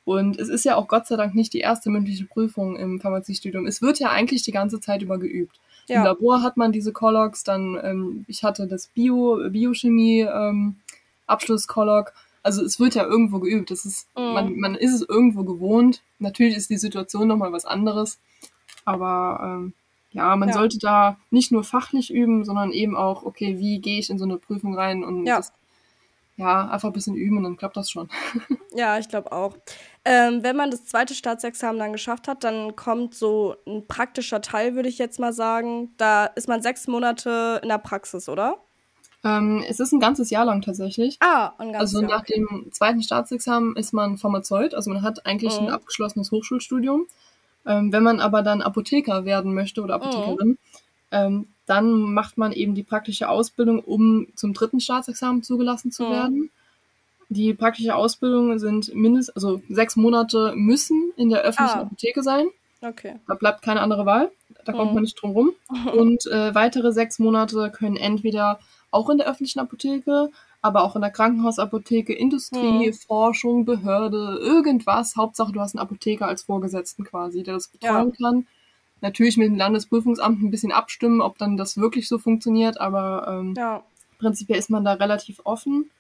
Und 0.05 0.39
es 0.39 0.49
ist 0.49 0.65
ja 0.65 0.77
auch 0.77 0.89
Gott 0.89 1.07
sei 1.07 1.17
Dank 1.17 1.35
nicht 1.35 1.53
die 1.53 1.61
erste 1.61 1.91
mündliche 1.91 2.25
Prüfung 2.25 2.77
im 2.77 3.01
Pharmaziestudium. 3.01 3.67
Es 3.67 3.83
wird 3.83 4.01
ja 4.01 4.11
eigentlich 4.11 4.43
die 4.43 4.51
ganze 4.51 4.81
Zeit 4.81 5.03
über 5.03 5.19
geübt. 5.19 5.61
Ja. 5.89 5.99
Im 5.99 6.05
Labor 6.05 6.43
hat 6.43 6.57
man 6.57 6.73
diese 6.73 6.93
Collocs, 6.93 7.45
dann 7.45 7.79
ähm, 7.83 8.25
ich 8.29 8.45
hatte 8.45 8.67
das 8.67 8.87
Bio, 8.89 9.41
Biochemie 9.51 10.21
ähm, 10.21 10.77
Abschlusskolloq. 11.27 12.13
Also 12.43 12.65
es 12.65 12.81
wird 12.81 12.95
ja 12.95 13.05
irgendwo 13.05 13.39
geübt. 13.39 13.71
Das 13.71 13.85
ist, 13.85 14.07
mhm. 14.17 14.33
man, 14.33 14.57
man 14.59 14.75
ist 14.75 14.95
es 14.95 15.03
irgendwo 15.09 15.45
gewohnt. 15.45 16.03
Natürlich 16.19 16.57
ist 16.57 16.71
die 16.71 16.77
Situation 16.79 17.29
nochmal 17.29 17.53
was 17.53 17.65
anderes. 17.65 18.19
Aber 18.85 19.41
ähm, 19.43 19.73
ja, 20.13 20.35
man 20.37 20.49
Ja. 20.49 20.55
sollte 20.55 20.79
da 20.79 21.17
nicht 21.31 21.53
nur 21.53 21.65
fachlich 21.65 22.13
üben, 22.13 22.45
sondern 22.45 22.73
eben 22.73 22.97
auch, 22.97 23.25
okay, 23.25 23.59
wie 23.59 23.79
gehe 23.79 23.99
ich 23.99 24.11
in 24.11 24.19
so 24.19 24.25
eine 24.25 24.37
Prüfung 24.39 24.75
rein 24.75 25.05
und 25.05 25.25
Ja. 25.27 25.37
das, 25.37 25.53
ja, 26.43 26.69
einfach 26.69 26.89
ein 26.89 26.93
bisschen 26.93 27.15
üben 27.15 27.37
und 27.39 27.45
dann 27.45 27.57
klappt 27.57 27.77
das 27.77 27.91
schon. 27.91 28.09
Ja, 28.75 28.99
ich 28.99 29.09
glaube 29.09 29.33
auch. 29.33 29.55
Ähm, 30.05 30.43
wenn 30.43 30.57
man 30.57 30.71
das 30.71 30.87
zweite 30.87 31.15
Staatsexamen 31.15 31.79
dann 31.79 31.93
geschafft 31.93 32.27
hat, 32.27 32.43
dann 32.43 32.75
kommt 32.75 33.15
so 33.15 33.55
ein 33.67 33.87
praktischer 33.87 34.41
Teil, 34.41 34.75
würde 34.75 34.89
ich 34.89 34.97
jetzt 34.97 35.21
mal 35.21 35.35
sagen. 35.35 35.91
Da 35.99 36.25
ist 36.25 36.49
man 36.49 36.63
sechs 36.63 36.89
Monate 36.89 37.61
in 37.63 37.69
der 37.69 37.77
Praxis, 37.77 38.31
oder? 38.31 38.57
Ähm, 39.25 39.63
es 39.69 39.79
ist 39.79 39.93
ein 39.93 40.01
ganzes 40.01 40.31
Jahr 40.31 40.47
lang 40.47 40.63
tatsächlich. 40.63 41.19
Ah, 41.21 41.53
ein 41.59 41.73
ganzes 41.73 41.95
Also 41.97 42.01
Jahr. 42.01 42.11
nach 42.19 42.25
dem 42.25 42.69
zweiten 42.73 43.03
Staatsexamen 43.03 43.77
ist 43.77 43.93
man 43.93 44.17
Pharmazeut, 44.17 44.75
also 44.75 44.91
man 44.91 45.03
hat 45.03 45.27
eigentlich 45.27 45.61
Mhm. 45.61 45.67
ein 45.67 45.73
abgeschlossenes 45.75 46.31
Hochschulstudium. 46.33 47.07
Ähm, 47.67 47.93
wenn 47.93 48.03
man 48.03 48.21
aber 48.21 48.43
dann 48.43 48.63
Apotheker 48.63 49.25
werden 49.27 49.53
möchte 49.55 49.83
oder 49.83 49.97
Apothekerin, 49.97 50.57
ähm, 51.13 51.47
dann 51.67 52.13
macht 52.13 52.39
man 52.39 52.53
eben 52.53 52.75
die 52.75 52.83
praktische 52.83 53.29
Ausbildung, 53.29 53.79
um 53.81 54.27
zum 54.35 54.53
dritten 54.53 54.81
Staatsexamen 54.81 55.43
zugelassen 55.45 55.93
zu 55.93 56.05
Mhm. 56.05 56.11
werden. 56.11 56.51
Die 57.29 57.55
praktische 57.55 57.95
Ausbildung 57.95 58.59
sind 58.59 58.95
mindestens, 58.95 59.35
also 59.37 59.63
sechs 59.69 59.97
Monate 59.97 60.53
müssen 60.57 61.13
in 61.17 61.31
der 61.31 61.43
öffentlichen 61.43 61.79
Ah. 61.79 61.83
Apotheke 61.83 62.23
sein. 62.23 62.47
Okay. 62.83 63.15
Da 63.29 63.35
bleibt 63.35 63.63
keine 63.63 63.81
andere 63.81 64.05
Wahl. 64.07 64.31
Da 64.65 64.73
kommt 64.73 64.91
Mhm. 64.91 64.95
man 64.95 65.03
nicht 65.05 65.21
drum 65.23 65.31
rum. 65.31 65.53
Und 65.95 66.27
äh, 66.27 66.55
weitere 66.55 66.93
sechs 66.93 67.19
Monate 67.19 67.71
können 67.71 67.97
entweder 67.97 68.59
auch 68.91 69.09
in 69.09 69.19
der 69.19 69.29
öffentlichen 69.29 69.61
Apotheke, 69.61 70.31
aber 70.61 70.83
auch 70.85 70.95
in 70.95 71.01
der 71.03 71.11
Krankenhausapotheke, 71.11 72.13
Industrie, 72.13 72.89
Mhm. 72.89 72.93
Forschung, 72.93 73.65
Behörde, 73.65 74.39
irgendwas. 74.43 75.17
Hauptsache, 75.17 75.53
du 75.53 75.61
hast 75.61 75.75
einen 75.75 75.83
Apotheker 75.83 76.27
als 76.27 76.43
Vorgesetzten 76.43 77.05
quasi, 77.05 77.43
der 77.43 77.55
das 77.55 77.69
betreuen 77.69 78.13
kann. 78.13 78.47
Natürlich 79.03 79.37
mit 79.37 79.49
dem 79.49 79.57
Landesprüfungsamt 79.57 80.41
ein 80.43 80.51
bisschen 80.51 80.73
abstimmen, 80.73 81.21
ob 81.21 81.37
dann 81.37 81.57
das 81.59 81.77
wirklich 81.77 82.09
so 82.09 82.19
funktioniert, 82.19 82.81
aber 82.81 83.27
ähm, 83.29 83.55
Ja. 83.57 83.83
prinzipiell 84.19 84.59
ist 84.59 84.71
man 84.71 84.85
da 84.85 84.95
relativ 84.95 85.41
offen. 85.45 85.91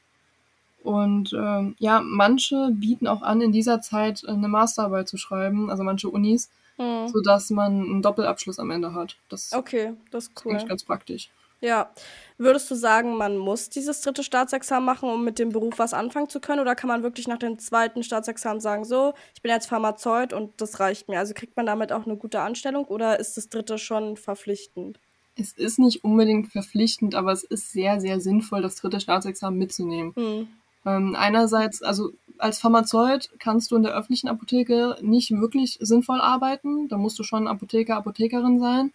Und 0.82 1.32
ähm, 1.32 1.76
ja, 1.78 2.00
manche 2.02 2.70
bieten 2.72 3.06
auch 3.06 3.22
an, 3.22 3.40
in 3.40 3.52
dieser 3.52 3.80
Zeit 3.80 4.26
eine 4.26 4.48
Masterarbeit 4.48 5.08
zu 5.08 5.16
schreiben, 5.16 5.70
also 5.70 5.82
manche 5.84 6.08
Unis, 6.08 6.48
Mhm. 6.78 7.08
sodass 7.08 7.50
man 7.50 7.82
einen 7.82 8.02
Doppelabschluss 8.02 8.58
am 8.58 8.70
Ende 8.70 8.94
hat. 8.94 9.16
Das 9.28 9.44
ist 9.46 9.54
Okay, 9.54 9.92
das 10.10 10.28
ist 10.28 10.44
cool. 10.44 10.52
eigentlich 10.52 10.68
ganz 10.68 10.82
praktisch. 10.84 11.28
Ja. 11.62 11.90
Würdest 12.38 12.68
du 12.70 12.74
sagen, 12.74 13.16
man 13.16 13.38
muss 13.38 13.70
dieses 13.70 14.00
dritte 14.00 14.24
Staatsexamen 14.24 14.84
machen, 14.84 15.08
um 15.08 15.22
mit 15.22 15.38
dem 15.38 15.50
Beruf 15.50 15.78
was 15.78 15.94
anfangen 15.94 16.28
zu 16.28 16.40
können? 16.40 16.60
Oder 16.60 16.74
kann 16.74 16.88
man 16.88 17.04
wirklich 17.04 17.28
nach 17.28 17.38
dem 17.38 17.58
zweiten 17.58 18.02
Staatsexamen 18.02 18.60
sagen, 18.60 18.84
so, 18.84 19.14
ich 19.34 19.42
bin 19.42 19.52
jetzt 19.52 19.68
Pharmazeut 19.68 20.32
und 20.32 20.60
das 20.60 20.80
reicht 20.80 21.08
mir? 21.08 21.20
Also 21.20 21.34
kriegt 21.34 21.56
man 21.56 21.66
damit 21.66 21.92
auch 21.92 22.04
eine 22.04 22.16
gute 22.16 22.40
Anstellung 22.40 22.84
oder 22.86 23.20
ist 23.20 23.36
das 23.36 23.48
dritte 23.48 23.78
schon 23.78 24.16
verpflichtend? 24.16 24.98
Es 25.36 25.52
ist 25.52 25.78
nicht 25.78 26.04
unbedingt 26.04 26.50
verpflichtend, 26.50 27.14
aber 27.14 27.32
es 27.32 27.44
ist 27.44 27.70
sehr, 27.70 28.00
sehr 28.00 28.20
sinnvoll, 28.20 28.60
das 28.60 28.74
dritte 28.74 29.00
Staatsexamen 29.00 29.58
mitzunehmen. 29.58 30.12
Hm. 30.16 30.48
Ähm, 30.84 31.14
einerseits, 31.16 31.80
also 31.82 32.10
als 32.38 32.58
Pharmazeut 32.58 33.30
kannst 33.38 33.70
du 33.70 33.76
in 33.76 33.84
der 33.84 33.94
öffentlichen 33.94 34.28
Apotheke 34.28 34.96
nicht 35.00 35.30
wirklich 35.30 35.78
sinnvoll 35.80 36.20
arbeiten. 36.20 36.88
Da 36.88 36.98
musst 36.98 37.18
du 37.20 37.22
schon 37.22 37.46
Apotheker, 37.46 37.96
Apothekerin 37.96 38.58
sein. 38.58 38.92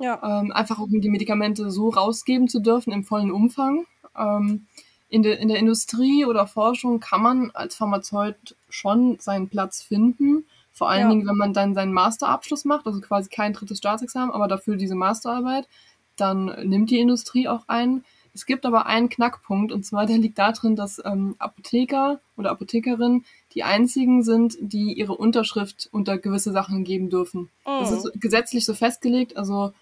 Ja. 0.00 0.40
ähm, 0.40 0.50
einfach 0.52 0.78
um 0.78 1.00
die 1.00 1.08
Medikamente 1.10 1.70
so 1.70 1.90
rausgeben 1.90 2.48
zu 2.48 2.60
dürfen 2.60 2.92
im 2.92 3.04
vollen 3.04 3.30
Umfang. 3.30 3.84
Ähm, 4.16 4.66
in, 5.08 5.22
de, 5.22 5.36
in 5.40 5.48
der 5.48 5.58
Industrie 5.58 6.24
oder 6.24 6.46
Forschung 6.46 7.00
kann 7.00 7.22
man 7.22 7.50
als 7.52 7.74
Pharmazeut 7.76 8.56
schon 8.68 9.18
seinen 9.20 9.48
Platz 9.48 9.82
finden. 9.82 10.44
Vor 10.72 10.88
allen 10.88 11.02
Ja. 11.02 11.08
Dingen, 11.10 11.26
wenn 11.28 11.36
man 11.36 11.52
dann 11.52 11.74
seinen 11.74 11.92
Masterabschluss 11.92 12.64
macht, 12.64 12.86
also 12.86 13.00
quasi 13.00 13.28
kein 13.28 13.52
drittes 13.52 13.78
Staatsexamen, 13.78 14.30
aber 14.34 14.48
dafür 14.48 14.76
diese 14.76 14.94
Masterarbeit, 14.94 15.68
dann 16.16 16.46
nimmt 16.68 16.90
die 16.90 16.98
Industrie 17.00 17.48
auch 17.48 17.64
ein. 17.66 18.04
Es 18.32 18.46
gibt 18.46 18.64
aber 18.64 18.86
einen 18.86 19.08
Knackpunkt, 19.08 19.72
und 19.72 19.84
zwar 19.84 20.06
der 20.06 20.18
liegt 20.18 20.38
darin, 20.38 20.76
dass 20.76 21.02
ähm, 21.04 21.34
Apotheker 21.40 22.20
oder 22.36 22.52
Apothekerinnen 22.52 23.24
die 23.54 23.64
einzigen 23.64 24.22
sind, 24.22 24.56
die 24.60 24.92
ihre 24.92 25.16
Unterschrift 25.16 25.88
unter 25.90 26.16
gewisse 26.18 26.52
Sachen 26.52 26.84
geben 26.84 27.10
dürfen. 27.10 27.50
Das 27.64 27.90
Mhm. 27.90 27.96
ist 27.96 28.20
gesetzlich 28.20 28.64
so 28.64 28.74
festgelegt. 28.74 29.36
Also 29.36 29.72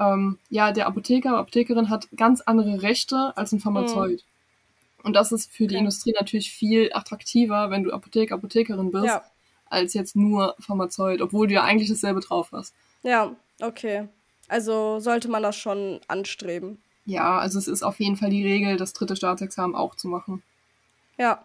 ähm, 0.00 0.38
ja, 0.50 0.72
der 0.72 0.86
Apotheker, 0.86 1.36
Apothekerin 1.36 1.90
hat 1.90 2.08
ganz 2.16 2.40
andere 2.42 2.82
Rechte 2.82 3.32
als 3.36 3.52
ein 3.52 3.60
Pharmazeut. 3.60 4.24
Und 5.02 5.14
das 5.14 5.32
ist 5.32 5.50
für 5.52 5.66
die 5.66 5.74
Okay. 5.74 5.78
Industrie 5.80 6.14
natürlich 6.18 6.50
viel 6.52 6.90
attraktiver, 6.92 7.70
wenn 7.70 7.84
du 7.84 7.92
Apotheker, 7.92 8.34
Apothekerin 8.34 8.90
bist, 8.90 9.06
Ja. 9.06 9.22
als 9.66 9.94
jetzt 9.94 10.16
nur 10.16 10.54
Pharmazeut, 10.58 11.20
obwohl 11.20 11.46
du 11.46 11.54
ja 11.54 11.62
eigentlich 11.64 11.88
dasselbe 11.88 12.20
drauf 12.20 12.50
hast. 12.52 12.74
Ja, 13.02 13.34
okay. 13.60 14.08
Also 14.48 14.98
sollte 14.98 15.28
man 15.28 15.42
das 15.42 15.56
schon 15.56 16.00
anstreben. 16.08 16.78
Ja, 17.04 17.38
also 17.38 17.58
es 17.58 17.68
ist 17.68 17.82
auf 17.82 18.00
jeden 18.00 18.16
Fall 18.16 18.30
die 18.30 18.44
Regel, 18.46 18.76
das 18.76 18.92
dritte 18.92 19.16
Staatsexamen 19.16 19.76
auch 19.76 19.94
zu 19.94 20.08
machen. 20.08 20.42
Ja. 21.16 21.42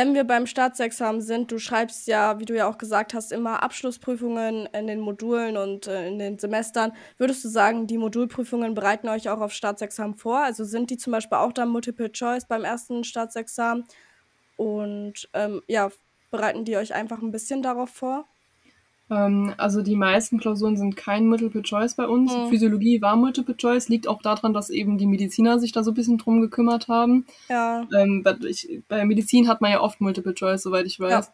Wenn 0.00 0.14
wir 0.14 0.24
beim 0.24 0.46
Staatsexamen 0.46 1.20
sind, 1.20 1.52
du 1.52 1.58
schreibst 1.58 2.06
ja, 2.06 2.38
wie 2.38 2.46
du 2.46 2.56
ja 2.56 2.66
auch 2.66 2.78
gesagt 2.78 3.12
hast, 3.12 3.32
immer 3.32 3.62
Abschlussprüfungen 3.62 4.64
in 4.72 4.86
den 4.86 4.98
Modulen 4.98 5.58
und 5.58 5.88
äh, 5.88 6.08
in 6.08 6.18
den 6.18 6.38
Semestern. 6.38 6.92
Würdest 7.18 7.44
du 7.44 7.50
sagen, 7.50 7.86
die 7.86 7.98
Modulprüfungen 7.98 8.72
bereiten 8.72 9.10
euch 9.10 9.28
auch 9.28 9.42
auf 9.42 9.52
Staatsexamen 9.52 10.14
vor? 10.14 10.38
Also 10.38 10.64
sind 10.64 10.88
die 10.88 10.96
zum 10.96 11.10
Beispiel 11.10 11.36
auch 11.36 11.52
dann 11.52 11.68
Multiple 11.68 12.10
Choice 12.10 12.46
beim 12.46 12.64
ersten 12.64 13.04
Staatsexamen? 13.04 13.84
Und 14.56 15.28
ähm, 15.34 15.60
ja, 15.68 15.90
bereiten 16.30 16.64
die 16.64 16.78
euch 16.78 16.94
einfach 16.94 17.20
ein 17.20 17.30
bisschen 17.30 17.60
darauf 17.60 17.90
vor? 17.90 18.26
Ähm, 19.10 19.54
also 19.56 19.82
die 19.82 19.96
meisten 19.96 20.38
Klausuren 20.38 20.76
sind 20.76 20.96
kein 20.96 21.26
Multiple 21.26 21.62
Choice 21.62 21.94
bei 21.94 22.06
uns. 22.06 22.32
Mhm. 22.32 22.48
Physiologie 22.48 23.02
war 23.02 23.16
Multiple 23.16 23.56
Choice, 23.56 23.88
liegt 23.88 24.06
auch 24.06 24.22
daran, 24.22 24.54
dass 24.54 24.70
eben 24.70 24.98
die 24.98 25.06
Mediziner 25.06 25.58
sich 25.58 25.72
da 25.72 25.82
so 25.82 25.90
ein 25.90 25.94
bisschen 25.94 26.18
drum 26.18 26.40
gekümmert 26.40 26.88
haben. 26.88 27.26
Ja. 27.48 27.86
Ähm, 27.96 28.22
bei, 28.22 28.36
ich, 28.46 28.80
bei 28.88 29.04
Medizin 29.04 29.48
hat 29.48 29.60
man 29.60 29.72
ja 29.72 29.80
oft 29.80 30.00
Multiple 30.00 30.34
Choice, 30.34 30.62
soweit 30.62 30.86
ich 30.86 31.00
weiß. 31.00 31.30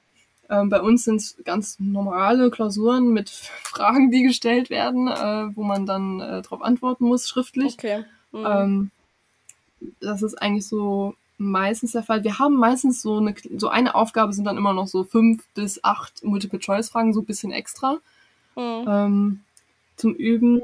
Ähm, 0.49 0.69
bei 0.69 0.81
uns 0.81 1.05
sind 1.05 1.17
es 1.17 1.37
ganz 1.45 1.79
normale 1.79 2.51
Klausuren 2.51 3.13
mit 3.13 3.29
Fragen, 3.63 4.11
die 4.11 4.23
gestellt 4.23 4.71
werden, 4.71 5.09
äh, 5.09 5.57
wo 5.57 5.63
man 5.63 5.87
dann 5.87 6.21
äh, 6.21 6.43
darauf 6.43 6.63
antworten 6.63 7.05
muss, 7.05 7.29
schriftlich. 7.29 7.75
Okay. 7.75 8.05
Mhm. 8.33 8.47
Ähm, 8.47 8.91
das 10.01 10.23
ist 10.23 10.41
eigentlich 10.41 10.67
so 10.67 11.15
meistens 11.39 11.93
der 11.93 12.03
Fall. 12.03 12.25
Wir 12.25 12.39
haben 12.39 12.57
meistens 12.57 13.03
so 13.03 13.19
eine, 13.19 13.35
so 13.57 13.69
eine 13.69 13.95
Aufgabe 13.95 14.33
sind 14.33 14.45
dann 14.45 14.57
immer 14.57 14.73
noch 14.73 14.87
so 14.87 15.05
fünf 15.05 15.45
bis 15.55 15.83
acht 15.85 16.25
Multiple-Choice-Fragen, 16.25 17.13
so 17.13 17.21
ein 17.21 17.27
bisschen 17.27 17.53
extra 17.53 17.99
Mhm. 18.57 18.85
ähm, 18.89 19.41
zum 19.97 20.15
Üben. 20.15 20.63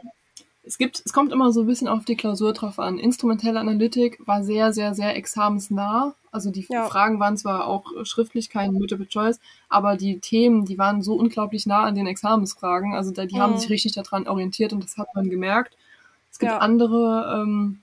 Es 0.64 0.78
gibt, 0.78 1.02
es 1.04 1.12
kommt 1.12 1.32
immer 1.32 1.52
so 1.52 1.62
ein 1.62 1.66
bisschen 1.66 1.88
auf 1.88 2.04
die 2.04 2.16
Klausur 2.16 2.52
drauf 2.52 2.78
an. 2.78 2.98
Instrumentelle 2.98 3.58
Analytik 3.60 4.18
war 4.26 4.44
sehr, 4.44 4.72
sehr, 4.72 4.94
sehr 4.94 5.16
examensnah. 5.16 6.14
Also 6.30 6.50
die 6.50 6.64
Ja. 6.70 6.84
Fragen 6.88 7.18
waren 7.20 7.36
zwar 7.36 7.66
auch 7.66 7.84
schriftlich 8.04 8.48
kein 8.48 8.72
Multiple 8.72 9.06
Choice, 9.08 9.40
aber 9.68 9.96
die 9.96 10.20
Themen, 10.20 10.64
die 10.64 10.78
waren 10.78 11.02
so 11.02 11.14
unglaublich 11.16 11.66
nah 11.66 11.82
an 11.82 11.94
den 11.96 12.06
Examensfragen. 12.06 12.94
Also 12.94 13.10
da, 13.10 13.26
die 13.26 13.40
haben 13.40 13.54
Mhm. 13.54 13.58
sich 13.58 13.70
richtig 13.70 13.92
daran 13.92 14.26
orientiert 14.28 14.72
und 14.72 14.82
das 14.84 14.96
hat 14.96 15.08
man 15.14 15.28
gemerkt. 15.28 15.76
Es 16.30 16.38
gibt 16.38 16.52
Ja. 16.52 16.58
andere 16.58 17.42
ähm, 17.42 17.80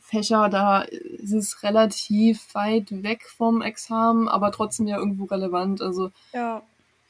Fächer, 0.00 0.48
da 0.48 0.82
ist 0.82 1.32
es 1.32 1.62
relativ 1.62 2.54
weit 2.54 3.02
weg 3.02 3.22
vom 3.28 3.62
Examen, 3.62 4.28
aber 4.28 4.52
trotzdem 4.52 4.86
ja 4.86 4.98
irgendwo 4.98 5.24
relevant. 5.24 5.82
Also 5.82 6.10
Ja. 6.32 6.62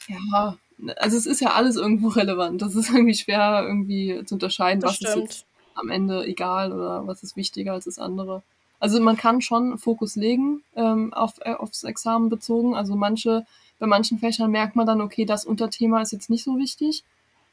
ja, 0.08 0.56
also 0.96 1.16
es 1.16 1.26
ist 1.26 1.40
ja 1.40 1.52
alles 1.52 1.76
irgendwo 1.76 2.08
relevant. 2.08 2.62
Das 2.62 2.74
ist 2.74 2.88
irgendwie 2.94 3.14
schwer 3.14 3.64
irgendwie 3.66 4.24
zu 4.24 4.34
unterscheiden, 4.36 4.80
Das 4.80 4.92
was 4.92 5.00
ist 5.00 5.10
stimmt. 5.10 5.24
jetzt 5.28 5.46
am 5.74 5.90
Ende 5.90 6.24
egal 6.24 6.72
oder 6.72 7.06
was 7.06 7.22
ist 7.22 7.36
wichtiger 7.36 7.72
als 7.74 7.84
das 7.84 7.98
andere. 7.98 8.42
Also 8.80 8.98
man 9.00 9.16
kann 9.16 9.42
schon 9.42 9.76
Fokus 9.78 10.16
legen 10.16 10.62
ähm, 10.74 11.12
auf, 11.12 11.34
äh, 11.40 11.52
aufs 11.52 11.84
Examen 11.84 12.30
bezogen. 12.30 12.74
Also 12.74 12.96
manche, 12.96 13.44
bei 13.78 13.86
manchen 13.86 14.18
Fächern 14.18 14.50
merkt 14.50 14.74
man 14.74 14.86
dann, 14.86 15.02
okay, 15.02 15.26
das 15.26 15.44
Unterthema 15.44 16.00
ist 16.00 16.12
jetzt 16.12 16.30
nicht 16.30 16.44
so 16.44 16.56
wichtig. 16.58 17.04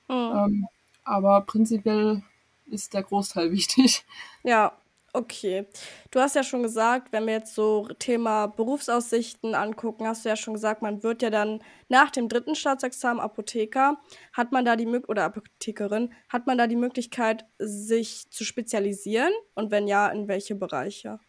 Mhm. 0.07 0.15
Ähm, 0.15 0.67
aber 1.03 1.41
prinzipiell 1.41 2.23
ist 2.65 2.93
der 2.93 3.03
Großteil 3.03 3.51
wichtig. 3.51 4.05
Ja, 4.43 4.71
okay. 5.17 5.65
Du 6.11 6.19
hast 6.19 6.35
ja 6.35 6.43
schon 6.43 6.63
gesagt, 6.63 7.11
wenn 7.11 7.25
wir 7.25 7.33
jetzt 7.33 7.53
so 7.55 7.87
Thema 7.99 8.47
Berufsaussichten 8.47 9.55
angucken, 9.55 10.07
hast 10.07 10.23
du 10.25 10.29
ja 10.29 10.35
schon 10.35 10.53
gesagt, 10.53 10.81
man 10.81 11.03
wird 11.03 11.21
ja 11.21 11.29
dann 11.29 11.61
nach 11.89 12.11
dem 12.11 12.29
dritten 12.29 12.55
Staatsexamen 12.55 13.19
Apotheker, 13.19 13.97
hat 14.33 14.51
man 14.51 14.63
da 14.65 14.75
die 14.75 14.85
Möglichkeit, 14.85 15.09
oder 15.09 15.23
Apothekerin, 15.25 16.13
hat 16.29 16.47
man 16.47 16.57
da 16.57 16.67
die 16.67 16.75
Möglichkeit, 16.75 17.45
sich 17.59 18.29
zu 18.29 18.43
spezialisieren? 18.45 19.31
Und 19.55 19.71
wenn 19.71 19.87
ja, 19.87 20.07
in 20.09 20.27
welche 20.27 20.55
Bereiche? 20.55 21.19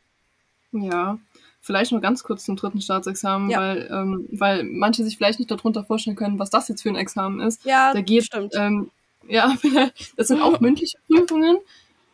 Ja, 0.73 1.19
vielleicht 1.61 1.93
nur 1.93 2.01
ganz 2.01 2.23
kurz 2.23 2.45
zum 2.45 2.57
dritten 2.57 2.81
Staatsexamen, 2.81 3.51
Ja. 3.51 3.61
weil, 3.61 3.89
ähm, 3.91 4.29
weil 4.33 4.65
manche 4.65 5.03
sich 5.05 5.17
vielleicht 5.17 5.39
nicht 5.39 5.51
darunter 5.51 5.85
vorstellen 5.85 6.17
können, 6.17 6.39
was 6.39 6.51
das 6.51 6.69
jetzt 6.69 6.83
für 6.83 6.91
ein 6.91 6.97
Examen 6.97 7.41
ist. 7.41 7.65
Ja, 7.65 7.93
Da 7.95 8.01
geht, 8.03 8.25
stimmt. 8.27 8.55
ähm, 8.55 8.91
ja, 9.27 9.55
das 10.17 10.29
sind 10.29 10.43
auch 10.43 10.61
mündliche 10.61 10.99
Prüfungen, 11.07 11.59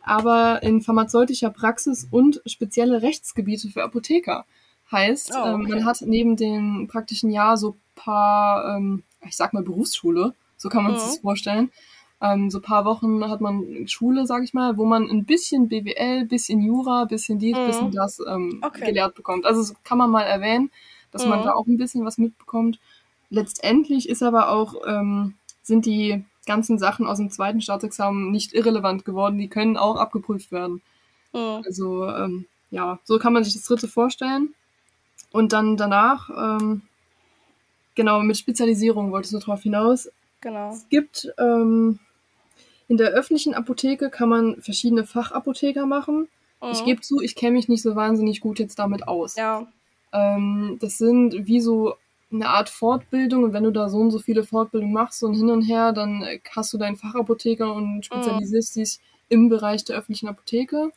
aber 0.05 0.63
in 0.63 0.81
pharmazeutischer 0.83 1.51
Praxis 1.51 2.07
und 2.11 2.41
spezielle 2.47 3.03
Rechtsgebiete 3.03 3.69
für 3.69 3.83
Apotheker. 3.83 4.45
Heißt, 4.93 5.33
Oh, 5.35 5.47
ähm, 5.47 5.61
okay. 5.63 5.73
man 5.73 5.85
hat 5.87 6.03
neben 6.03 6.37
dem 6.37 6.87
praktischen 6.89 7.31
Jahr 7.31 7.57
so 7.57 7.77
paar, 7.95 8.77
ähm, 8.77 9.03
ich 9.27 9.37
sag 9.37 9.53
mal 9.55 9.63
Berufsschule, 9.63 10.35
so 10.57 10.69
kann 10.69 10.85
man 10.85 10.95
sich 10.97 11.05
Mhm. 11.05 11.09
das 11.11 11.19
vorstellen. 11.19 11.71
ähm, 12.21 12.49
so 12.51 12.61
paar 12.61 12.85
Wochen 12.87 13.29
hat 13.29 13.41
man 13.43 13.87
Schule, 13.87 14.25
sag 14.27 14.45
ich 14.45 14.55
mal, 14.55 14.79
wo 14.79 14.85
man 14.87 15.11
ein 15.11 15.25
bisschen 15.25 15.69
BWL, 15.69 16.25
bisschen 16.25 16.63
Jura, 16.63 17.05
bisschen 17.05 17.39
dies, 17.39 17.59
Mhm. 17.59 17.65
bisschen 17.67 17.91
das 17.91 18.19
Okay. 18.21 18.85
gelehrt 18.85 19.15
bekommt. 19.15 19.45
Also 19.45 19.61
das 19.61 19.75
kann 19.85 19.99
man 19.99 20.11
mal 20.11 20.23
erwähnen, 20.23 20.71
dass 21.11 21.27
man 21.27 21.41
Mhm. 21.41 21.45
da 21.45 21.53
auch 21.53 21.67
ein 21.67 21.77
bisschen 21.77 22.05
was 22.07 22.17
mitbekommt. 22.17 22.79
Letztendlich 23.31 24.09
ist 24.09 24.23
aber 24.23 24.49
auch, 24.51 24.75
sind 25.63 25.85
die 25.87 26.25
ganzen 26.47 26.79
Sachen 26.79 27.07
aus 27.07 27.19
dem 27.19 27.31
zweiten 27.31 27.61
Staatsexamen 27.61 28.31
nicht 28.31 28.53
irrelevant 28.53 29.05
geworden. 29.05 29.39
Die 29.39 29.49
können 29.49 29.77
auch 29.77 29.97
abgeprüft 29.97 30.53
werden. 30.53 30.83
Mhm. 31.33 31.63
Also 31.65 32.07
ähm, 32.09 32.47
ja, 32.71 32.99
so 33.05 33.19
kann 33.19 33.33
man 33.33 33.45
sich 33.45 33.55
das 33.55 33.65
dritte 33.65 33.89
vorstellen. 33.89 34.55
Und 35.33 35.53
dann 35.53 35.77
danach, 35.77 36.31
ähm, 36.31 36.83
genau, 37.95 38.21
mit 38.23 38.37
Spezialisierung 38.39 39.11
wolltest 39.11 39.35
du 39.35 39.39
darauf 39.39 39.63
hinaus. 39.63 40.09
Genau. 40.41 40.71
Es 40.71 40.89
gibt 40.89 41.29
ähm, 41.39 41.99
in 42.89 42.97
der 42.97 43.11
öffentlichen 43.11 43.55
Apotheke 43.55 44.11
kann 44.11 44.29
man 44.29 44.61
verschiedene 44.61 45.05
Fachapotheker 45.05 45.87
machen. 45.87 46.29
Ich 46.73 46.81
Mhm. 46.83 46.85
gebe 46.85 47.01
zu, 47.01 47.21
ich 47.21 47.35
kenne 47.35 47.53
mich 47.53 47.69
nicht 47.69 47.83
so 47.83 47.97
wahnsinnig 47.97 48.41
gut 48.41 48.59
jetzt 48.59 48.79
damit 48.79 49.09
aus. 49.09 49.37
Ja. 49.37 49.67
Ähm, 50.13 50.79
das 50.81 50.99
sind 50.99 51.47
wie 51.47 51.61
so 51.61 51.95
eine 52.33 52.49
Art 52.49 52.69
Fortbildung 52.69 53.45
und 53.45 53.53
wenn 53.53 53.65
du 53.65 53.71
da 53.71 53.89
so 53.89 53.99
und 53.99 54.11
so 54.11 54.19
viele 54.19 54.45
Fortbildungen 54.45 54.93
machst 54.93 55.23
und 55.23 55.35
hin 55.35 55.51
und 55.51 55.63
her, 55.63 55.93
dann 55.93 56.23
äh, 56.23 56.41
hast 56.55 56.73
du 56.73 56.79
deinen 56.79 56.97
Fachapotheker 56.97 57.73
und 57.73 58.05
spezialisierst 58.05 58.77
dich 58.77 58.99
im 59.29 59.49
Bereich 59.49 59.85
der 59.85 59.97
öffentlichen 59.97 60.29
Apotheke. 60.29 60.91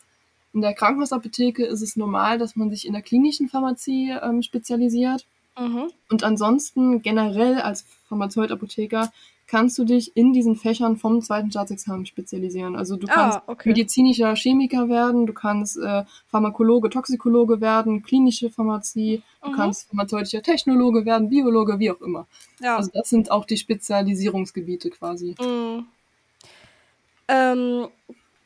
In 0.54 0.62
der 0.62 0.74
Krankenhausapotheke 0.74 1.66
ist 1.66 1.82
es 1.82 1.96
normal, 1.96 2.38
dass 2.38 2.56
man 2.56 2.70
sich 2.70 2.88
in 2.88 2.94
der 2.94 3.02
klinischen 3.02 3.48
Pharmazie 3.48 4.16
ähm, 4.22 4.42
spezialisiert. 4.42 5.26
Mhm. 5.60 5.92
Und 6.10 6.24
ansonsten 6.24 7.02
generell 7.02 7.60
als 7.60 7.86
Pharmazeut-Apotheker 8.10 9.12
kannst 9.48 9.78
du 9.80 9.86
dich 9.86 10.16
in 10.18 10.34
diesen 10.34 10.56
Fächern 10.56 10.98
vom 10.98 11.22
zweiten 11.22 11.50
Staatsexamen 11.50 12.06
spezialisieren. 12.06 12.76
Also 12.76 12.98
du 12.98 13.08
kannst 13.08 13.38
Ah, 13.38 13.44
okay. 13.48 13.70
medizinischer 13.70 14.36
Chemiker 14.36 14.90
werden, 14.90 15.26
du 15.26 15.34
kannst 15.34 15.78
äh, 15.78 16.04
Pharmakologe, 16.28 16.90
Toxikologe 16.90 17.62
werden, 17.62 18.04
klinische 18.04 18.50
Pharmazie, 18.50 19.24
du 19.42 19.50
Mhm. 19.52 19.56
kannst 19.56 19.88
pharmazeutischer 19.90 20.42
Technologe 20.42 21.06
werden, 21.06 21.30
Biologe, 21.30 21.80
wie 21.80 21.92
auch 21.92 22.02
immer. 22.02 22.28
Ja. 22.60 22.76
Also 22.76 22.92
das 22.94 23.10
sind 23.10 23.32
auch 23.32 23.46
die 23.46 23.58
Spezialisierungsgebiete 23.58 24.90
quasi. 24.90 25.36
Mm. 25.42 25.86
Ähm, 27.30 27.88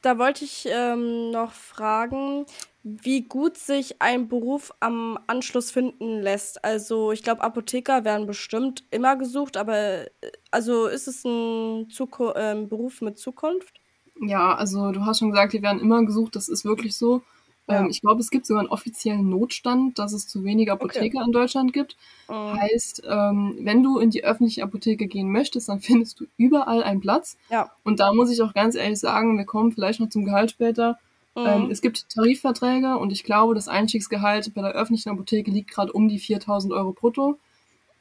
da 0.01 0.17
wollte 0.17 0.43
ich 0.45 0.67
ähm, 0.71 1.31
noch 1.31 1.51
fragen, 1.51 2.45
wie 2.83 3.21
gut 3.21 3.57
sich 3.57 4.01
ein 4.01 4.27
Beruf 4.27 4.73
am 4.79 5.19
Anschluss 5.27 5.69
finden 5.71 6.21
lässt. 6.21 6.63
Also 6.65 7.11
ich 7.11 7.21
glaube, 7.21 7.41
Apotheker 7.41 8.03
werden 8.03 8.25
bestimmt 8.25 8.83
immer 8.89 9.15
gesucht, 9.15 9.55
aber 9.57 9.77
äh, 9.77 10.07
also 10.49 10.87
ist 10.87 11.07
es 11.07 11.23
ein 11.23 11.89
Zuku 11.89 12.31
ähm, 12.35 12.67
Beruf 12.67 13.01
mit 13.01 13.19
Zukunft? 13.19 13.79
Ja, 14.19 14.55
also 14.55 14.91
du 14.91 15.05
hast 15.05 15.19
schon 15.19 15.31
gesagt, 15.31 15.53
die 15.53 15.61
werden 15.61 15.81
immer 15.81 16.03
gesucht, 16.05 16.35
das 16.35 16.49
ist 16.49 16.65
wirklich 16.65 16.95
so. 16.95 17.21
Ja. 17.67 17.81
Ähm, 17.81 17.87
ich 17.89 18.01
glaube, 18.01 18.19
es 18.19 18.31
gibt 18.31 18.45
sogar 18.45 18.61
einen 18.61 18.69
offiziellen 18.69 19.29
Notstand, 19.29 19.99
dass 19.99 20.13
es 20.13 20.27
zu 20.27 20.43
wenige 20.43 20.71
Apotheker 20.73 21.23
in 21.23 21.31
Deutschland 21.31 21.73
gibt. 21.73 21.95
Mm. 22.27 22.33
Heißt, 22.33 23.03
ähm, 23.07 23.57
wenn 23.61 23.83
du 23.83 23.99
in 23.99 24.09
die 24.09 24.23
öffentliche 24.23 24.63
Apotheke 24.63 25.07
gehen 25.07 25.31
möchtest, 25.31 25.69
dann 25.69 25.79
findest 25.79 26.19
du 26.19 26.25
überall 26.37 26.83
einen 26.83 27.01
Platz. 27.01 27.37
Ja. 27.49 27.71
Und 27.83 27.99
da 27.99 28.13
muss 28.13 28.31
ich 28.31 28.41
auch 28.41 28.53
ganz 28.53 28.75
ehrlich 28.75 28.99
sagen, 28.99 29.37
wir 29.37 29.45
kommen 29.45 29.71
vielleicht 29.71 29.99
noch 29.99 30.09
zum 30.09 30.25
Gehalt 30.25 30.51
später. 30.51 30.99
Mm. 31.35 31.39
Ähm, 31.45 31.71
es 31.71 31.81
gibt 31.81 32.09
Tarifverträge 32.09 32.97
und 32.97 33.11
ich 33.11 33.23
glaube, 33.23 33.55
das 33.55 33.67
Einstiegsgehalt 33.67 34.53
bei 34.53 34.61
der 34.61 34.71
öffentlichen 34.71 35.09
Apotheke 35.09 35.49
liegt 35.51 35.71
gerade 35.71 35.91
um 35.93 36.07
die 36.09 36.19
4000 36.19 36.73
Euro 36.73 36.91
brutto. 36.91 37.37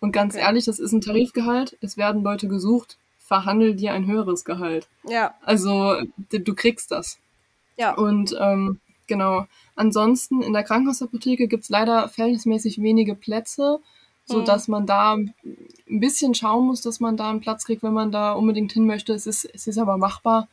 Und 0.01 0.12
ganz 0.12 0.35
Okay. 0.35 0.45
ehrlich, 0.45 0.64
das 0.64 0.78
ist 0.78 0.93
ein 0.93 1.01
Tarifgehalt. 1.01 1.76
Es 1.81 1.97
werden 1.97 2.22
Leute 2.22 2.49
gesucht. 2.49 2.97
Verhandel 3.18 3.76
dir 3.76 3.93
ein 3.93 4.07
höheres 4.07 4.45
Gehalt. 4.45 4.89
ja, 5.09 5.35
Also 5.43 5.95
du 6.31 6.55
kriegst 6.55 6.91
das. 6.91 7.18
ja. 7.76 7.95
Und 7.95 8.35
ähm, 8.41 8.81
genau. 9.07 9.47
Ansonsten 9.76 10.43
in 10.43 10.53
der 10.53 10.64
Krankenhausapotheke 10.64 11.47
gibt's 11.47 11.68
leider 11.68 12.09
verhältnismäßig 12.09 12.83
wenige 12.83 13.14
Plätze, 13.14 13.78
so 14.24 14.39
Mhm. 14.41 14.45
dass 14.47 14.66
man 14.68 14.87
da 14.87 15.14
ein 15.14 15.33
bisschen 15.87 16.35
schauen 16.35 16.66
muss, 16.66 16.81
dass 16.83 16.99
man 17.01 17.16
da 17.16 17.31
einen 17.31 17.41
Platz 17.41 17.64
kriegt, 17.64 17.83
wenn 17.85 17.93
man 17.93 18.11
da 18.11 18.33
unbedingt 18.33 18.72
hin 18.72 18.87
möchte. 18.87 19.12
Es 19.12 19.26
ist, 19.26 19.45
es 19.45 19.66
ist 19.68 19.78
aber 19.78 19.97
machbar. 19.97 20.49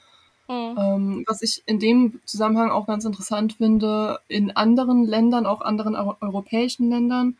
Mm. 0.49 0.77
Ähm, 0.77 1.23
was 1.27 1.41
ich 1.41 1.63
in 1.65 1.79
dem 1.79 2.19
Zusammenhang 2.25 2.69
auch 2.71 2.87
ganz 2.87 3.03
interessant 3.05 3.53
finde, 3.53 4.19
in 4.27 4.55
anderen 4.55 5.03
Ländern, 5.05 5.45
auch 5.45 5.61
anderen 5.61 5.95
eu 5.95 6.13
europäischen 6.21 6.89
Ländern, 6.89 7.37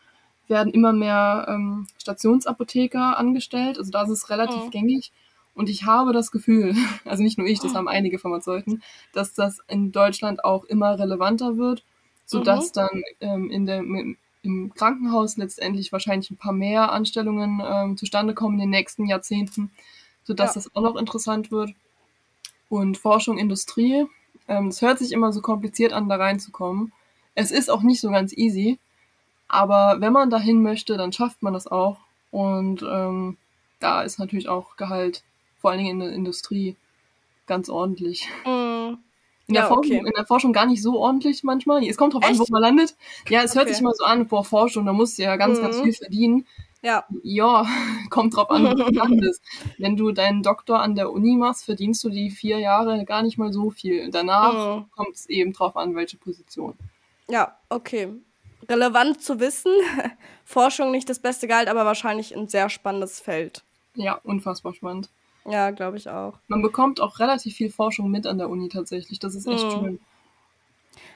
werden 0.47 0.73
immer 0.73 0.93
mehr 0.93 1.45
ähm, 1.49 1.87
Stationsapotheker 2.01 3.17
angestellt. 3.17 3.77
Also 3.77 3.91
da 3.91 4.03
ist 4.03 4.09
es 4.09 4.29
relativ 4.29 4.67
Mhm. 4.67 4.71
gängig. 4.71 5.11
Und 5.53 5.69
ich 5.69 5.85
habe 5.85 6.13
das 6.13 6.31
Gefühl, 6.31 6.73
also 7.05 7.23
nicht 7.23 7.37
nur 7.37 7.47
ich, 7.47 7.59
das 7.59 7.73
haben 7.75 7.87
einige 7.87 8.19
Pharmazeuten, 8.19 8.81
dass 9.13 9.33
das 9.33 9.59
in 9.67 9.91
Deutschland 9.91 10.43
auch 10.45 10.63
immer 10.65 10.97
relevanter 10.99 11.57
wird, 11.57 11.83
sodass 12.25 12.71
dann 12.71 13.03
ähm, 13.21 13.49
in 13.51 13.65
der, 13.65 13.79
im- 13.79 14.17
im 14.43 14.73
Krankenhaus 14.73 15.35
letztendlich 15.37 15.91
wahrscheinlich 15.91 16.31
ein 16.31 16.37
paar 16.37 16.53
mehr 16.53 16.91
Anstellungen 16.91 17.61
ähm, 17.65 17.97
zustande 17.97 18.33
kommen 18.33 18.55
in 18.55 18.61
den 18.61 18.69
nächsten 18.69 19.05
Jahrzehnten, 19.07 19.71
sodass 20.23 20.55
Ja. 20.55 20.61
das 20.61 20.75
auch 20.75 20.81
noch 20.81 20.95
interessant 20.95 21.51
wird. 21.51 21.71
Und 22.69 22.97
Forschung, 22.97 23.37
Industrie, 23.37 24.05
ähm, 24.47 24.67
es 24.67 24.81
hört 24.81 24.99
sich 24.99 25.11
immer 25.11 25.31
so 25.31 25.41
kompliziert 25.41 25.93
an, 25.93 26.09
da 26.09 26.15
reinzukommen. 26.15 26.91
Es 27.35 27.51
ist 27.51 27.69
auch 27.69 27.81
nicht 27.83 28.01
so 28.01 28.09
ganz 28.09 28.33
easy, 28.35 28.79
aber 29.47 29.97
wenn 30.01 30.13
man 30.13 30.29
dahin 30.29 30.61
möchte, 30.61 30.97
dann 30.97 31.13
schafft 31.13 31.41
man 31.43 31.53
das 31.53 31.67
auch. 31.67 31.97
Und 32.31 32.81
ähm, 32.83 33.37
da 33.79 34.01
ist 34.01 34.19
natürlich 34.19 34.49
auch 34.49 34.75
Gehalt, 34.75 35.23
vor 35.59 35.71
allen 35.71 35.79
Dingen 35.79 36.01
in 36.01 36.07
der 36.07 36.13
Industrie, 36.15 36.75
ganz 37.45 37.69
ordentlich. 37.69 38.27
Mm. 38.45 38.95
In 39.49 39.53
der, 39.53 39.63
Ja, 39.63 39.67
Forschung, 39.69 39.99
okay. 39.99 40.05
in 40.07 40.13
der 40.13 40.25
Forschung 40.25 40.51
gar 40.51 40.65
nicht 40.65 40.81
so 40.83 40.99
ordentlich 40.99 41.43
manchmal. 41.45 41.81
Es 41.85 41.95
kommt 41.95 42.13
drauf 42.13 42.23
an, 42.25 42.37
wo 42.37 42.43
Echt? 42.43 42.51
man 42.51 42.61
landet. 42.61 42.97
Ja, 43.29 43.43
es 43.43 43.55
hört 43.55 43.65
Okay. 43.65 43.73
sich 43.75 43.81
immer 43.81 43.93
so 43.93 44.03
an, 44.03 44.27
boah, 44.27 44.43
Forschung, 44.43 44.85
da 44.85 44.91
musst 44.91 45.17
du 45.17 45.23
ja 45.23 45.37
ganz, 45.37 45.61
ganz 45.61 45.77
Mhm. 45.77 45.83
viel 45.83 45.93
verdienen. 45.93 46.47
Ja, 46.83 47.05
Ja, 47.23 47.65
kommt 48.09 48.35
drauf 48.35 48.49
an, 48.51 48.63
wo 48.65 48.73
du 48.75 48.83
landest. 48.91 49.41
Wenn 49.77 49.95
du 49.97 50.11
deinen 50.11 50.43
Doktor 50.43 50.79
an 50.81 50.95
der 50.95 51.11
Uni 51.11 51.35
machst, 51.35 51.65
verdienst 51.65 52.03
du 52.03 52.09
die 52.09 52.29
vier 52.29 52.59
Jahre 52.59 53.03
gar 53.05 53.23
nicht 53.23 53.37
mal 53.37 53.51
so 53.51 53.69
viel. 53.71 54.09
Danach 54.11 54.53
Mm. 54.77 54.85
kommt 54.91 55.15
es 55.15 55.25
eben 55.27 55.53
drauf 55.53 55.75
an, 55.75 55.95
welche 55.95 56.17
Position. 56.17 56.73
ja, 57.29 57.57
okay. 57.69 58.09
Relevant 58.69 59.21
zu 59.21 59.39
wissen. 59.39 59.71
Forschung 60.45 60.91
nicht 60.91 61.09
das 61.09 61.19
beste 61.19 61.47
Gehalt, 61.47 61.67
aber 61.69 61.85
wahrscheinlich 61.85 62.35
ein 62.35 62.47
sehr 62.47 62.69
spannendes 62.69 63.19
Feld. 63.19 63.63
Ja, 63.95 64.19
unfassbar 64.23 64.73
spannend. 64.73 65.09
Ja, 65.45 65.71
glaube 65.71 65.97
ich 65.97 66.09
auch. 66.09 66.33
Man 66.47 66.61
bekommt 66.61 66.99
auch 66.99 67.19
relativ 67.19 67.55
viel 67.55 67.69
Forschung 67.69 68.09
mit 68.11 68.25
an 68.27 68.37
der 68.37 68.49
Uni 68.49 68.67
tatsächlich. 68.69 69.19
Das 69.19 69.35
ist 69.35 69.47
echt 69.47 69.65
Mhm. 69.67 69.71
schön. 69.71 69.99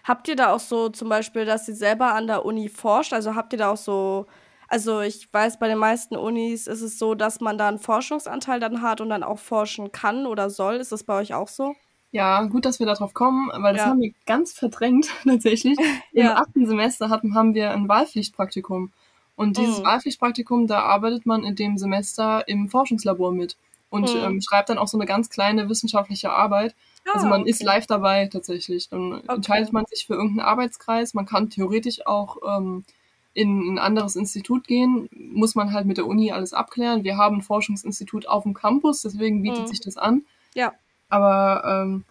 Habt 0.04 0.28
ihr 0.28 0.36
da 0.36 0.54
auch 0.54 0.60
so 0.60 0.90
zum 0.90 1.10
Beispiel, 1.10 1.46
dass 1.46 1.68
ihr 1.68 1.76
selber 1.76 2.14
an 2.14 2.28
der 2.28 2.46
Uni 2.46 2.70
forscht? 2.70 3.14
Also 3.14 3.36
habt 3.36 3.54
ihr 3.54 3.60
da 3.60 3.72
auch 3.72 3.78
so, 3.78 4.26
also 4.72 5.02
ich 5.02 5.32
weiß, 5.34 5.60
bei 5.60 5.68
den 5.68 5.78
meisten 5.78 6.16
Unis 6.16 6.66
ist 6.68 6.82
es 6.82 6.98
so, 6.98 7.14
dass 7.14 7.42
man 7.42 7.58
da 7.58 7.68
einen 7.68 7.80
Forschungsanteil 7.80 8.60
dann 8.60 8.82
hat 8.82 9.02
und 9.02 9.10
dann 9.10 9.24
auch 9.24 9.40
forschen 9.40 9.92
kann 9.92 10.26
oder 10.26 10.50
soll. 10.50 10.76
Ist 10.76 10.92
das 10.92 11.04
bei 11.04 11.16
euch 11.20 11.34
auch 11.34 11.50
so? 11.50 11.76
Ja, 12.12 12.44
gut, 12.44 12.66
dass 12.66 12.80
wir 12.80 12.86
darauf 12.86 13.14
kommen, 13.14 13.50
weil 13.64 13.74
das 13.74 13.84
Ja. 13.84 13.90
haben 13.90 14.02
wir 14.02 14.14
ganz 14.26 14.54
verdrängt 14.54 15.08
tatsächlich. 15.24 15.78
Im 16.14 16.24
Ja. 16.24 16.36
achten 16.36 16.66
Semester 16.66 17.10
hatten, 17.10 17.36
haben 17.36 17.54
wir 17.54 17.72
ein 17.72 17.88
Wahlpflichtpraktikum. 17.88 18.92
Und 19.36 19.58
dieses 19.58 19.80
Mhm. 19.80 19.84
Wahlpflichtpraktikum, 19.86 20.68
da 20.68 20.80
arbeitet 20.84 21.26
man 21.26 21.44
in 21.44 21.56
dem 21.56 21.78
Semester 21.78 22.48
im 22.48 22.70
Forschungslabor 22.70 23.32
mit 23.32 23.56
und 23.90 24.14
Mhm. 24.14 24.22
ähm, 24.24 24.42
schreibt 24.42 24.70
dann 24.70 24.78
auch 24.78 24.88
so 24.88 24.98
eine 24.98 25.06
ganz 25.06 25.30
kleine 25.30 25.70
wissenschaftliche 25.70 26.32
Arbeit. 26.32 26.76
also 27.14 27.26
Ah, 27.26 27.30
man 27.30 27.42
okay. 27.42 27.50
ist 27.52 27.64
live 27.64 27.88
dabei 27.88 28.28
tatsächlich. 28.28 28.90
Dann 28.90 29.22
entscheidet 29.28 29.74
man 29.74 29.86
sich 29.88 30.06
für 30.06 30.14
irgendeinen 30.14 30.48
Arbeitskreis. 30.48 31.14
Man 31.14 31.26
kann 31.26 31.50
theoretisch 31.50 32.06
auch 32.06 32.38
ähm, 32.48 32.86
in 33.34 33.74
ein 33.74 33.80
anderes 33.80 34.16
Institut 34.16 34.68
gehen. 34.68 35.10
Muss 35.14 35.56
man 35.56 35.72
halt 35.74 35.86
mit 35.86 35.98
der 35.98 36.08
Uni 36.08 36.32
alles 36.32 36.54
abklären. 36.54 37.04
Wir 37.04 37.18
haben 37.18 37.38
ein 37.38 37.42
Forschungsinstitut 37.42 38.28
auf 38.28 38.44
dem 38.44 38.54
Campus, 38.54 39.02
deswegen 39.02 39.42
bietet 39.42 39.64
Mhm. 39.64 39.68
sich 39.68 39.80
das 39.82 39.98
an. 39.98 40.24
Ja. 40.54 40.74
Aber 41.10 41.64
ähm, 41.66 42.04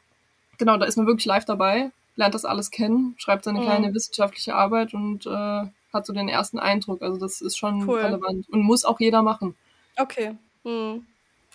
genau, 0.58 0.76
da 0.78 0.86
ist 0.86 0.96
man 0.96 1.06
wirklich 1.06 1.26
live 1.26 1.44
dabei, 1.44 1.90
lernt 2.16 2.34
das 2.34 2.44
alles 2.44 2.70
kennen, 2.70 3.14
schreibt 3.18 3.44
seine 3.44 3.60
Mhm. 3.60 3.64
kleine 3.64 3.94
wissenschaftliche 3.94 4.54
Arbeit 4.54 4.94
und 4.94 5.26
äh, 5.26 5.66
hat 5.92 6.06
so 6.06 6.12
den 6.12 6.28
ersten 6.28 6.58
Eindruck. 6.58 7.02
Also 7.02 7.18
das 7.18 7.40
ist 7.40 7.56
schon 7.58 7.88
Cool. 7.88 8.00
relevant 8.00 8.48
und 8.48 8.62
muss 8.62 8.84
auch 8.84 9.00
jeder 9.00 9.22
machen. 9.22 9.54
Okay. 9.98 10.36
Hm. 10.64 11.04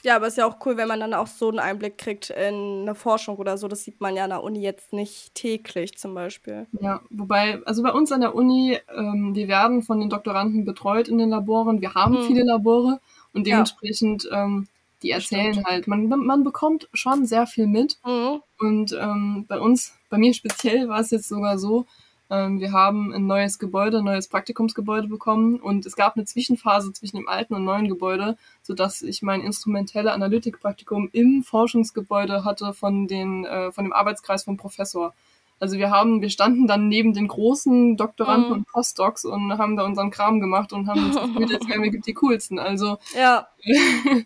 Ja, 0.06 0.18
aber 0.18 0.28
ist 0.28 0.38
ja 0.38 0.46
auch 0.46 0.58
cool, 0.68 0.78
wenn 0.78 0.88
man 0.88 1.00
dann 1.00 1.16
auch 1.16 1.26
so 1.26 1.50
einen 1.50 1.58
Einblick 1.58 1.98
kriegt 1.98 2.30
in 2.30 2.82
eine 2.84 2.94
Forschung 2.94 3.38
oder 3.38 3.58
so. 3.58 3.68
Das 3.68 3.84
sieht 3.84 4.00
man 4.02 4.16
ja 4.16 4.26
an 4.26 4.30
der 4.30 4.44
Uni 4.44 4.62
jetzt 4.62 4.94
nicht 4.94 5.34
täglich 5.34 5.98
zum 5.98 6.14
Beispiel. 6.14 6.68
Ja, 6.80 7.02
wobei, 7.10 7.60
also 7.66 7.82
bei 7.82 7.92
uns 7.92 8.12
an 8.12 8.22
der 8.22 8.36
Uni, 8.36 8.78
ähm, 8.96 9.34
wir 9.34 9.48
werden 9.48 9.82
von 9.82 10.00
den 10.00 10.12
Doktoranden 10.12 10.64
betreut 10.64 11.08
in 11.08 11.18
den 11.18 11.32
Laboren. 11.32 11.82
Wir 11.82 11.96
haben 11.96 12.14
Mhm. 12.16 12.22
viele 12.22 12.44
Labore 12.44 13.00
und 13.34 13.48
Ja. 13.48 13.56
dementsprechend, 13.56 14.30
ähm, 14.32 14.68
die 15.02 15.10
erzählen 15.10 15.64
halt. 15.66 15.88
Man, 15.88 16.08
man 16.08 16.44
bekommt 16.44 16.88
schon 16.94 17.26
sehr 17.26 17.48
viel 17.48 17.66
mit. 17.66 17.98
Mhm. 18.06 18.42
Und 18.60 18.94
ähm, 18.94 19.46
bei 19.48 19.60
uns, 19.60 19.96
bei 20.12 20.20
mir 20.20 20.36
speziell 20.36 20.88
war 20.88 21.00
es 21.00 21.10
jetzt 21.10 21.30
sogar 21.30 21.58
so, 21.58 21.88
wir 22.28 22.72
haben 22.72 23.14
ein 23.14 23.28
neues 23.28 23.60
Gebäude, 23.60 24.00
ein 24.00 24.04
neues 24.04 24.28
Praktikumsgebäude 24.28 25.08
bekommen 25.08 25.60
und 25.60 25.86
es 25.86 25.96
gab 25.96 26.16
eine 26.16 26.26
Zwischenphase 26.26 26.92
zwischen 26.92 27.18
dem 27.18 27.28
alten 27.28 27.54
und 27.54 27.66
neuen 27.66 27.88
Gebäude, 27.88 28.36
sodass 28.64 29.04
ich 29.04 29.22
mein 29.22 29.42
instrumentelle 29.42 30.12
Analytikpraktikum 30.12 31.10
im 31.14 31.44
Forschungsgebäude 31.44 32.44
hatte 32.44 32.74
von, 32.74 33.08
den, 33.08 33.46
äh, 33.46 33.72
von 33.72 33.86
dem 33.86 33.94
Arbeitskreis 33.94 34.44
vom 34.44 34.58
Professor. 34.58 35.14
Also 35.60 35.78
wir 35.78 35.90
haben, 35.90 36.22
wir 36.22 36.30
standen 36.30 36.68
dann 36.68 36.90
neben 36.90 37.14
den 37.14 37.28
großen 37.28 37.96
Doktoranden 37.96 38.50
mhm. 38.50 38.56
und 38.56 38.68
Postdocs 38.68 39.26
und 39.26 39.58
haben 39.58 39.78
da 39.78 39.86
unseren 39.86 40.10
Kram 40.10 40.40
gemacht 40.40 40.74
und 40.74 40.88
haben 40.88 41.06
uns 41.06 41.16
gefühlt, 41.16 41.54
als 41.54 41.68
wären 41.70 41.84
wir 41.84 41.92
die 41.92 42.14
coolsten. 42.16 42.60
Also 42.60 42.98
ja. 43.16 43.48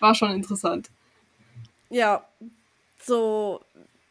war 0.00 0.14
schon 0.14 0.30
interessant. 0.30 0.90
Ja, 1.90 2.24
so 3.02 3.60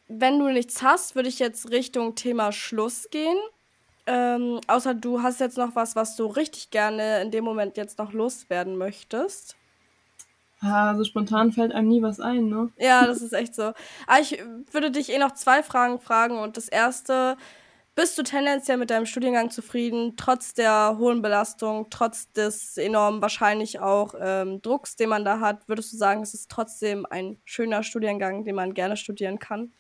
wenn 0.09 0.39
du 0.39 0.49
nichts 0.49 0.81
hast, 0.81 1.15
würde 1.15 1.29
ich 1.29 1.39
jetzt 1.39 1.69
Richtung 1.71 2.15
Thema 2.15 2.51
Schluss 2.51 3.09
gehen. 3.11 3.37
Ähm, 4.07 4.59
außer 4.67 4.95
du 4.95 5.21
hast 5.21 5.39
jetzt 5.39 5.57
noch 5.57 5.75
was, 5.75 5.95
was 5.95 6.15
du 6.15 6.25
richtig 6.25 6.71
gerne 6.71 7.21
in 7.21 7.29
dem 7.29 7.43
Moment 7.43 7.77
jetzt 7.77 7.99
noch 7.99 8.11
loswerden 8.11 8.75
möchtest. 8.75 9.55
Ja, 10.61 10.95
so 10.97 11.03
spontan 11.03 11.51
fällt 11.51 11.71
einem 11.71 11.87
nie 11.87 12.01
was 12.01 12.19
ein, 12.19 12.49
ne? 12.49 12.69
Ja, 12.77 13.05
das 13.05 13.21
ist 13.21 13.33
echt 13.33 13.55
so. 13.55 13.63
Aber 13.63 13.75
ah, 14.07 14.19
ich 14.19 14.43
würde 14.71 14.91
dich 14.91 15.09
eh 15.09 15.19
noch 15.19 15.33
zwei 15.33 15.63
Fragen 15.63 15.99
fragen. 15.99 16.39
Und 16.39 16.57
das 16.57 16.67
erste, 16.67 17.37
bist 17.95 18.17
du 18.17 18.23
tendenziell 18.23 18.77
mit 18.77 18.89
deinem 18.89 19.05
Studiengang 19.05 19.51
zufrieden, 19.51 20.15
trotz 20.17 20.53
der 20.53 20.97
hohen 20.97 21.21
Belastung, 21.21 21.87
trotz 21.89 22.31
des 22.31 22.77
enormen 22.77 23.21
wahrscheinlich 23.21 23.79
auch 23.79 24.15
ähm, 24.19 24.61
Drucks, 24.61 24.95
den 24.95 25.09
man 25.09 25.23
da 25.23 25.39
hat? 25.39 25.67
Würdest 25.69 25.93
du 25.93 25.97
sagen, 25.97 26.23
es 26.23 26.33
ist 26.33 26.49
trotzdem 26.49 27.05
ein 27.09 27.37
schöner 27.45 27.83
Studiengang, 27.83 28.43
den 28.43 28.55
man 28.55 28.73
gerne 28.73 28.97
studieren 28.97 29.37
kann? 29.37 29.71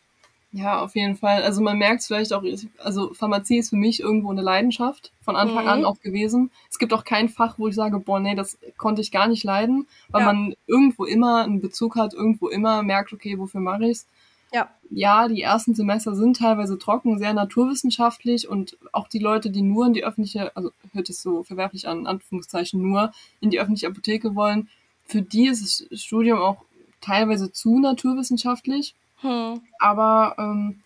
Ja, 0.51 0.81
auf 0.81 0.95
jeden 0.95 1.15
Fall. 1.15 1.43
Also 1.43 1.61
man 1.61 1.77
merkt 1.77 2.01
es 2.01 2.07
vielleicht 2.07 2.33
auch, 2.33 2.43
also 2.79 3.13
Pharmazie 3.13 3.59
ist 3.59 3.69
für 3.69 3.75
mich 3.75 3.99
irgendwo 3.99 4.31
eine 4.31 4.41
Leidenschaft, 4.41 5.11
von 5.21 5.35
Anfang 5.35 5.65
mhm. 5.65 5.69
an 5.69 5.85
auch 5.85 5.99
gewesen. 5.99 6.49
Es 6.71 6.79
gibt 6.79 6.91
auch 6.91 7.03
kein 7.03 7.29
Fach, 7.29 7.59
wo 7.59 7.67
ich 7.67 7.75
sage, 7.75 7.99
boah, 7.99 8.19
nee, 8.19 8.33
das 8.33 8.57
konnte 8.77 9.01
ich 9.01 9.11
gar 9.11 9.27
nicht 9.27 9.43
leiden, 9.43 9.87
weil 10.09 10.21
ja. 10.21 10.25
man 10.25 10.55
irgendwo 10.65 11.05
immer 11.05 11.43
einen 11.43 11.61
Bezug 11.61 11.95
hat, 11.95 12.13
irgendwo 12.13 12.47
immer 12.47 12.81
merkt, 12.81 13.13
okay, 13.13 13.37
wofür 13.37 13.61
mache 13.61 13.85
ich's? 13.85 14.07
Ja. 14.51 14.69
Ja, 14.89 15.27
die 15.27 15.43
ersten 15.43 15.75
Semester 15.75 16.15
sind 16.15 16.37
teilweise 16.37 16.79
trocken, 16.79 17.19
sehr 17.19 17.33
naturwissenschaftlich 17.33 18.49
und 18.49 18.75
auch 18.91 19.07
die 19.07 19.19
Leute, 19.19 19.51
die 19.51 19.61
nur 19.61 19.85
in 19.85 19.93
die 19.93 20.03
öffentliche, 20.03 20.55
also 20.55 20.71
hört 20.93 21.09
es 21.09 21.21
so 21.21 21.43
verwerflich 21.43 21.87
an, 21.87 22.07
Anführungszeichen 22.07 22.81
nur 22.81 23.11
in 23.39 23.51
die 23.51 23.59
öffentliche 23.59 23.87
Apotheke 23.87 24.33
wollen, 24.33 24.67
für 25.05 25.21
die 25.21 25.47
ist 25.47 25.85
das 25.91 26.01
Studium 26.01 26.39
auch 26.39 26.57
teilweise 27.01 27.51
zu 27.51 27.79
naturwissenschaftlich. 27.79 28.95
Hm. 29.21 29.61
Aber 29.79 30.35
ähm, 30.37 30.79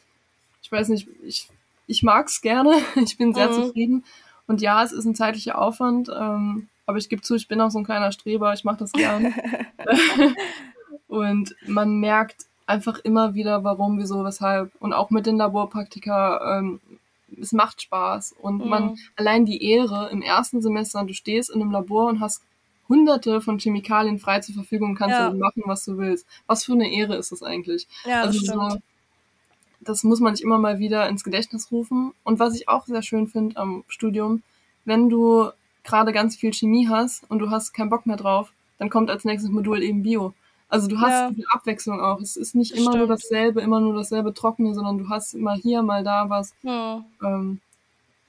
ich 0.62 0.72
weiß 0.72 0.90
nicht, 0.90 1.08
ich, 1.24 1.48
ich 1.88 2.04
mag 2.04 2.28
es 2.28 2.42
gerne. 2.42 2.74
Ich 2.96 3.18
bin 3.18 3.34
sehr 3.34 3.50
mhm. 3.50 3.54
zufrieden. 3.54 4.04
Und 4.48 4.62
ja, 4.62 4.84
es 4.84 4.92
ist 4.92 5.06
ein 5.06 5.16
zeitlicher 5.16 5.58
Aufwand. 5.60 6.10
Ähm, 6.10 6.68
aber 6.86 6.98
ich 6.98 7.10
gebe 7.10 7.22
zu, 7.22 7.36
ich 7.36 7.48
bin 7.48 7.62
auch 7.62 7.72
so 7.72 7.80
ein 7.80 7.86
kleiner 7.86 8.12
Streber. 8.12 8.54
Ich 8.54 8.64
mache 8.64 8.78
das 8.78 8.92
gerne. 8.92 9.34
und 11.08 11.56
man 11.68 12.00
merkt 12.00 12.46
einfach 12.66 13.00
immer 13.00 13.34
wieder, 13.34 13.64
warum, 13.64 14.00
wieso, 14.00 14.24
weshalb. 14.24 14.72
Und 14.80 14.94
auch 14.94 15.10
mit 15.10 15.26
den 15.26 15.38
Laborpraktika, 15.38 16.58
ähm, 16.60 16.80
es 17.40 17.52
macht 17.52 17.82
Spaß. 17.82 18.36
Und 18.40 18.64
mhm. 18.64 18.70
man, 18.70 18.98
allein 19.16 19.46
die 19.46 19.64
Ehre 19.64 20.10
im 20.12 20.22
ersten 20.22 20.62
Semester, 20.62 21.04
du 21.04 21.14
stehst 21.14 21.50
in 21.50 21.62
einem 21.62 21.72
Labor 21.72 22.10
und 22.10 22.20
hast 22.20 22.42
hunderte 22.90 23.42
von 23.42 23.60
Chemikalien 23.60 24.20
frei 24.20 24.40
zur 24.40 24.56
Verfügung 24.56 24.96
kannst 24.96 25.18
ja. 25.18 25.32
machen, 25.32 25.64
was 25.66 25.86
du 25.86 25.98
willst. 25.98 26.28
Was 26.48 26.66
für 26.66 26.74
eine 26.74 26.92
Ehre 26.92 27.16
ist 27.16 27.32
das 27.32 27.44
eigentlich? 27.44 27.88
Ja, 28.06 28.26
das 28.26 28.38
also 28.38 28.70
so, 28.72 28.78
das 29.82 30.04
muss 30.04 30.20
man 30.20 30.36
sich 30.36 30.44
immer 30.44 30.60
mal 30.60 30.80
wieder 30.80 31.08
ins 31.10 31.24
Gedächtnis 31.24 31.72
rufen. 31.72 32.14
Und 32.24 32.40
was 32.40 32.56
ich 32.56 32.70
auch 32.70 32.86
sehr 32.86 33.02
schön 33.02 33.28
finde 33.28 33.58
am 33.58 33.84
Studium, 33.88 34.44
wenn 34.86 35.10
du 35.10 35.50
gerade 35.84 36.14
ganz 36.14 36.36
viel 36.36 36.54
Chemie 36.54 36.88
hast 36.88 37.30
und 37.30 37.40
du 37.40 37.50
hast 37.50 37.74
keinen 37.74 37.90
Bock 37.90 38.06
mehr 38.06 38.18
drauf, 38.18 38.52
dann 38.80 38.90
kommt 38.90 39.10
als 39.10 39.26
nächstes 39.26 39.52
Modul 39.52 39.82
eben 39.82 40.04
Bio. 40.04 40.34
Also 40.70 40.88
du 40.88 41.00
hast 41.00 41.12
ja. 41.12 41.28
eine 41.28 41.44
Abwechslung 41.52 42.02
auch. 42.02 42.20
Es 42.20 42.36
ist 42.36 42.56
nicht 42.56 42.72
immer 42.72 42.92
Stimmt. 42.92 42.98
nur 42.98 43.08
dasselbe, 43.08 43.62
immer 43.62 43.80
nur 43.80 43.94
dasselbe 43.94 44.34
Trockene, 44.34 44.74
sondern 44.74 44.98
du 44.98 45.10
hast 45.10 45.36
mal 45.36 45.56
hier, 45.56 45.84
mal 45.84 46.04
da 46.04 46.30
was. 46.30 46.56
Ja. 46.64 47.06
Ähm, 47.24 47.60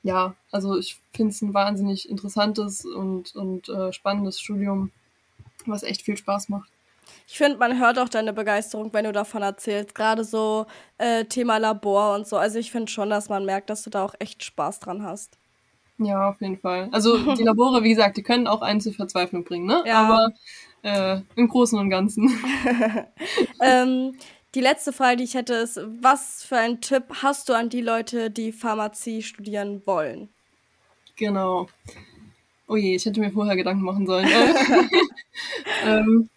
ja, 0.05 0.35
also 0.53 0.79
ich 0.79 1.01
finde 1.13 1.33
es 1.33 1.43
ein 1.43 1.55
wahnsinnig 1.55 2.09
interessantes 2.09 2.85
und, 2.85 3.35
und 3.35 3.69
äh, 3.71 3.93
spannendes 3.93 4.39
Studium, 4.39 4.93
was 5.67 5.83
echt 5.83 6.03
viel 6.03 6.17
Spaß 6.17 6.51
macht. 6.51 6.71
Ich 7.27 7.39
finde, 7.39 7.59
man 7.59 7.81
hört 7.81 7.99
auch 7.99 8.09
deine 8.09 8.35
Begeisterung, 8.35 8.93
wenn 8.93 9.07
du 9.07 9.13
davon 9.13 9.43
erzählst. 9.43 9.95
Gerade 9.95 10.25
so 10.25 10.67
äh, 10.99 11.25
Thema 11.25 11.57
Labor 11.57 12.15
und 12.15 12.27
so. 12.27 12.37
Also 12.37 12.59
ich 12.59 12.71
finde 12.71 12.93
schon, 12.93 13.11
dass 13.11 13.31
man 13.31 13.47
merkt, 13.47 13.71
dass 13.71 13.83
du 13.83 13.91
da 13.91 14.05
auch 14.05 14.15
echt 14.19 14.45
Spaß 14.45 14.81
dran 14.81 15.03
hast. 15.03 15.39
Ja, 15.97 16.29
auf 16.29 16.41
jeden 16.41 16.59
Fall. 16.59 16.89
Also 16.93 17.35
die 17.35 17.43
Labore, 17.45 17.83
wie 17.83 17.91
gesagt, 17.91 18.19
die 18.19 18.23
können 18.23 18.47
auch 18.47 18.61
einen 18.61 18.81
zur 18.81 18.93
Verzweiflung 18.93 19.45
bringen, 19.45 19.67
ne? 19.67 19.83
Ja. 19.87 20.03
Aber 20.03 20.33
äh, 20.83 21.21
im 21.37 21.49
Großen 21.49 21.79
und 21.79 21.89
Ganzen. 21.89 22.31
ähm, 23.63 24.17
die 24.55 24.61
letzte 24.61 24.93
Frage, 24.93 25.17
die 25.17 25.25
ich 25.25 25.35
hätte, 25.35 25.55
ist, 25.55 25.81
was 26.01 26.45
für 26.45 26.57
einen 26.57 26.81
Tipp 26.81 27.05
hast 27.23 27.49
du 27.49 27.55
an 27.55 27.69
die 27.69 27.81
Leute, 27.81 28.31
die 28.31 28.53
Pharmazie 28.53 29.23
studieren 29.23 29.83
wollen? 29.85 30.29
Genau. 31.17 31.69
Oh 32.67 32.77
je, 32.77 32.95
ich 32.95 33.05
hätte 33.05 33.21
mir 33.21 33.31
vorher 33.31 33.57
Gedanken 33.57 33.85
machen 33.85 34.07
sollen. 34.07 34.29
ähm, 35.85 36.29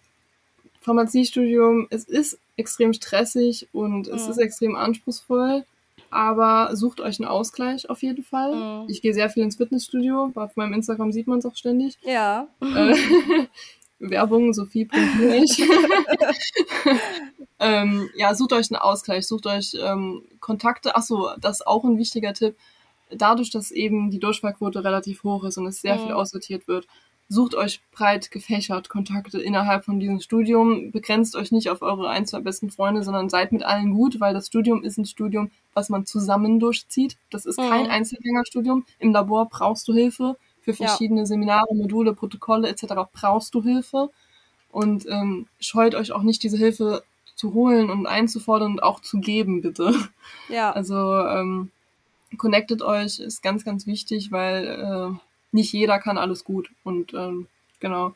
Pharmaziestudium, 0.82 1.88
es 1.90 2.06
ist 2.06 2.40
extrem 2.56 2.94
stressig 2.94 3.68
und 3.72 4.08
es 4.08 4.26
mhm. 4.26 4.32
ist 4.32 4.38
extrem 4.38 4.76
anspruchsvoll, 4.76 5.66
aber 6.10 6.76
sucht 6.76 7.02
euch 7.02 7.20
einen 7.20 7.28
Ausgleich 7.28 7.90
auf 7.90 8.02
jeden 8.02 8.24
Fall. 8.24 8.56
Mhm. 8.56 8.90
Ich 8.90 9.02
gehe 9.02 9.14
sehr 9.14 9.30
viel 9.30 9.44
ins 9.44 9.58
Fitnessstudio, 9.58 10.32
auf 10.34 10.56
meinem 10.56 10.74
Instagram 10.74 11.12
sieht 11.12 11.28
man 11.28 11.40
es 11.40 11.46
auch 11.46 11.56
ständig. 11.56 11.98
Ja. 12.04 12.48
Äh, 12.62 12.96
Werbung, 14.00 14.54
Sophie.milch. 14.54 15.62
ähm, 17.60 18.10
ja, 18.16 18.36
sucht 18.36 18.54
euch 18.54 18.72
einen 18.72 18.80
Ausgleich, 18.80 19.26
sucht 19.28 19.48
euch 19.48 19.76
ähm, 19.80 20.24
Kontakte. 20.40 20.96
Achso, 20.96 21.30
das 21.40 21.58
ist 21.60 21.68
auch 21.68 21.84
ein 21.84 21.98
wichtiger 21.98 22.34
Tipp. 22.34 22.56
Dadurch, 23.10 23.50
dass 23.52 23.72
eben 23.72 24.12
die 24.12 24.20
Durchfallquote 24.20 24.84
relativ 24.84 25.24
hoch 25.24 25.44
ist 25.44 25.58
und 25.58 25.66
es 25.66 25.82
sehr 25.82 25.96
mhm. 25.96 26.04
viel 26.04 26.12
aussortiert 26.12 26.68
wird, 26.68 26.88
sucht 27.30 27.56
euch 27.56 27.82
breit 27.92 28.32
gefächert 28.32 28.90
Kontakte 28.90 29.42
innerhalb 29.42 29.86
von 29.86 30.00
diesem 30.00 30.20
Studium. 30.20 30.92
Begrenzt 30.92 31.36
euch 31.36 31.52
nicht 31.52 31.70
auf 31.70 31.82
eure 31.82 32.10
ein, 32.10 32.26
zwei 32.26 32.40
besten 32.42 32.70
Freunde, 32.70 33.04
sondern 33.04 33.30
seid 33.30 33.52
mit 33.52 33.64
allen 33.64 33.94
gut, 33.94 34.20
weil 34.20 34.34
das 34.34 34.48
Studium 34.48 34.84
ist 34.84 34.98
ein 34.98 35.06
Studium, 35.06 35.52
was 35.74 35.90
man 35.90 36.06
zusammen 36.06 36.60
durchzieht. 36.60 37.18
Das 37.30 37.46
ist 37.46 37.60
mhm. 37.60 37.70
kein 37.70 37.88
Einzelgängerstudium. 37.88 38.86
Im 39.00 39.14
Labor 39.14 39.50
brauchst 39.50 39.88
du 39.88 39.94
Hilfe 39.94 40.38
für 40.62 40.74
verschiedene 40.74 41.22
ja. 41.22 41.26
Seminare, 41.26 41.74
Module, 41.74 42.14
Protokolle 42.14 42.68
etc. 42.68 42.94
brauchst 43.14 43.54
du 43.54 43.64
Hilfe 43.64 44.10
und 44.70 45.06
ähm, 45.08 45.48
scheut 45.60 45.96
euch 45.96 46.12
auch 46.12 46.24
nicht, 46.24 46.44
diese 46.44 46.58
Hilfe 46.58 47.04
zu 47.38 47.54
holen 47.54 47.90
und 47.90 48.08
einzufordern 48.08 48.74
und 48.74 48.84
auch 48.84 49.00
zu 49.00 49.20
geben, 49.20 49.62
bitte. 49.62 49.94
Ja. 50.50 50.72
Also 50.72 50.96
ähm, 50.96 51.72
connectet 52.38 52.82
euch 52.82 53.20
ist 53.20 53.42
ganz, 53.42 53.64
ganz 53.64 53.86
wichtig, 53.86 54.32
weil 54.32 54.66
äh, 54.66 55.18
nicht 55.52 55.72
jeder 55.72 56.00
kann 56.00 56.18
alles 56.18 56.44
gut 56.44 56.70
und 56.84 57.14
ähm, 57.14 57.48
genau. 57.80 58.14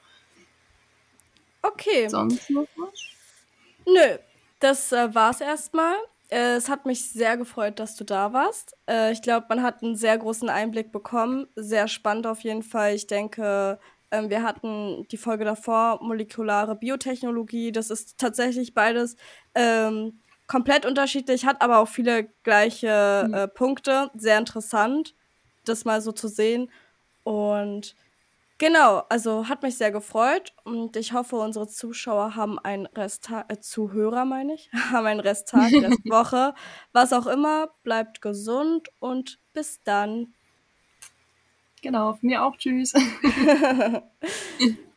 Okay. 1.61 2.09
Sonst 2.09 2.49
noch 2.49 2.67
was? 2.75 2.99
Nö, 3.85 4.17
das 4.59 4.91
äh, 4.91 5.13
war's 5.13 5.39
erstmal. 5.39 5.95
Äh, 6.29 6.55
es 6.55 6.67
hat 6.67 6.85
mich 6.85 7.09
sehr 7.11 7.37
gefreut, 7.37 7.79
dass 7.79 7.95
du 7.95 8.03
da 8.03 8.33
warst. 8.33 8.75
Äh, 8.89 9.11
ich 9.11 9.21
glaube, 9.21 9.45
man 9.49 9.61
hat 9.61 9.83
einen 9.83 9.95
sehr 9.95 10.17
großen 10.17 10.49
Einblick 10.49 10.91
bekommen. 10.91 11.47
Sehr 11.55 11.87
spannend 11.87 12.25
auf 12.25 12.41
jeden 12.41 12.63
Fall. 12.63 12.95
Ich 12.95 13.05
denke, 13.05 13.79
ähm, 14.11 14.29
wir 14.29 14.43
hatten 14.43 15.07
die 15.09 15.17
Folge 15.17 15.45
davor, 15.45 15.99
molekulare 16.01 16.75
Biotechnologie. 16.75 17.71
Das 17.71 17.89
ist 17.89 18.17
tatsächlich 18.17 18.73
beides 18.73 19.15
ähm, 19.55 20.19
komplett 20.47 20.85
unterschiedlich, 20.85 21.45
hat 21.45 21.61
aber 21.61 21.79
auch 21.79 21.87
viele 21.87 22.25
gleiche 22.43 23.25
mhm. 23.27 23.33
äh, 23.33 23.47
Punkte. 23.47 24.11
Sehr 24.15 24.37
interessant, 24.37 25.15
das 25.65 25.85
mal 25.85 26.01
so 26.01 26.11
zu 26.11 26.27
sehen. 26.27 26.69
Und 27.23 27.95
Genau, 28.61 29.01
also 29.09 29.49
hat 29.49 29.63
mich 29.63 29.75
sehr 29.75 29.91
gefreut 29.91 30.53
und 30.65 30.95
ich 30.95 31.13
hoffe, 31.13 31.35
unsere 31.37 31.67
Zuschauer 31.67 32.35
haben 32.35 32.59
einen 32.59 32.85
Resttag, 32.85 33.51
äh, 33.51 33.59
Zuhörer 33.59 34.23
meine 34.23 34.53
ich, 34.53 34.69
haben 34.91 35.07
einen 35.07 35.19
Resttag, 35.19 35.71
Restwoche, 35.73 36.53
was 36.93 37.11
auch 37.11 37.25
immer. 37.25 37.69
Bleibt 37.81 38.21
gesund 38.21 38.89
und 38.99 39.39
bis 39.53 39.81
dann. 39.81 40.35
Genau, 41.81 42.17
mir 42.21 42.43
auch. 42.43 42.57
Tschüss. 42.57 42.93